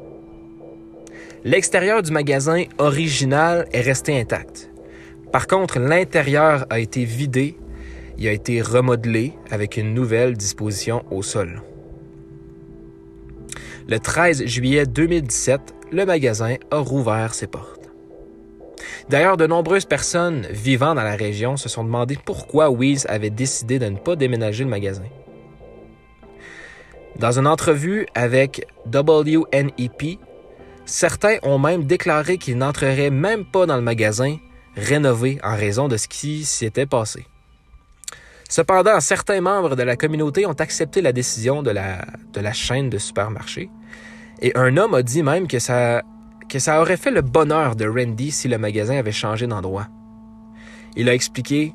L'extérieur 1.44 2.04
du 2.04 2.12
magasin 2.12 2.66
original 2.78 3.68
est 3.72 3.82
resté 3.82 4.20
intact. 4.20 4.70
Par 5.32 5.48
contre, 5.48 5.80
l'intérieur 5.80 6.66
a 6.70 6.80
été 6.80 7.06
vidé, 7.06 7.58
il 8.22 8.28
a 8.28 8.34
été 8.34 8.62
remodelé 8.62 9.34
avec 9.50 9.78
une 9.78 9.96
nouvelle 9.96 10.38
disposition 10.38 11.04
au 11.10 11.24
sol. 11.24 11.64
Le 13.88 13.98
13 13.98 14.46
juillet 14.46 14.86
2017, 14.86 15.60
le 15.92 16.06
magasin 16.06 16.58
a 16.70 16.78
rouvert 16.78 17.34
ses 17.34 17.48
portes. 17.48 17.90
D'ailleurs, 19.10 19.38
de 19.38 19.48
nombreuses 19.48 19.86
personnes 19.86 20.46
vivant 20.52 20.94
dans 20.94 21.02
la 21.02 21.16
région 21.16 21.58
se 21.58 21.68
sont 21.68 21.84
demandé 21.84 22.16
pourquoi 22.24 22.70
Weeze 22.70 23.08
avait 23.10 23.32
décidé 23.32 23.80
de 23.80 23.88
ne 23.88 23.98
pas 23.98 24.16
déménager 24.16 24.66
le 24.66 24.70
magasin. 24.70 25.10
Dans 27.18 27.40
une 27.40 27.48
entrevue 27.48 28.06
avec 28.14 28.68
WNEP, 28.86 30.20
certains 30.86 31.38
ont 31.42 31.58
même 31.58 31.86
déclaré 31.86 32.38
qu'ils 32.38 32.60
n'entreraient 32.60 33.10
même 33.10 33.46
pas 33.46 33.66
dans 33.66 33.78
le 33.78 33.82
magasin 33.82 34.38
rénové 34.76 35.40
en 35.44 35.56
raison 35.56 35.88
de 35.88 35.98
ce 35.98 36.08
qui 36.08 36.46
s'y 36.46 36.66
était 36.66 36.86
passé. 36.86 37.26
Cependant, 38.52 39.00
certains 39.00 39.40
membres 39.40 39.78
de 39.78 39.84
la 39.84 39.96
communauté 39.96 40.46
ont 40.46 40.52
accepté 40.52 41.02
la 41.02 41.14
décision 41.14 41.64
de 41.64 41.72
la, 41.72 42.52
chaîne 42.52 42.90
de 42.90 42.98
supermarchés. 42.98 43.70
Et 44.42 44.52
un 44.58 44.76
homme 44.76 44.94
a 44.94 45.04
dit 45.04 45.24
même 45.24 45.48
que 45.48 45.58
ça 45.58 46.02
que 46.50 46.60
ça 46.60 46.82
aurait 46.82 46.98
fait 46.98 47.12
le 47.12 47.22
bonheur 47.22 47.78
de 47.78 47.88
Randy 47.88 48.30
si 48.30 48.50
le 48.50 48.58
magasin 48.58 48.98
avait 48.98 49.14
changé 49.14 49.48
d'endroit. 49.48 49.88
Il 50.98 51.08
a 51.08 51.14
expliqué 51.14 51.74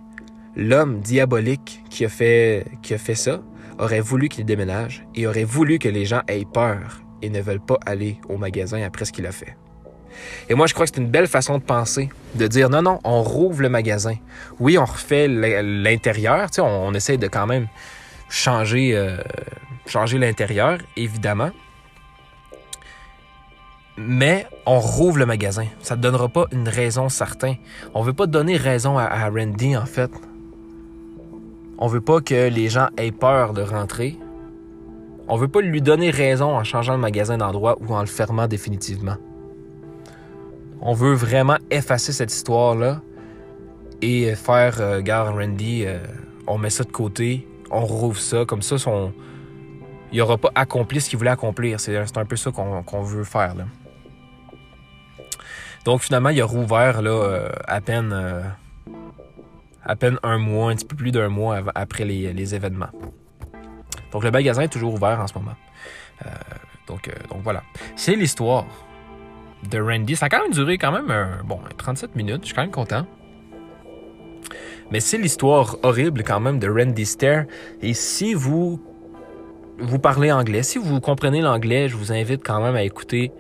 l'homme 0.54 1.00
diabolique 1.00 1.82
qui 1.88 2.04
a 2.04 2.10
fait 2.10 2.66
qui 2.82 2.92
a 2.92 2.98
fait 2.98 3.14
ça 3.14 3.40
aurait 3.78 4.02
voulu 4.02 4.28
qu'il 4.28 4.44
déménage 4.44 5.06
et 5.14 5.26
aurait 5.26 5.44
voulu 5.44 5.78
que 5.78 5.88
les 5.88 6.04
gens 6.04 6.20
aient 6.28 6.44
peur 6.44 7.00
et 7.22 7.30
ne 7.30 7.40
veulent 7.40 7.64
pas 7.64 7.78
aller 7.86 8.20
au 8.28 8.36
magasin 8.36 8.82
après 8.82 9.06
ce 9.06 9.12
qu'il 9.12 9.24
a 9.24 9.32
fait. 9.32 9.56
Et 10.48 10.54
moi, 10.54 10.66
je 10.66 10.74
crois 10.74 10.86
que 10.86 10.92
c'est 10.94 11.00
une 11.00 11.10
belle 11.10 11.26
façon 11.26 11.58
de 11.58 11.62
penser, 11.62 12.08
de 12.34 12.46
dire 12.46 12.70
non, 12.70 12.82
non, 12.82 13.00
on 13.04 13.22
rouvre 13.22 13.62
le 13.62 13.68
magasin. 13.68 14.14
Oui, 14.60 14.78
on 14.78 14.84
refait 14.84 15.28
l'intérieur, 15.28 16.50
tu 16.50 16.56
sais, 16.56 16.60
on, 16.62 16.92
essaie 16.94 17.16
de 17.16 17.28
quand 17.28 17.46
même 17.46 17.66
changer, 18.28 18.96
euh, 18.96 19.16
changer 19.86 20.18
l'intérieur, 20.18 20.78
évidemment 20.96 21.50
mais 23.96 24.46
on 24.66 24.78
rouvre 24.78 25.18
le 25.18 25.26
magasin. 25.26 25.66
Ça 25.80 25.96
ne 25.96 26.02
donnera 26.02 26.28
pas 26.28 26.46
une 26.52 26.68
raison 26.68 27.08
certaine. 27.08 27.56
On 27.94 28.02
veut 28.02 28.12
pas 28.12 28.26
donner 28.26 28.56
raison 28.56 28.98
à, 28.98 29.28
Randy, 29.28 29.76
en 29.76 29.86
fait. 29.86 30.10
On 31.78 31.86
veut 31.86 32.00
pas 32.00 32.20
que 32.20 32.48
les 32.48 32.68
gens 32.68 32.88
aient 32.96 33.12
peur 33.12 33.52
de 33.52 33.62
rentrer. 33.62 34.18
On 35.28 35.36
veut 35.36 35.48
pas 35.48 35.60
lui 35.60 35.82
donner 35.82 36.10
raison 36.10 36.56
en 36.56 36.64
changeant 36.64 36.94
le 36.94 37.00
magasin 37.00 37.38
d'endroit 37.38 37.76
ou 37.80 37.94
en 37.94 38.00
le 38.00 38.06
fermant 38.06 38.46
définitivement. 38.46 39.16
On 40.80 40.92
veut 40.92 41.14
vraiment 41.14 41.56
effacer 41.70 42.12
cette 42.12 42.32
histoire-là 42.32 43.00
et 44.02 44.34
faire, 44.34 44.80
euh, 44.80 45.00
gare 45.00 45.34
Randy, 45.34 45.84
euh, 45.86 45.98
on 46.46 46.58
met 46.58 46.70
ça 46.70 46.84
de 46.84 46.90
côté, 46.90 47.48
on 47.70 47.84
rouvre 47.84 48.18
ça, 48.18 48.44
comme 48.44 48.62
ça, 48.62 48.78
son... 48.78 49.12
il 50.12 50.18
n'aura 50.18 50.38
pas 50.38 50.50
accompli 50.54 51.00
ce 51.00 51.08
qu'il 51.08 51.18
voulait 51.18 51.30
accomplir. 51.30 51.80
C'est 51.80 51.96
un 51.96 52.24
peu 52.24 52.36
ça 52.36 52.50
qu'on 52.52 53.02
veut 53.02 53.24
faire. 53.24 53.54
Là. 53.54 53.64
Donc 55.86 56.00
finalement, 56.00 56.30
il 56.30 56.40
a 56.40 56.44
rouvert 56.44 57.00
là, 57.00 57.10
euh, 57.10 57.48
à 57.68 57.80
peine 57.80 58.12
euh, 58.12 58.42
à 59.84 59.94
peine 59.94 60.18
un 60.24 60.36
mois, 60.36 60.72
un 60.72 60.74
petit 60.74 60.84
peu 60.84 60.96
plus 60.96 61.12
d'un 61.12 61.28
mois 61.28 61.62
après 61.76 62.04
les, 62.04 62.54
événements. 62.56 62.90
Donc 64.10 64.24
le 64.24 64.32
magasin 64.32 64.62
est 64.62 64.68
toujours 64.68 64.94
ouvert 64.94 65.20
en 65.20 65.28
ce 65.28 65.34
moment. 65.34 65.54
Euh, 66.26 66.30
donc 66.88 67.08
voilà. 67.44 67.62
C'est 67.94 68.16
l'histoire 68.16 68.66
de 69.68 69.80
Randy. 69.80 70.16
Ça 70.16 70.26
a 70.26 70.28
quand 70.28 70.42
même 70.42 70.52
duré 70.52 70.78
quand 70.78 70.92
même 70.92 71.12
bon, 71.44 71.58
37 71.76 72.16
minutes. 72.16 72.40
Je 72.42 72.46
suis 72.46 72.54
quand 72.54 72.62
même 72.62 72.70
content. 72.70 73.06
Mais 74.90 75.00
c'est 75.00 75.18
l'histoire 75.18 75.76
horrible 75.82 76.22
quand 76.22 76.40
même 76.40 76.58
de 76.58 76.68
Randy 76.68 77.06
Stair. 77.06 77.46
Et 77.82 77.94
si 77.94 78.34
vous 78.34 78.80
vous 79.78 79.98
parlez 79.98 80.32
anglais, 80.32 80.62
si 80.62 80.78
vous 80.78 81.00
comprenez 81.00 81.40
l'anglais, 81.42 81.88
je 81.88 81.96
vous 81.96 82.12
invite 82.12 82.42
quand 82.44 82.62
même 82.62 82.76
à 82.76 82.82
écouter 82.82 83.32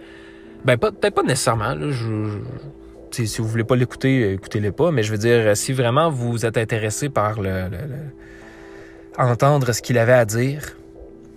ben, 0.64 0.76
peut-être 0.76 1.14
pas 1.14 1.22
nécessairement. 1.22 1.74
si 3.12 3.38
vous 3.38 3.46
voulez 3.46 3.62
pas 3.62 3.76
l'écouter, 3.76 4.32
écoutez-le 4.32 4.72
pas. 4.72 4.90
Mais 4.90 5.04
je 5.04 5.12
veux 5.12 5.18
dire, 5.18 5.56
si 5.56 5.72
vraiment 5.72 6.10
vous 6.10 6.44
êtes 6.44 6.58
intéressé 6.58 7.08
par 7.08 7.38
entendre 9.16 9.72
ce 9.72 9.80
qu'il 9.80 9.96
avait 9.98 10.12
à 10.12 10.24
dire, 10.24 10.76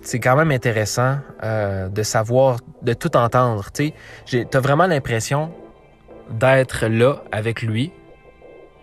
c'est 0.02 0.20
quand 0.20 0.36
même 0.36 0.50
intéressant 0.50 1.18
euh, 1.44 1.90
de 1.90 2.02
savoir, 2.02 2.60
de 2.82 2.94
tout 2.94 3.16
entendre. 3.18 3.70
Tu 3.74 3.94
as 4.54 4.60
vraiment 4.60 4.88
l'impression 4.88 5.52
d'être 6.30 6.88
là 6.88 7.24
avec 7.32 7.62
lui, 7.62 7.92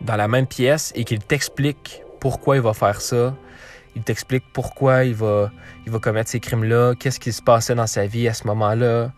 dans 0.01 0.16
la 0.16 0.28
même 0.28 0.47
pièce, 0.47 0.92
et 0.94 1.05
qu'il 1.05 1.20
t'explique 1.20 2.03
pourquoi 2.20 2.57
il 2.57 2.62
va 2.62 2.74
faire 2.74 3.01
ça. 3.01 3.34
Il 3.94 4.03
t'explique 4.03 4.44
pourquoi 4.53 5.05
il 5.05 5.14
va, 5.14 5.51
commettre 6.03 6.30
ces 6.30 6.40
crimes-là, 6.40 6.94
qu'est-ce 6.99 7.18
qui 7.20 7.32
se 7.32 7.40
passait 7.40 7.74
dans 7.74 7.86
sa 7.86 8.07
vie 8.07 8.28
à 8.28 8.34
ce 8.34 8.47
moment-là 8.47 9.11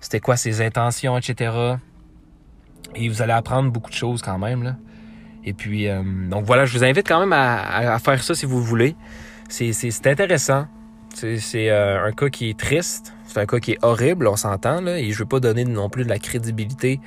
c'était 0.00 0.20
quoi 0.20 0.36
ses 0.36 0.60
intentions, 0.60 1.18
etc. 1.18 1.52
Et 2.94 3.08
vous 3.08 3.22
allez 3.22 3.32
apprendre 3.32 3.70
beaucoup 3.70 3.90
de 3.90 3.96
choses 3.96 4.22
quand 4.22 4.38
même. 4.38 4.62
Là. 4.62 4.76
Et 5.44 5.52
puis, 5.52 5.88
euh, 5.88 6.02
donc 6.28 6.44
voilà, 6.44 6.66
je 6.66 6.76
vous 6.76 6.84
invite 6.84 7.06
quand 7.06 7.20
même 7.20 7.32
à, 7.32 7.98
faire 7.98 8.22
ça 8.22 8.34
si 8.34 8.46
vous 8.46 8.62
voulez. 8.62 8.96
C'est 9.48 10.06
intéressant. 10.06 10.66
C'est 11.14 11.70
euh, 11.70 12.04
un 12.04 12.12
cas 12.12 12.28
qui 12.28 12.50
est 12.50 12.58
triste. 12.58 13.12
C'est 13.26 13.40
un 13.40 13.46
cas 13.46 13.58
qui 13.58 13.72
est 13.72 13.78
horrible, 13.82 14.26
on 14.26 14.36
s'entend. 14.36 14.80
là. 14.80 14.98
Et 14.98 15.10
je 15.10 15.18
veux 15.18 15.26
pas 15.26 15.40
donner 15.40 15.64
non 15.64 15.90
plus 15.90 16.04
de 16.04 16.08
la 16.08 16.18
crédibilité 16.18 17.00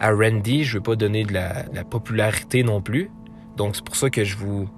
à 0.00 0.10
Randy. 0.10 0.64
Je 0.64 0.78
veux 0.78 0.82
pas 0.82 0.96
donner 0.96 1.24
de 1.24 1.32
la, 1.32 1.62
de 1.64 1.74
la 1.74 1.84
popularité 1.84 2.62
non 2.62 2.80
plus. 2.80 3.10
Donc 3.56 3.76
c'est 3.76 3.84
pour 3.84 3.96
ça 3.96 4.10
que 4.10 4.24
je 4.24 4.36
vous 4.36 4.68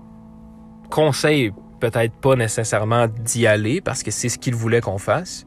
conseille 0.91 1.53
peut-être 1.81 2.15
pas 2.15 2.37
nécessairement 2.37 3.09
d'y 3.09 3.47
aller 3.47 3.81
parce 3.81 4.03
que 4.03 4.11
c'est 4.11 4.29
ce 4.29 4.39
qu'il 4.39 4.55
voulait 4.55 4.81
qu'on 4.81 4.99
fasse. 4.99 5.47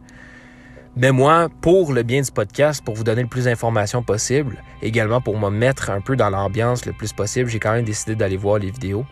Mais 0.95 1.11
moi, 1.11 1.47
pour 1.61 1.93
le 1.93 2.01
bien 2.01 2.21
du 2.21 2.31
podcast, 2.31 2.83
pour 2.83 2.95
vous 2.95 3.03
donner 3.03 3.21
le 3.21 3.27
plus 3.27 3.45
d'informations 3.45 4.01
possible, 4.01 4.63
également 4.81 5.21
pour 5.21 5.37
me 5.37 5.49
mettre 5.51 5.91
un 5.91 6.01
peu 6.01 6.15
dans 6.15 6.31
l'ambiance 6.31 6.87
le 6.87 6.93
plus 6.93 7.13
possible, 7.13 7.49
j'ai 7.49 7.59
quand 7.59 7.73
même 7.73 7.85
décidé 7.85 8.15
d'aller 8.15 8.37
voir 8.37 8.57
les 8.57 8.71
vidéos 8.71 9.05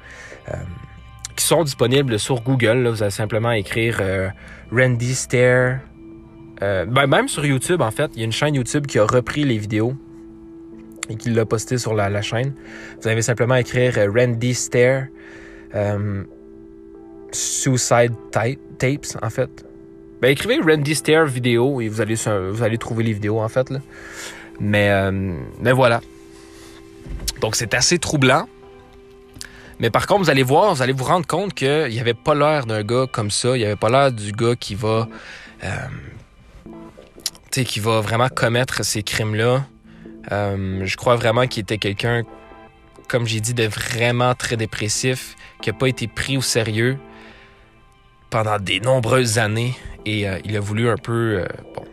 euh, 0.50 0.56
qui 1.36 1.46
sont 1.46 1.64
disponibles 1.64 2.20
sur 2.20 2.42
Google. 2.42 2.88
Vous 2.88 3.04
allez 3.04 3.12
simplement 3.12 3.52
écrire 3.52 3.98
euh, 4.02 4.30
Randy 4.72 5.16
Stair. 5.16 5.82
Euh, 6.62 6.86
ben, 6.86 7.08
même 7.08 7.28
sur 7.28 7.46
YouTube, 7.46 7.82
en 7.82 7.92
fait, 7.92 8.12
il 8.14 8.20
y 8.20 8.22
a 8.22 8.26
une 8.26 8.32
chaîne 8.32 8.56
YouTube 8.56 8.88
qui 8.88 9.00
a 9.00 9.06
repris 9.06 9.44
les 9.44 9.58
vidéos 9.58 9.94
et 11.10 11.16
qui 11.16 11.30
l'a 11.30 11.46
posté 11.46 11.78
sur 11.78 11.94
la, 11.94 12.22
chaîne. 12.22 12.54
Vous 13.02 13.08
allez 13.08 13.22
simplement 13.22 13.56
écrire 13.56 13.94
Randy 14.14 14.54
Stair 14.54 15.08
Suicide 17.32 18.14
Tapes, 18.32 19.18
en 19.22 19.30
fait. 19.30 19.66
Ben, 20.22 20.32
écrivez 20.32 20.60
Randy 20.60 20.96
Stair 20.96 21.26
vidéo 21.26 21.82
et 21.82 21.90
vous 21.90 22.02
allez, 22.02 22.16
vous 22.16 22.64
allez 22.64 22.78
trouver 22.78 23.04
les 23.04 23.14
vidéos 23.14 23.40
en 23.40 23.50
fait. 23.50 23.72
Mais, 24.60 24.90
euh, 24.90 25.12
mais 25.60 25.72
voilà. 25.72 26.02
Donc 27.42 27.56
c'est 27.56 27.74
assez 27.74 28.00
troublant. 28.00 28.48
Mais 29.80 29.90
par 29.90 30.08
contre, 30.08 30.24
vous 30.24 30.30
allez 30.30 30.44
voir, 30.44 30.74
vous 30.74 30.82
allez 30.82 30.94
vous 30.94 31.04
rendre 31.04 31.28
compte 31.28 31.54
qu'il 31.54 31.90
n'y 31.90 32.00
avait 32.00 32.14
pas 32.14 32.34
l'air 32.34 32.66
d'un 32.66 32.84
gars 32.84 33.06
comme 33.12 33.32
ça. 33.32 33.56
Il 33.56 33.60
n'y 33.60 33.66
avait 33.66 33.76
pas 33.76 33.90
l'air 33.90 34.12
du 34.12 34.32
gars 34.32 34.56
qui 34.56 34.76
va. 34.76 35.08
Euh, 35.64 35.70
qui 37.64 37.80
va 37.80 38.02
vraiment 38.02 38.28
commettre 38.28 38.84
ces 38.84 39.04
crimes-là. 39.04 39.66
Euh, 40.32 40.82
je 40.84 40.98
crois 40.98 41.16
vraiment 41.16 41.48
qu'il 41.48 41.62
était 41.62 41.78
quelqu'un, 41.78 42.24
comme 43.08 43.26
j'ai 43.26 43.40
dit, 43.40 43.54
de 43.54 43.66
vraiment 43.68 44.34
très 44.36 44.58
dépressif, 44.58 45.36
qui 45.62 45.70
n'a 45.70 45.78
pas 45.78 45.88
été 45.88 46.08
pris 46.08 46.38
au 46.38 46.42
sérieux 46.42 46.98
pendant 48.30 48.60
des 48.60 48.80
nombreuses 48.80 49.38
années 49.38 49.76
et 50.06 50.28
euh, 50.28 50.40
il 50.44 50.58
a 50.58 50.60
voulu 50.60 50.90
un 50.90 50.98
peu 50.98 51.40
euh, 51.40 51.46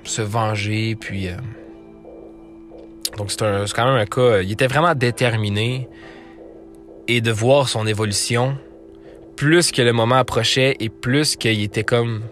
se 0.04 0.22
venger. 0.22 0.96
Puis, 0.96 1.28
donc 3.16 3.30
c'est 3.30 3.38
quand 3.38 3.86
même 3.86 4.00
un 4.00 4.06
cas. 4.06 4.40
Il 4.40 4.50
était 4.50 4.66
vraiment 4.66 4.94
déterminé 4.94 5.88
et 7.08 7.20
de 7.20 7.30
voir 7.30 7.68
son 7.68 7.86
évolution. 7.86 8.56
plus 9.36 9.72
que 9.72 9.82
le 9.82 9.92
moment 9.92 10.16
approchait 10.16 10.76
et 10.78 10.88
plus 10.88 11.36
qu'il 11.36 11.62
était 11.62 11.84
comme. 11.84 12.22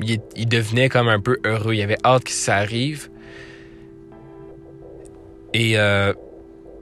Il, 0.00 0.48
devenait 0.48 0.88
comme 0.88 1.08
un 1.08 1.20
peu 1.20 1.38
heureux. 1.44 1.74
Il 1.74 1.82
avait 1.82 1.98
hâte 2.04 2.24
que 2.24 2.30
ça 2.30 2.56
arrive. 2.56 3.08
Et, 5.54 5.78
euh, 5.78 6.12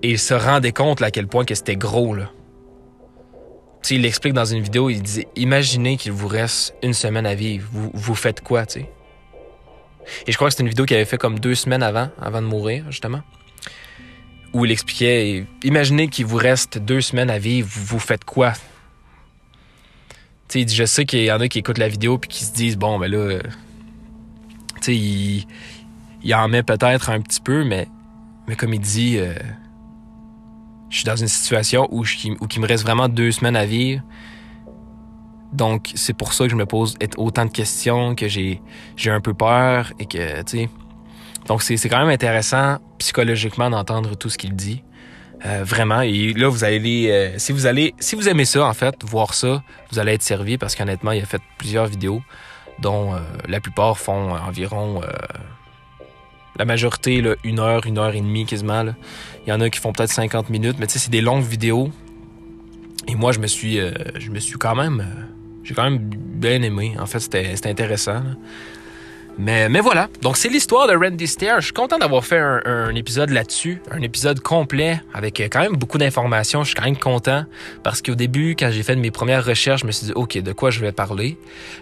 il 0.03 0.19
se 0.19 0.35
rendait 0.35 0.73
compte 0.73 1.01
à 1.03 1.11
quel 1.11 1.27
point 1.27 1.45
c'était 1.49 1.77
gros. 1.77 2.15
Là. 2.15 2.31
il 3.91 4.03
l'explique 4.03 4.35
dans 4.35 4.45
une 4.45 4.62
vidéo, 4.62 4.91
il 4.91 5.03
disait 5.03 5.29
Imaginez 5.37 5.97
qu'il 5.97 6.12
vous 6.12 6.29
reste 6.29 6.75
une 6.83 6.95
semaine 6.95 7.27
à 7.27 7.35
vivre. 7.35 7.69
Vous, 7.73 8.15
faites 8.15 8.41
quoi, 8.41 8.67
tu? 8.67 8.81
Et 10.27 10.33
je 10.33 10.37
crois 10.37 10.49
que 10.49 10.53
c'était 10.53 10.65
une 10.65 10.69
vidéo 10.69 10.85
qu'il 10.85 10.97
avait 10.97 11.07
fait 11.07 11.19
comme 11.19 11.39
deux 11.39 11.55
semaines 11.55 11.83
avant, 11.83 12.11
avant 12.21 12.43
de 12.43 12.47
mourir, 12.47 12.85
justement. 12.91 13.21
Où 14.55 14.64
il 14.64 14.70
expliquait 14.70 15.46
Imaginez 15.62 16.09
qu'il 16.09 16.26
vous 16.26 16.36
reste 16.36 16.78
deux 16.78 17.00
semaines 17.00 17.30
à 17.30 17.38
vivre, 17.38 17.68
vous, 17.70 17.98
faites 17.98 18.24
quoi? 18.24 18.52
Tu 20.48 20.62
sais, 20.62 20.68
je 20.68 20.84
sais 20.84 21.05
qu'il 21.05 21.24
y 21.24 21.32
en 21.32 21.40
a 21.40 21.48
qui 21.48 21.59
écoutent 21.59 21.78
la 21.78 21.88
vidéo 21.88 22.18
puis 22.18 22.28
qui 22.28 22.44
se 22.44 22.52
disent 22.52 22.78
Bon, 22.78 22.98
ben 22.98 23.11
là. 23.11 23.40
Tu 24.76 24.82
sais, 24.82 24.96
il, 24.96 25.46
il, 26.22 26.34
en 26.34 26.48
met 26.48 26.62
peut-être 26.62 27.11
un 27.11 27.20
petit 27.20 27.40
peu, 27.40 27.64
mais, 27.64 27.88
mais 28.46 28.57
comme 28.57 28.72
il 28.72 28.80
dit. 28.80 29.18
Euh, 29.18 29.34
je 30.94 30.98
suis 30.98 31.07
dans 31.07 31.16
une 31.16 31.26
situation 31.26 31.88
où, 31.90 32.05
je, 32.05 32.14
où 32.40 32.46
il 32.55 32.61
me 32.61 32.68
reste 32.68 32.84
vraiment 32.84 33.09
deux 33.09 33.32
semaines 33.32 33.57
à 33.57 33.66
vivre. 33.66 34.00
Donc, 35.52 35.90
c'est 35.96 36.12
pour 36.12 36.32
ça 36.32 36.44
que 36.44 36.50
je 36.50 36.57
me 36.57 36.66
pose 36.66 36.96
autant 37.16 37.46
de 37.46 37.50
questions, 37.50 38.14
que 38.14 38.28
j'ai, 38.28 38.62
j'ai 38.96 39.11
un 39.11 39.20
peu 39.20 39.34
peur 39.34 39.92
et 39.98 40.07
que, 40.07 40.42
tu 40.42 40.59
sais. 40.59 40.68
Donc, 41.47 41.62
c'est, 41.62 41.76
quand 41.88 41.99
même 41.99 42.09
intéressant 42.09 42.78
psychologiquement 42.99 43.70
d'entendre 43.70 44.16
tout 44.16 44.30
ce 44.30 44.38
qu'il 44.38 44.55
dit. 44.55 44.82
Euh, 45.45 45.62
vraiment. 45.62 46.01
Et 46.01 46.32
là, 46.32 46.49
vous 46.49 46.64
allez, 46.64 47.11
euh, 47.11 47.38
si 47.38 47.53
vous 47.53 47.66
allez, 47.66 47.95
si 47.99 48.16
vous 48.16 48.28
aimez 48.28 48.47
ça, 48.47 48.64
en 48.64 48.72
fait, 48.72 48.95
voir 49.05 49.34
ça, 49.34 49.62
vous 49.90 49.99
allez 49.99 50.12
être 50.12 50.22
servi 50.22 50.57
parce 50.57 50.74
qu'honnêtement, 50.74 51.12
il 51.12 51.22
a 51.22 51.26
fait 51.26 51.42
plusieurs 51.59 51.86
vidéos, 51.86 52.22
dont 52.78 53.14
euh, 53.14 53.18
la 53.47 53.61
plupart 53.61 53.99
font 53.99 54.34
environ, 54.34 55.03
la 56.57 56.64
majorité, 56.64 57.20
là, 57.20 57.34
une 57.45 57.59
heure, 57.59 57.84
une 57.84 57.99
heure 57.99 58.14
et 58.14 58.20
demie 58.20 58.47
quasiment. 58.47 58.84
Il 59.47 59.51
y 59.51 59.53
en 59.53 59.61
a 59.61 59.68
qui 59.68 59.80
font 59.80 59.92
peut-être 59.92 60.12
50 60.12 60.49
minutes, 60.49 60.76
mais 60.78 60.86
tu 60.86 60.95
sais, 60.95 60.99
c'est 60.99 61.11
des 61.11 61.20
longues 61.20 61.45
vidéos. 61.45 61.90
Et 63.07 63.16
moi, 63.16 63.32
je 63.32 63.38
me 63.38 63.47
suis, 63.47 63.78
je 64.16 64.30
me 64.30 64.38
suis 64.38 64.57
quand 64.57 64.74
même 64.74 65.05
j'ai 65.64 65.74
quand 65.74 65.82
même 65.82 65.99
bien 65.99 66.62
aimé. 66.62 66.95
En 67.01 67.07
fait, 67.07 67.20
c'était 67.20 67.55
intéressant. 67.64 68.22
Mais, 69.37 69.68
mais 69.68 69.80
voilà, 69.80 70.09
donc 70.22 70.37
c'est 70.37 70.49
l'histoire 70.49 70.87
de 70.87 70.95
Randy 70.95 71.26
Stair. 71.26 71.61
Je 71.61 71.66
suis 71.66 71.72
content 71.72 71.99
d'avoir 71.99 72.24
fait 72.24 72.39
un, 72.39 72.95
épisode 72.95 73.30
là-dessus, 73.30 73.82
un 73.91 74.01
épisode 74.01 74.41
complet 74.41 75.01
avec 75.12 75.41
quand 75.51 75.61
même 75.61 75.76
beaucoup 75.76 75.99
d'informations. 75.99 76.62
Je 76.62 76.68
suis 76.68 76.76
quand 76.76 76.85
même 76.85 76.97
content 76.97 77.45
parce 77.82 78.01
qu'au 78.01 78.14
début, 78.14 78.55
quand 78.57 78.70
j'ai 78.70 78.82
fait 78.82 78.95
mes 78.95 79.11
premières 79.11 79.45
recherches, 79.45 79.80
je 79.82 79.87
me 79.87 79.93
suis 79.93 80.07
dit, 80.07 80.12
OK, 80.12 80.39
de 80.39 80.53
quoi 80.53 80.70
je 80.70 80.80
vais 80.80 80.93
parler? 80.93 81.37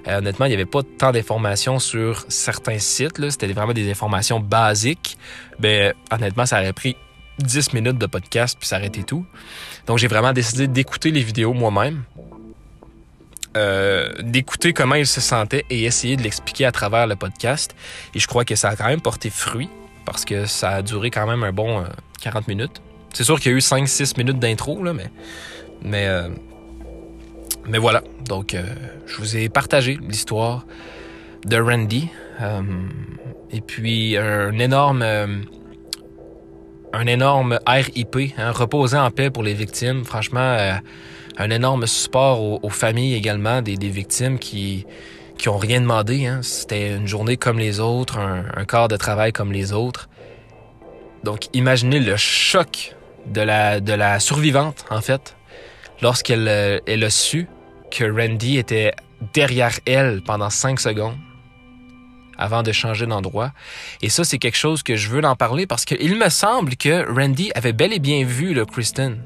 Euh, 0.09 0.19
honnêtement, 0.19 0.47
il 0.47 0.51
n'y 0.51 0.55
avait 0.55 0.65
pas 0.65 0.83
tant 0.83 1.13
d'informations 1.13 1.79
sur 1.79 2.25
certains 2.29 2.79
sites. 2.79 3.21
C'était 3.31 3.47
vraiment 3.49 3.75
des 3.75 3.91
informations 3.91 4.41
basiques. 4.41 5.19
Ben, 5.59 5.93
honnêtement, 6.11 6.47
ça 6.47 6.61
aurait 6.61 6.73
pris 6.73 6.97
10 7.39 7.75
minutes 7.75 7.99
de 7.99 8.07
podcast 8.07 8.57
puis 8.59 8.69
s'arrêter 8.69 9.03
tout. 9.03 9.27
Donc 9.87 9.99
j'ai 9.99 10.09
vraiment 10.09 10.33
décidé 10.33 10.69
d'écouter 10.69 11.11
les 11.11 11.23
vidéos 11.23 11.53
moi-même 11.53 12.03
euh, 13.57 14.11
d'écouter 14.21 14.73
comment 14.73 14.95
il 14.95 15.07
se 15.07 15.21
sentait 15.21 15.67
et 15.69 15.85
essayer 15.85 16.17
de 16.17 16.23
l'expliquer 16.23 16.65
à 16.65 16.73
travers 16.73 17.07
le 17.07 17.17
podcast. 17.17 17.75
Et 18.15 18.19
je 18.19 18.27
crois 18.27 18.45
que 18.45 18.55
ça 18.55 18.71
a 18.71 18.77
quand 18.77 18.87
même 18.87 19.03
porté 19.03 19.29
fruit 19.29 19.69
parce 20.07 20.25
que 20.25 20.47
ça 20.47 20.71
a 20.71 20.83
duré 20.83 21.11
quand 21.11 21.27
même 21.27 21.45
un 21.45 21.53
bon 21.53 21.85
40 22.23 22.43
euh, 22.43 22.45
minutes. 22.49 22.83
C'est 23.13 23.25
sûr 23.25 23.39
qu'il 23.39 23.53
y 23.53 23.55
a 23.55 23.59
eu 23.59 23.61
5-6 23.61 24.17
minutes 24.17 24.39
d'intro, 24.39 24.83
là, 24.83 24.95
mais. 24.95 25.11
Mais. 25.83 26.07
Euh, 26.07 26.29
voilà. 27.79 28.03
Donc, 28.25 28.57
je 29.07 29.17
vous 29.19 29.37
ai 29.37 29.49
partagé 29.49 29.99
l'histoire 30.09 30.67
de 31.45 31.59
Randy. 31.59 32.09
et 33.51 33.61
puis, 33.61 34.17
un 34.17 34.59
énorme. 34.59 35.03
un 36.95 37.07
énorme 37.07 37.59
RIP, 37.67 38.35
hein, 38.39 38.51
reposer 38.51 38.97
en 38.97 39.11
paix 39.11 39.31
pour 39.31 39.43
les 39.43 39.55
victimes. 39.55 40.05
Franchement, 40.05 40.81
un 41.39 41.51
énorme 41.51 41.87
support 41.87 42.65
aux, 42.65 42.69
familles 42.71 43.15
également 43.15 43.63
des, 43.63 43.77
victimes 43.77 44.39
qui 44.39 44.87
qui 45.39 45.49
ont 45.49 45.59
rien 45.59 45.81
demandé. 45.81 46.27
Hein. 46.27 46.41
C'était 46.43 46.95
une 46.95 47.09
journée 47.09 47.37
comme 47.37 47.59
les 47.59 47.81
autres, 47.81 48.19
un, 48.19 48.45
un, 48.55 48.65
corps 48.65 48.87
de 48.87 48.97
travail 48.97 49.33
comme 49.33 49.51
les 49.53 49.73
autres. 49.73 50.09
Donc, 51.25 51.47
imaginez 51.53 51.99
le 51.99 52.17
choc 52.17 52.95
de 53.27 53.41
la, 53.41 53.81
de 53.81 53.93
la 53.93 54.21
survivante, 54.21 54.85
en 54.91 55.01
fait, 55.01 55.37
lorsqu'elle 56.01 56.49
euh, 56.49 56.79
elle 56.87 57.05
a 57.05 57.11
su 57.11 57.49
que 57.91 58.05
Randy 58.05 58.59
était 58.59 58.93
derrière 59.35 59.79
elle 59.87 60.23
pendant 60.23 60.51
cinq 60.51 60.81
secondes 60.81 61.17
avant 62.39 62.63
de 62.63 62.73
changer 62.73 63.07
d'endroit. 63.07 63.53
Et 64.01 64.09
ça, 64.09 64.25
c'est 64.25 64.39
quelque 64.39 64.57
chose 64.57 64.83
que 64.83 64.97
je 64.97 65.09
veux 65.09 65.25
en 65.25 65.37
parler 65.37 65.67
parce 65.67 65.85
qu'il 65.85 66.17
me 66.17 66.29
semble 66.29 66.77
que 66.77 67.09
Randy 67.13 67.53
avait 67.55 67.73
bel 67.73 67.93
et 67.93 68.01
bien 68.01 68.25
vu 68.25 68.55
le 68.55 68.65
Kristen. 68.65 69.23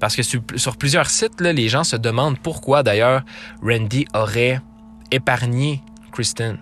Parce 0.00 0.14
que 0.14 0.22
sur, 0.22 0.76
plusieurs 0.76 1.10
sites, 1.10 1.40
les 1.40 1.68
gens 1.68 1.84
se 1.84 1.96
demandent 1.96 2.38
pourquoi 2.38 2.82
d'ailleurs 2.82 3.22
Randy 3.62 4.06
aurait 4.14 4.60
épargné 5.10 5.82
Kristen. 6.12 6.58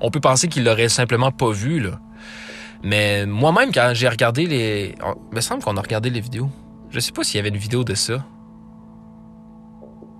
On 0.00 0.10
peut 0.10 0.20
penser 0.20 0.48
qu'il 0.48 0.64
l'aurait 0.64 0.88
simplement 0.88 1.30
pas 1.30 1.50
vu. 1.50 1.86
Mais 2.82 3.26
moi-même, 3.26 3.72
quand 3.72 3.92
j'ai 3.94 4.08
regardé 4.08 4.46
les. 4.46 4.94
Il 5.30 5.34
me 5.36 5.40
semble 5.40 5.62
qu'on 5.62 5.76
a 5.76 5.80
regardé 5.80 6.10
les 6.10 6.20
vidéos. 6.20 6.50
Je 6.90 7.00
sais 7.00 7.12
pas 7.12 7.24
s'il 7.24 7.36
y 7.36 7.40
avait 7.40 7.48
une 7.48 7.56
vidéo 7.56 7.84
de 7.84 7.94
ça. 7.94 8.24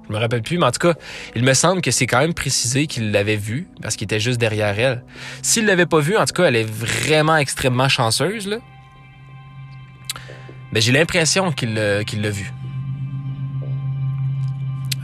Je 0.09 0.13
me 0.13 0.19
rappelle 0.19 0.43
plus, 0.43 0.57
mais 0.57 0.67
en 0.67 0.71
tout 0.71 0.79
cas, 0.79 0.95
il 1.35 1.43
me 1.43 1.53
semble 1.53 1.81
que 1.81 1.91
c'est 1.91 2.07
quand 2.07 2.21
même 2.21 2.35
précisé 2.35 2.87
qu'il 2.87 3.11
l'avait 3.11 3.37
vu 3.37 3.69
parce 3.83 3.97
qu'il 3.97 4.05
était 4.05 4.21
juste 4.21 4.39
derrière 4.39 4.79
elle. 4.79 5.05
S'il 5.43 5.67
l'avait 5.67 5.87
pas 5.87 5.99
vu, 5.99 6.17
en 6.17 6.25
tout 6.25 6.35
cas, 6.35 6.45
elle 6.45 6.55
est 6.55 6.69
vraiment 6.69 7.37
extrêmement 7.37 7.89
chanceuse. 7.89 8.61
Mais 10.73 10.81
j'ai 10.81 10.93
l'impression 10.93 11.53
qu'il 11.53 11.75
l'a 11.75 12.31
vu. 12.31 12.53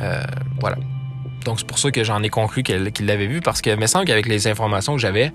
Euh, 0.01 0.23
voilà. 0.61 0.77
Donc 1.45 1.59
c'est 1.59 1.67
pour 1.67 1.79
ça 1.79 1.91
que 1.91 2.05
j'en 2.05 2.23
ai 2.23 2.29
conclu 2.29 2.63
qu'il 2.63 3.07
l'avait 3.07 3.27
vu, 3.27 3.41
parce 3.41 3.63
que 3.63 3.75
me 3.75 3.87
semble 3.87 4.05
qu'avec 4.05 4.27
les 4.27 4.47
informations 4.47 4.95
que 4.95 5.01
j'avais, 5.01 5.33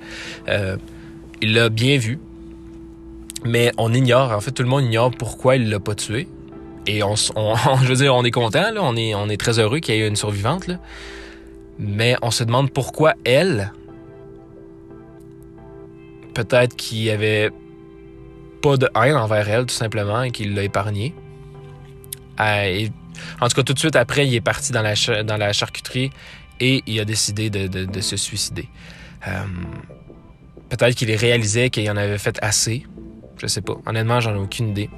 euh, 0.48 0.78
il 1.42 1.54
l'a 1.54 1.70
bien 1.70 1.98
vu. 1.98 2.20
Mais 3.46 3.72
on 3.78 3.94
ignore, 3.94 4.32
en 4.32 4.42
fait, 4.42 4.52
tout 4.52 4.64
le 4.64 4.70
monde 4.70 4.84
ignore 4.84 5.12
pourquoi 5.12 5.56
il 5.56 5.70
l'a 5.70 5.80
pas 5.80 5.96
tué. 5.96 6.28
Et 6.88 7.04
on, 7.04 7.16
je 7.16 7.88
veux 7.88 7.96
dire, 7.96 8.16
on 8.16 8.24
est 8.24 8.32
content, 8.32 8.72
là, 8.72 8.82
on 8.82 8.96
est, 8.96 9.14
on 9.16 9.30
est 9.30 9.38
très 9.38 9.60
heureux 9.60 9.80
qu'il 9.80 9.96
y 9.96 10.02
ait 10.02 10.08
une 10.08 10.16
survivante, 10.16 10.68
là. 10.68 10.80
Mais 11.80 12.16
on 12.24 12.32
se 12.32 12.44
demande 12.44 12.72
pourquoi 12.72 13.14
elle, 13.24 13.72
peut-être 16.34 16.76
qu'il 16.76 17.10
avait 17.12 17.52
de 18.76 18.90
haine 18.96 19.16
envers 19.16 19.48
elle, 19.48 19.66
tout 19.66 19.76
simplement, 19.76 20.24
et 20.24 20.32
qu'il 20.32 20.54
l'a 20.54 20.64
épargné. 20.64 21.16
Euh, 22.40 22.88
en 23.40 23.48
tout 23.48 23.56
cas, 23.56 23.64
tout 23.64 23.74
de 23.74 23.80
suite 23.80 23.96
après, 23.96 24.28
il 24.28 24.34
est 24.34 24.42
parti 24.42 24.72
dans 24.72 24.82
la, 24.82 25.24
dans 25.24 25.38
la 25.38 25.54
charcuterie 25.54 26.12
et 26.60 26.84
il 26.86 27.00
a 27.00 27.06
décidé 27.06 27.50
de, 27.50 28.02
se 28.02 28.18
suicider. 28.18 28.68
Euh, 29.28 29.32
peut-être 30.70 30.96
qu'il 30.96 31.14
réalisait 31.16 31.70
qu'il 31.70 31.90
en 31.90 31.98
avait 31.98 32.18
fait 32.18 32.38
assez. 32.42 32.86
Je 33.38 33.48
sais 33.48 33.62
pas. 33.62 33.76
Honnêtement, 33.86 34.20
j'en 34.20 34.34
ai 34.36 34.40
aucune 34.40 34.70
idée. 34.70 34.90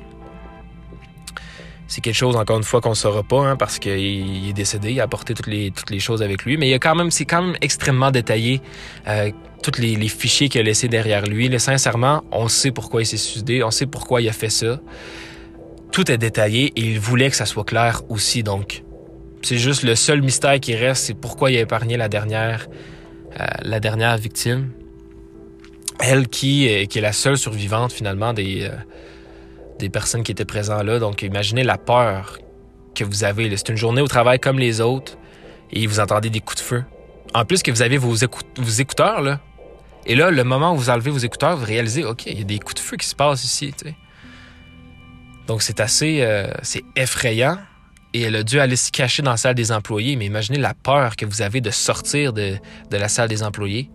C'est 1.90 2.02
quelque 2.02 2.16
chose, 2.16 2.36
encore 2.36 2.58
une 2.58 2.64
fois, 2.64 2.82
qu'on 2.82 2.92
ne 2.92 2.96
saura 2.96 3.24
pas, 3.24 3.48
hein, 3.48 3.56
parce 3.56 3.80
qu'il 3.80 4.48
est 4.48 4.54
décédé, 4.54 4.92
il 4.92 5.00
a 5.00 5.06
apporté 5.06 5.34
toutes 5.34 5.48
les, 5.48 5.72
toutes 5.72 5.90
les 5.90 6.00
choses 6.00 6.22
avec 6.22 6.46
lui. 6.46 6.56
Mais 6.56 6.70
il 6.70 6.74
a 6.76 6.78
quand 6.78 6.94
même, 6.94 7.10
c'est 7.10 7.26
quand 7.26 7.42
même 7.42 7.56
extrêmement 7.62 8.12
détaillé 8.12 8.62
euh, 9.08 9.32
tous 9.64 9.82
les, 9.82 10.08
fichiers 10.08 10.50
qu'il 10.50 10.62
a 10.62 10.64
laissés 10.64 10.88
derrière 10.88 11.26
lui. 11.26 11.60
sincèrement, 11.60 12.24
on 12.32 12.48
sait 12.48 12.70
pourquoi 12.70 13.02
il 13.02 13.08
s'est 13.08 13.18
suicidé, 13.18 13.64
on 13.64 13.72
sait 13.72 13.88
pourquoi 13.88 14.22
il 14.22 14.30
a 14.30 14.34
fait 14.34 14.52
ça. 14.52 14.80
Tout 15.92 16.12
est 16.12 16.20
détaillé 16.20 16.72
et 16.76 16.82
il 16.82 17.00
voulait 17.00 17.32
que 17.32 17.36
ça 17.36 17.48
soit 17.48 17.64
clair 17.64 18.04
aussi. 18.10 18.44
Donc, 18.44 18.84
c'est 19.42 19.58
juste 19.58 19.82
le 19.82 19.96
seul 19.96 20.22
mystère 20.22 20.60
qui 20.60 20.76
reste, 20.76 21.06
c'est 21.06 21.16
pourquoi 21.16 21.50
il 21.50 21.58
a 21.58 21.62
épargné 21.62 21.98
la 21.98 22.08
dernière, 22.08 22.68
euh, 23.40 23.46
la 23.64 23.80
dernière 23.80 24.16
victime. 24.18 24.70
Elle 26.00 26.28
qui, 26.28 26.88
qui 26.88 27.00
est 27.00 27.02
la 27.02 27.14
seule 27.14 27.38
survivante 27.38 27.92
finalement 27.92 28.32
des, 28.32 28.66
euh, 28.66 28.76
des 29.80 29.90
personnes 29.90 30.24
qui 30.24 30.32
étaient 30.32 30.46
présentes 30.46 30.84
là. 30.84 31.00
Donc, 31.00 31.24
imaginez 31.24 31.64
la 31.64 31.78
peur 31.78 32.38
que 32.94 33.04
vous 33.04 33.24
avez. 33.24 33.56
C'est 33.58 33.70
une 33.70 33.78
journée 33.78 34.02
au 34.02 34.08
travail 34.08 34.40
comme 34.40 34.60
les 34.60 34.82
autres 34.82 35.18
et 35.72 35.88
vous 35.88 36.00
entendez 36.00 36.30
des 36.30 36.42
coups 36.42 36.58
de 36.58 36.66
feu. 36.66 36.84
En 37.34 37.46
plus 37.46 37.64
que 37.64 37.72
vous 37.72 37.82
avez 37.82 37.98
vos, 37.98 38.16
écouteurs, 38.16 39.22
là, 39.22 39.40
et 40.06 40.16
là, 40.16 40.32
le 40.32 40.44
moment 40.44 40.74
où 40.74 40.78
vous 40.78 40.90
enlevez 40.90 41.12
vos 41.12 41.20
écouteurs, 41.20 41.58
vous 41.58 41.66
réalisez, 41.66 42.04
OK, 42.04 42.26
il 42.26 42.40
y 42.40 42.42
a 42.42 42.44
des 42.44 42.60
coups 42.60 42.76
de 42.76 42.80
feu 42.80 42.98
qui 42.98 43.08
se 43.08 43.16
passent 43.16 43.44
ici. 43.44 43.74
Donc, 45.48 45.62
c'est 45.62 45.80
assez 45.80 46.22
euh, 46.22 46.52
c'est 46.64 46.84
effrayant. 46.96 47.58
Et 48.14 48.22
elle 48.22 48.36
a 48.38 48.44
dû 48.44 48.60
aller 48.60 48.76
se 48.76 48.92
cacher 48.92 49.22
dans 49.22 49.32
la 49.32 49.38
salle 49.38 49.54
des 49.54 49.72
employés. 49.72 50.16
Mais 50.16 50.26
imaginez 50.26 50.58
la 50.58 50.74
peur 50.74 51.16
que 51.16 51.26
vous 51.26 51.44
avez 51.44 51.62
de 51.62 51.70
sortir 51.70 52.34
de, 52.34 52.58
la 52.92 53.08
salle 53.08 53.30
des 53.30 53.44
employés. 53.44 53.92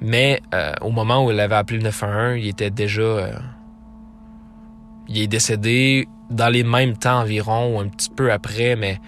Mais 0.00 0.40
euh, 0.52 0.72
au 0.80 0.90
moment 0.90 1.24
où 1.24 1.30
elle 1.30 1.38
avait 1.38 1.54
appelé 1.54 1.78
le 1.78 1.84
911, 1.84 2.38
il 2.38 2.48
était 2.48 2.70
déjà. 2.70 3.02
Euh, 3.02 3.32
il 5.08 5.22
est 5.22 5.26
décédé 5.26 6.08
dans 6.30 6.48
les 6.48 6.64
mêmes 6.64 6.96
temps 6.96 7.20
environ, 7.20 7.76
ou 7.76 7.80
un 7.80 7.88
petit 7.88 8.10
peu 8.10 8.32
après, 8.32 8.76
mais, 8.76 8.98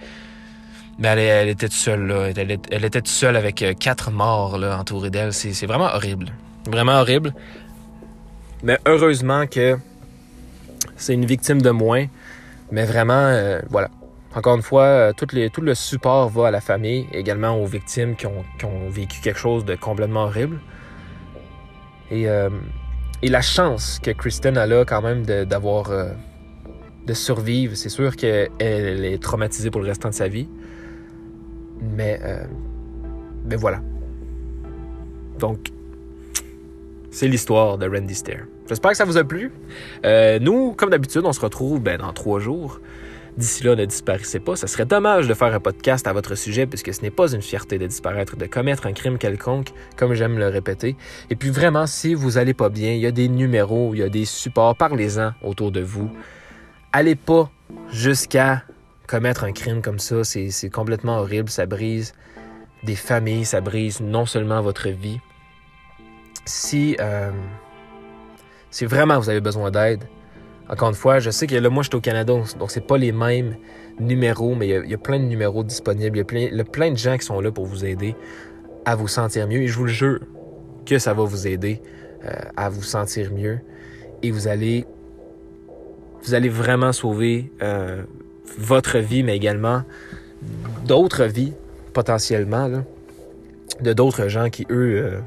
elle, 1.01 1.49
était 1.49 1.67
toute 1.67 1.75
seule, 1.75 2.07
là. 2.07 2.29
Elle, 2.35 2.85
était 2.85 3.01
toute 3.01 3.07
seule 3.07 3.35
avec 3.35 3.61
euh, 3.61 3.73
quatre 3.73 4.11
morts, 4.11 4.57
là, 4.57 4.77
entourés 4.77 5.09
d'elle. 5.09 5.33
C'est 5.33 5.65
vraiment 5.65 5.89
horrible. 5.93 6.27
Vraiment 6.69 6.99
horrible. 6.99 7.33
Mais 8.63 8.77
heureusement 8.85 9.47
que 9.47 9.77
c'est 10.97 11.13
une 11.13 11.25
victime 11.25 11.61
de 11.61 11.69
moins. 11.69 12.05
Mais 12.71 12.85
vraiment, 12.85 13.13
euh, 13.13 13.61
voilà. 13.69 13.89
Encore 14.35 14.55
une 14.55 14.61
fois, 14.61 14.83
euh, 14.83 15.13
tout, 15.13 15.61
le 15.61 15.73
support 15.73 16.29
va 16.29 16.47
à 16.47 16.51
la 16.51 16.61
famille, 16.61 17.07
également 17.13 17.57
aux 17.57 17.65
victimes 17.65 18.15
qui 18.15 18.27
ont, 18.27 18.45
qui 18.59 18.65
ont 18.65 18.89
vécu 18.89 19.21
quelque 19.21 19.39
chose 19.39 19.65
de 19.65 19.75
complètement 19.75 20.25
horrible. 20.25 20.59
Et, 22.11 22.27
et 23.21 23.29
la 23.29 23.41
chance 23.41 23.99
que 23.99 24.11
Kristen 24.11 24.57
a 24.57 24.65
là 24.65 24.85
quand 24.85 25.01
même 25.01 25.25
d'avoir 25.25 25.91
de 27.09 27.13
survivre. 27.13 27.75
C'est 27.75 27.89
sûr 27.89 28.15
qu'elle 28.15 28.49
est 28.59 29.21
traumatisée 29.21 29.71
pour 29.71 29.81
le 29.81 29.87
restant 29.87 30.09
de 30.09 30.13
sa 30.13 30.27
vie. 30.27 30.47
Mais, 31.81 32.19
euh, 32.23 32.45
voilà. 33.57 33.81
Donc, 35.39 35.71
c'est 37.09 37.27
l'histoire 37.27 37.77
de 37.77 37.89
Randy 37.89 38.13
Stair. 38.13 38.45
J'espère 38.67 38.91
que 38.91 38.97
ça 38.97 39.05
vous 39.05 39.17
a 39.17 39.23
plu. 39.23 39.51
Euh, 40.05 40.37
nous, 40.39 40.73
comme 40.73 40.91
d'habitude, 40.91 41.23
on 41.25 41.33
se 41.33 41.41
retrouve 41.41 41.81
ben, 41.81 41.97
dans 41.97 42.13
trois 42.13 42.39
jours. 42.39 42.79
D'ici 43.37 43.63
là, 43.63 43.75
ne 43.75 43.85
disparaissez 43.85 44.39
pas. 44.39 44.55
Ça 44.55 44.67
serait 44.67 44.85
dommage 44.85 45.27
de 45.27 45.33
faire 45.33 45.53
un 45.53 45.59
podcast 45.59 46.07
à 46.07 46.13
votre 46.13 46.35
sujet 46.35 46.65
puisque 46.65 46.93
ce 46.93 47.01
n'est 47.01 47.11
pas 47.11 47.31
une 47.31 47.41
fierté 47.41 47.77
de 47.77 47.87
disparaître, 47.87 48.35
de 48.35 48.45
commettre 48.45 48.85
un 48.85 48.93
crime 48.93 49.17
quelconque, 49.17 49.69
comme 49.95 50.13
j'aime 50.13 50.37
le 50.37 50.47
répéter. 50.47 50.95
Et 51.29 51.35
puis 51.35 51.49
vraiment, 51.49 51.87
si 51.87 52.13
vous 52.13 52.37
allez 52.37 52.53
pas 52.53 52.69
bien, 52.69 52.93
il 52.93 52.99
y 52.99 53.07
a 53.07 53.11
des 53.11 53.29
numéros, 53.29 53.93
il 53.93 53.99
y 53.99 54.03
a 54.03 54.09
des 54.09 54.25
supports, 54.25 54.75
parlez-en 54.75 55.33
autour 55.41 55.71
de 55.71 55.81
vous 55.81 56.09
allez 56.93 57.15
pas 57.15 57.51
jusqu'à 57.91 58.63
commettre 59.07 59.43
un 59.43 59.51
crime 59.51 59.81
comme 59.81 59.99
ça. 59.99 60.23
C'est 60.23 60.69
complètement 60.69 61.19
horrible. 61.19 61.49
Ça 61.49 61.65
brise 61.65 62.13
des 62.83 62.95
familles, 62.95 63.45
ça 63.45 63.61
brise 63.61 63.99
non 64.01 64.25
seulement 64.25 64.61
votre 64.61 64.89
vie. 64.89 65.19
Si, 66.45 66.95
euh, 66.99 67.31
si 68.71 68.85
vraiment 68.85 69.19
vous 69.19 69.29
avez 69.29 69.41
besoin 69.41 69.71
d'aide, 69.71 70.03
encore 70.69 70.89
une 70.89 70.95
fois, 70.95 71.19
je 71.19 71.29
sais 71.29 71.47
que 71.47 71.55
là, 71.55 71.69
moi, 71.69 71.83
je 71.83 71.89
suis 71.89 71.97
au 71.97 72.01
Canada, 72.01 72.33
donc 72.59 72.71
c'est 72.71 72.85
pas 72.85 72.97
les 72.97 73.11
mêmes 73.11 73.55
numéros, 73.99 74.55
mais 74.55 74.67
il 74.67 74.89
y, 74.89 74.93
a 74.93 74.97
plein 74.97 75.19
de 75.19 75.25
numéros 75.25 75.63
disponibles. 75.63 76.17
Il 76.17 76.19
y, 76.55 76.59
a 76.59 76.63
plein, 76.63 76.91
de 76.91 76.97
gens 76.97 77.17
qui 77.17 77.25
sont 77.25 77.41
là 77.41 77.51
pour 77.51 77.65
vous 77.65 77.85
aider 77.85 78.15
à 78.85 78.95
vous 78.95 79.07
sentir 79.07 79.47
mieux. 79.47 79.61
Et 79.61 79.67
je 79.67 79.77
vous 79.77 79.85
le 79.85 79.91
jure 79.91 80.19
que 80.85 80.99
ça 80.99 81.13
va 81.13 81.23
vous 81.23 81.47
aider 81.47 81.81
euh, 82.25 82.31
à 82.55 82.69
vous 82.69 82.83
sentir 82.83 83.33
mieux. 83.33 83.59
Et 84.21 84.31
vous 84.31 84.47
allez 84.47 84.85
vous 86.23 86.33
allez 86.33 86.49
vraiment 86.49 86.91
sauver 86.91 87.51
euh, 87.61 88.03
votre 88.57 88.97
vie, 88.99 89.23
mais 89.23 89.35
également 89.35 89.83
d'autres 90.85 91.25
vies 91.25 91.53
potentiellement, 91.93 92.69
de 93.81 93.93
d'autres 93.93 94.27
gens 94.27 94.49
qui, 94.49 94.65
eux, 94.69 95.01
euh, 95.03 95.19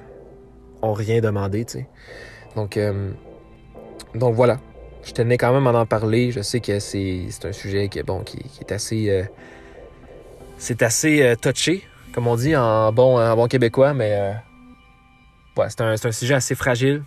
ont 0.82 0.92
rien 0.92 1.20
demandé. 1.20 1.66
Donc, 2.56 2.76
euh, 2.76 3.10
donc 4.14 4.34
voilà. 4.34 4.58
Je 5.04 5.12
tenais 5.12 5.36
quand 5.36 5.52
même 5.52 5.66
à 5.66 5.78
en 5.78 5.86
parler. 5.86 6.30
Je 6.30 6.40
sais 6.40 6.60
que 6.60 6.78
c'est 6.78 7.26
un 7.44 7.52
sujet 7.52 7.88
qui, 7.88 8.02
bon, 8.02 8.22
qui, 8.22 8.38
est 8.60 8.72
assez. 8.72 9.24
c'est 10.58 10.82
assez 10.82 11.34
touché, 11.40 11.82
comme 12.12 12.26
on 12.26 12.36
dit 12.36 12.54
en 12.56 12.92
bon, 12.92 13.46
québécois, 13.48 13.94
mais 13.94 14.34
ouais, 15.56 15.66
c'est 15.68 15.80
un, 15.80 15.92
un 15.92 16.12
sujet 16.12 16.34
assez 16.34 16.54
fragile. 16.54 17.02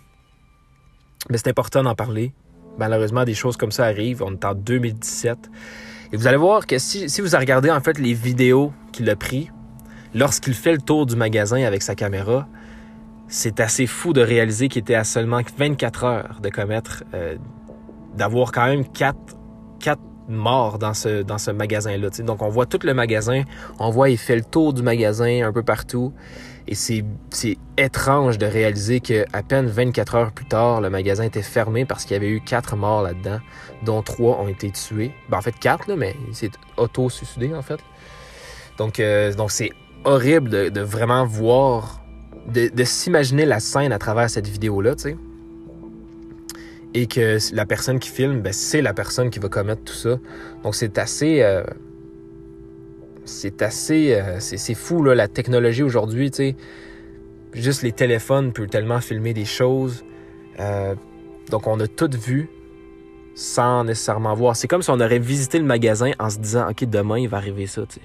Mais 1.30 1.38
c'est 1.38 1.48
important 1.48 1.82
d'en 1.82 1.94
parler 1.94 2.32
malheureusement, 2.78 3.24
des 3.24 3.34
choses 3.34 3.56
comme 3.56 3.72
ça 3.72 3.84
arrivent. 3.84 4.22
On 4.22 4.32
est 4.32 4.44
en 4.44 4.54
2017. 4.54 5.38
Et 6.12 6.16
vous 6.16 6.26
allez 6.26 6.36
voir 6.36 6.66
que 6.66 6.78
si, 6.78 7.08
si 7.08 7.20
vous 7.20 7.36
regardez 7.36 7.70
en 7.70 7.80
fait 7.80 7.98
les 7.98 8.14
vidéos 8.14 8.72
qu'il 8.92 9.08
a 9.10 9.16
pris 9.16 9.50
lorsqu'il 10.14 10.54
fait 10.54 10.72
le 10.72 10.80
tour 10.80 11.06
du 11.06 11.16
magasin 11.16 11.62
avec 11.64 11.82
sa 11.82 11.94
caméra, 11.94 12.46
c'est 13.28 13.60
assez 13.60 13.86
fou 13.86 14.12
de 14.12 14.20
réaliser 14.20 14.68
qu'il 14.68 14.82
était 14.82 14.94
à 14.94 15.04
seulement 15.04 15.40
24 15.56 16.04
heures 16.04 16.38
de 16.40 16.48
commettre, 16.48 17.02
euh, 17.12 17.36
d'avoir 18.16 18.52
quand 18.52 18.66
même 18.66 18.86
4, 18.86 19.16
4 19.80 20.00
morts 20.28 20.78
dans 20.78 20.94
ce, 20.94 21.22
dans 21.22 21.38
ce 21.38 21.50
magasin-là. 21.50 22.10
Donc 22.24 22.42
on 22.42 22.48
voit 22.48 22.66
tout 22.66 22.80
le 22.82 22.94
magasin, 22.94 23.42
on 23.78 23.90
voit 23.90 24.10
il 24.10 24.18
fait 24.18 24.36
le 24.36 24.42
tour 24.42 24.72
du 24.72 24.82
magasin 24.82 25.46
un 25.46 25.52
peu 25.52 25.62
partout. 25.62 26.12
Et 26.68 26.74
c'est 26.74 27.04
étrange 27.78 28.38
de 28.38 28.46
réaliser 28.46 28.98
qu'à 28.98 29.42
peine 29.46 29.66
24 29.66 30.14
heures 30.16 30.32
plus 30.32 30.46
tard, 30.46 30.80
le 30.80 30.90
magasin 30.90 31.22
était 31.22 31.42
fermé 31.42 31.84
parce 31.84 32.04
qu'il 32.04 32.14
y 32.14 32.16
avait 32.16 32.28
eu 32.28 32.40
quatre 32.40 32.74
morts 32.74 33.02
là-dedans, 33.02 33.38
dont 33.84 34.02
trois 34.02 34.40
ont 34.40 34.48
été 34.48 34.72
tués. 34.72 35.12
Ben, 35.28 35.38
en 35.38 35.42
fait, 35.42 35.56
quatre, 35.56 35.86
là, 35.86 35.94
mais 35.94 36.16
il 36.26 36.34
s'est 36.34 36.50
auto-suicidé, 36.76 37.54
en 37.54 37.62
fait. 37.62 37.78
Donc, 38.78 38.98
euh, 38.98 39.32
donc 39.32 39.52
c'est 39.52 39.70
horrible 40.02 40.50
de, 40.50 40.68
de, 40.68 40.80
vraiment 40.80 41.24
voir, 41.24 42.00
de, 42.48 42.68
de 42.68 42.84
s'imaginer 42.84 43.44
la 43.44 43.60
scène 43.60 43.92
à 43.92 43.98
travers 43.98 44.28
cette 44.28 44.48
vidéo-là, 44.48 44.96
tu 44.96 45.02
sais. 45.02 45.16
Et 46.94 47.06
que 47.06 47.38
la 47.54 47.66
personne 47.66 47.98
qui 47.98 48.08
filme, 48.08 48.40
ben, 48.40 48.52
c'est 48.52 48.80
la 48.80 48.94
personne 48.94 49.30
qui 49.30 49.38
va 49.38 49.48
commettre 49.48 49.82
tout 49.84 49.94
ça. 49.94 50.18
Donc, 50.62 50.74
c'est 50.74 50.98
assez. 50.98 51.42
Euh, 51.42 51.64
c'est 53.24 53.60
assez. 53.62 54.14
Euh, 54.14 54.38
c'est 54.40 54.74
fou, 54.74 55.02
là, 55.02 55.14
la 55.14 55.28
technologie 55.28 55.82
aujourd'hui, 55.82 56.30
tu 56.30 56.36
sais. 56.36 56.56
Juste 57.52 57.82
les 57.82 57.92
téléphones 57.92 58.52
peuvent 58.52 58.68
tellement 58.68 59.00
filmer 59.00 59.34
des 59.34 59.44
choses. 59.44 60.04
Euh, 60.60 60.94
donc, 61.50 61.66
on 61.66 61.78
a 61.80 61.86
tout 61.86 62.10
vu 62.12 62.48
sans 63.34 63.84
nécessairement 63.84 64.34
voir. 64.34 64.56
C'est 64.56 64.68
comme 64.68 64.82
si 64.82 64.90
on 64.90 65.00
aurait 65.00 65.18
visité 65.18 65.58
le 65.58 65.64
magasin 65.64 66.12
en 66.18 66.30
se 66.30 66.38
disant, 66.38 66.70
OK, 66.70 66.84
demain, 66.84 67.18
il 67.18 67.28
va 67.28 67.36
arriver 67.36 67.66
ça, 67.66 67.82
tu 67.86 67.96
sais. 67.96 68.00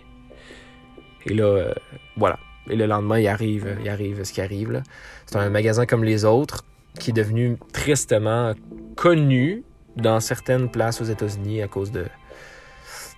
Et 1.27 1.33
là, 1.33 1.73
voilà. 2.17 2.39
Et 2.69 2.75
le 2.75 2.85
lendemain, 2.85 3.19
il 3.19 3.27
arrive, 3.27 3.77
il 3.81 3.89
arrive 3.89 4.23
ce 4.23 4.33
qui 4.33 4.41
arrive. 4.41 4.81
C'est 5.25 5.37
un 5.37 5.49
magasin 5.49 5.85
comme 5.85 6.03
les 6.03 6.25
autres 6.25 6.65
qui 6.99 7.11
est 7.11 7.13
devenu 7.13 7.57
tristement 7.73 8.53
connu 8.95 9.63
dans 9.95 10.19
certaines 10.19 10.69
places 10.69 11.01
aux 11.01 11.05
États-Unis 11.05 11.61
à 11.61 11.67
cause 11.67 11.91
de, 11.91 12.05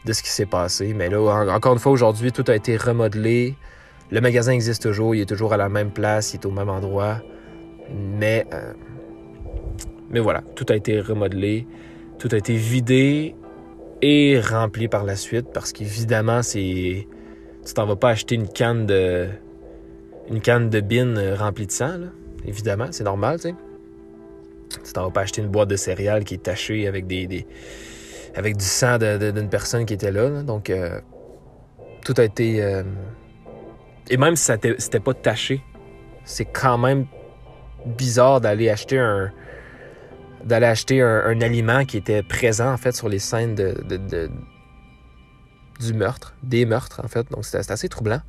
de 0.05 0.13
ce 0.13 0.24
qui 0.24 0.30
s'est 0.30 0.45
passé. 0.45 0.93
Mais 0.93 1.09
là, 1.09 1.19
encore 1.53 1.74
une 1.74 1.80
fois, 1.80 1.91
aujourd'hui, 1.91 2.32
tout 2.32 2.45
a 2.47 2.55
été 2.55 2.78
remodelé. 2.78 3.55
Le 4.11 4.21
magasin 4.21 4.51
existe 4.51 4.84
toujours, 4.84 5.15
il 5.15 5.21
est 5.21 5.26
toujours 5.26 5.53
à 5.53 5.57
la 5.57 5.69
même 5.69 5.91
place, 5.91 6.34
il 6.34 6.38
est 6.38 6.45
au 6.45 6.51
même 6.51 6.69
endroit. 6.69 7.21
Mais, 7.93 8.45
euh, 8.53 8.74
mais 10.09 10.19
voilà, 10.19 10.41
tout 10.55 10.65
a 10.69 10.76
été 10.76 10.99
remodelé, 11.01 11.67
tout 12.19 12.30
a 12.32 12.38
été 12.38 12.55
vidé 12.55 13.36
et 14.01 14.39
rempli 14.39 14.88
par 14.88 15.03
la 15.03 15.15
suite 15.15 15.47
parce 15.53 15.71
qu'évidemment, 15.71 16.41
c'est. 16.43 17.07
Tu 17.65 17.74
t'en 17.74 17.86
vas 17.86 17.95
pas 17.95 18.09
acheter 18.09 18.36
une 18.36 18.47
canne 18.47 18.86
de. 18.86 19.30
Une 20.30 20.41
canne 20.41 20.69
de 20.69 20.80
bin 20.80 21.36
remplie 21.36 21.67
de 21.67 21.71
sang, 21.71 21.97
là. 21.97 22.07
Évidemment, 22.46 22.88
c'est 22.91 23.04
normal, 23.04 23.39
tu 23.39 23.50
sais. 23.50 23.56
Tu 24.84 24.94
t'en 24.94 25.06
vas 25.06 25.12
pas 25.12 25.22
acheter 25.22 25.41
une 25.41 25.50
boîte 25.50 25.70
de 25.70 25.76
céréales 25.76 26.24
qui 26.24 26.36
est 26.36 26.44
tachée 26.44 26.88
avec 26.88 27.08
des 27.08 27.46
avec 28.36 28.58
du 28.58 28.66
sang 28.66 28.98
d'une 28.98 29.50
personne 29.50 29.86
qui 29.86 29.94
était 29.94 30.12
là. 30.12 30.41
Donc, 30.41 30.70
euh, 30.70 31.00
tout 32.04 32.14
a 32.18 32.24
été. 32.24 32.64
Euh, 32.64 32.84
et 34.10 34.18
même 34.18 34.36
si 34.36 34.52
c'était 34.78 35.00
pas 35.00 35.14
taché, 35.14 35.62
c'est 36.26 36.46
quand 36.46 36.78
même 36.78 37.06
bizarre 37.86 38.41
d'aller 38.41 38.70
acheter 38.70 39.00
un 39.00 39.32
d'aller 40.44 40.66
acheter 40.66 41.02
un, 41.02 41.39
aliment 41.39 41.86
qui 41.86 41.96
était 41.96 42.22
présent 42.22 42.74
en 42.74 42.78
fait 42.78 42.94
sur 42.94 43.08
les 43.08 43.20
scènes 43.20 43.56
du 43.56 43.74
meurtre, 45.94 46.36
des 46.44 46.66
meurtres 46.66 47.00
en 47.04 47.08
fait. 47.08 47.32
Donc 47.32 47.46
c'était 47.46 47.72
assez 47.72 47.88
troublant. 47.88 48.20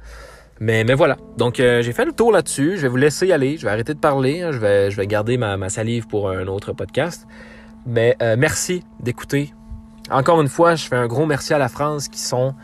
Mais, 0.61 0.85
mais 0.85 0.95
voilà. 0.95 1.17
Donc 1.37 1.61
euh, 1.61 1.83
j'ai 1.83 1.93
fait 1.93 2.05
le 2.05 2.13
tour 2.13 2.33
là-dessus. 2.33 2.77
Je 2.77 2.83
vais 2.83 2.89
vous 2.89 2.97
laisser 2.97 3.33
aller. 3.33 3.57
Je 3.57 3.65
vais 3.67 3.73
arrêter 3.73 3.95
de 3.95 3.99
parler. 3.99 4.43
Hein. 4.43 4.53
Je, 4.53 4.59
vais, 4.59 5.07
garder 5.07 5.37
ma, 5.37 5.69
salive 5.69 6.07
pour 6.07 6.31
un 6.31 6.47
autre 6.47 6.73
podcast. 6.73 7.27
Mais 7.87 8.17
merci 8.39 8.83
d'écouter 9.01 9.53
encore 10.11 10.41
une 10.41 10.49
fois, 10.49 10.75
je 10.75 10.87
fais 10.87 10.97
un 10.97 11.07
gros 11.07 11.27
merci 11.27 11.55
à 11.55 11.59
la 11.59 11.69
France 11.69 12.09
qui 12.09 12.21
sont 12.21 12.55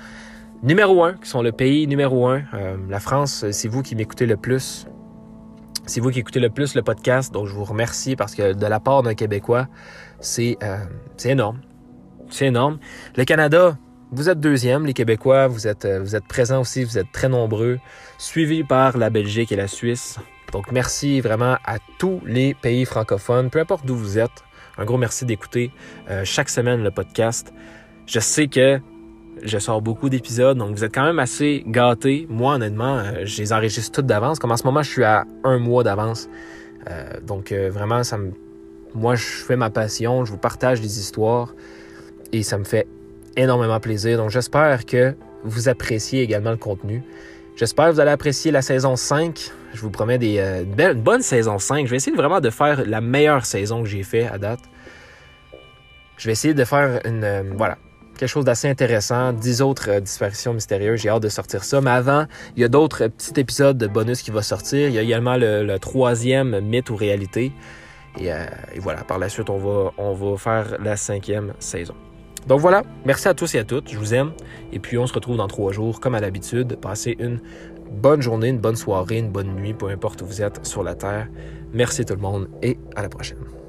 numéro 0.63 1.05
un, 1.05 1.15
qui 1.15 1.29
sont 1.29 1.43
le 1.43 1.53
pays 1.53 1.87
numéro 1.87 2.27
un. 2.27 2.43
Euh, 2.55 2.77
la 2.89 3.01
France, 3.01 3.47
c'est 3.51 3.69
vous 3.69 3.83
qui 3.83 3.97
m'écoutez 3.97 4.27
le 4.27 4.37
plus. 4.37 4.87
C'est 5.87 6.01
vous 6.01 6.11
qui 6.11 6.21
écoutez 6.21 6.41
le 6.41 6.51
plus 6.51 6.75
le 6.75 6.83
podcast, 6.83 7.33
donc 7.33 7.47
je 7.47 7.55
vous 7.55 7.65
remercie 7.65 8.15
parce 8.15 8.35
que 8.35 8.53
de 8.53 8.67
la 8.67 8.79
part 8.79 9.03
d'un 9.03 9.15
Québécois, 9.15 9.67
c'est 10.21 10.59
euh, 10.63 10.77
énorme. 11.25 11.61
C'est 12.29 12.47
énorme. 12.47 12.79
Le 13.17 13.25
Canada, 13.25 13.77
vous 14.13 14.29
êtes 14.29 14.41
deuxième, 14.41 14.87
les 14.87 14.93
Québécois, 14.93 15.47
vous 15.47 15.69
êtes, 15.69 15.85
euh, 15.85 16.03
vous 16.03 16.19
présents 16.29 16.61
aussi, 16.61 16.83
vous 16.83 16.99
êtes 16.99 17.13
très 17.13 17.29
nombreux, 17.29 17.79
suivi 18.19 18.65
par 18.65 18.99
la 18.99 19.09
Belgique 19.09 19.53
et 19.53 19.57
la 19.57 19.69
Suisse. 19.69 20.19
Donc 20.53 20.73
merci 20.73 21.21
vraiment 21.21 21.57
à 21.65 21.79
tous 21.99 22.21
les 22.27 22.55
pays 22.55 22.85
francophones, 22.85 23.51
peu 23.51 23.61
importe 23.61 23.87
d'où 23.87 23.95
vous 23.95 24.19
êtes. 24.19 24.45
Un 24.79 24.85
gros 24.85 24.99
merci 24.99 25.25
d'écouter 25.27 25.71
euh, 26.11 26.25
chaque 26.25 26.49
semaine 26.49 26.83
le 26.83 26.91
podcast. 26.91 27.53
Je 28.07 28.19
sais 28.19 28.49
que 28.49 28.81
je 29.45 29.59
sors 29.59 29.81
beaucoup 29.81 30.09
d'épisodes, 30.09 30.59
donc 30.59 30.75
vous 30.75 30.83
êtes 30.83 30.95
quand 30.95 31.05
même 31.05 31.21
assez 31.21 31.63
gâtés. 31.67 32.27
Moi, 32.29 32.55
honnêtement, 32.55 32.97
euh, 32.97 33.25
je 33.25 33.41
les 33.41 33.53
enregistre 33.53 33.93
toutes 33.93 34.07
d'avance. 34.07 34.41
Comme 34.41 34.51
en 34.51 34.57
ce 34.57 34.65
moment, 34.65 34.83
je 34.83 34.91
suis 34.91 35.05
à 35.05 35.25
un 35.45 35.59
mois 35.59 35.85
d'avance. 35.85 36.29
Donc 37.27 37.53
vraiment, 37.53 38.03
ça 38.03 38.19
moi, 38.95 39.15
je 39.15 39.23
fais 39.23 39.55
ma 39.55 39.69
passion, 39.69 40.25
je 40.25 40.33
vous 40.33 40.39
partage 40.39 40.81
des 40.81 40.99
histoires. 40.99 41.55
et 42.33 42.43
ça 42.43 42.57
me 42.59 42.65
fait 42.65 42.87
énormément 43.37 43.81
plaisir. 43.81 44.17
Donc 44.19 44.31
j'espère 44.31 44.85
que 44.87 45.15
vous 45.45 45.69
appréciez 45.69 46.23
également 46.23 46.51
le 46.51 46.57
contenu. 46.57 47.03
J'espère 47.57 47.89
que 47.89 47.93
vous 47.93 48.01
allez 48.01 48.11
apprécier 48.11 48.51
la 48.51 48.63
saison 48.63 48.97
5. 48.97 49.53
Je 49.75 49.81
vous 49.81 49.91
promets 49.91 50.19
des, 50.19 50.39
euh, 50.39 50.65
une, 50.65 51.03
bonne 51.03 51.23
saison 51.23 51.59
5. 51.59 51.85
Je 51.85 51.91
vais 51.91 51.97
essayer 51.97 52.17
vraiment 52.17 52.41
de 52.41 52.51
faire 52.51 52.87
la 52.87 53.01
meilleure 53.01 53.45
saison 53.45 53.83
que 53.83 53.89
j'ai 53.89 54.03
fait 54.03 54.27
à 54.27 54.39
date. 54.39 54.61
Je 56.17 56.27
vais 56.27 56.33
essayer 56.33 56.55
de 56.55 56.65
faire 56.65 57.01
une, 57.05 57.25
euh, 57.25 57.43
voilà, 57.55 57.77
quelque 58.17 58.29
chose 58.29 58.45
d'assez 58.45 58.69
intéressant. 58.69 59.33
10 59.33 59.63
autres 59.63 59.91
euh, 59.91 60.01
disparitions 60.01 60.55
mystérieuses. 60.55 61.01
J'ai 61.01 61.11
hâte 61.11 61.23
de 61.23 61.29
sortir 61.29 61.65
ça. 61.65 61.81
Mais 61.81 61.91
avant, 61.91 62.27
il 62.57 62.63
y 62.63 62.65
a 62.65 62.69
d'autres 62.69 63.09
petits 63.09 63.39
épisodes 63.39 63.77
de 63.77 63.87
bonus 63.87 64.23
qui 64.23 64.31
vont 64.31 64.43
sortir. 64.43 64.89
Il 64.89 64.95
y 64.95 64.99
a 64.99 65.03
également 65.03 65.37
le, 65.37 65.77
troisième 65.79 66.61
mythe 66.61 66.89
ou 66.91 66.97
réalité. 66.97 67.53
Et, 68.19 68.31
voilà, 68.79 69.05
par 69.05 69.19
la 69.19 69.29
suite, 69.29 69.51
on 69.51 69.59
va 70.15 70.37
faire 70.37 70.79
la 70.81 70.97
cinquième 70.97 71.53
saison. 71.61 71.95
Donc 72.47 72.61
voilà, 72.61 72.83
merci 73.05 73.29
à 73.29 73.35
tous 73.35 73.55
et 73.55 73.59
à 73.59 73.65
toutes, 73.65 73.91
je 73.91 73.99
vous 73.99 74.15
aime. 74.15 74.33
Et 74.73 74.79
puis 74.79 74.99
on 74.99 75.07
se 75.07 75.13
retrouve 75.13 75.37
dans 75.37 75.49
trois 75.49 75.73
jours, 75.73 76.01
comme 76.01 76.15
à 76.15 76.21
l'habitude. 76.21 76.77
Passez 76.81 77.17
une 77.19 77.41
bonne 77.91 78.23
journée, 78.23 78.49
une 78.49 78.59
bonne 78.59 78.77
soirée, 78.77 79.19
une 79.19 79.31
bonne 79.31 79.55
nuit, 79.55 79.75
peu 79.75 79.89
importe 79.89 80.23
où 80.23 80.27
vous 80.27 80.43
êtes 80.43 80.65
sur 80.67 80.83
la 80.83 80.95
Terre. 80.95 81.29
Merci 81.73 82.05
tout 82.05 82.15
le 82.15 82.21
monde 82.21 82.49
et 82.63 82.79
à 82.97 83.03
la 83.03 83.09
prochaine. 83.09 83.60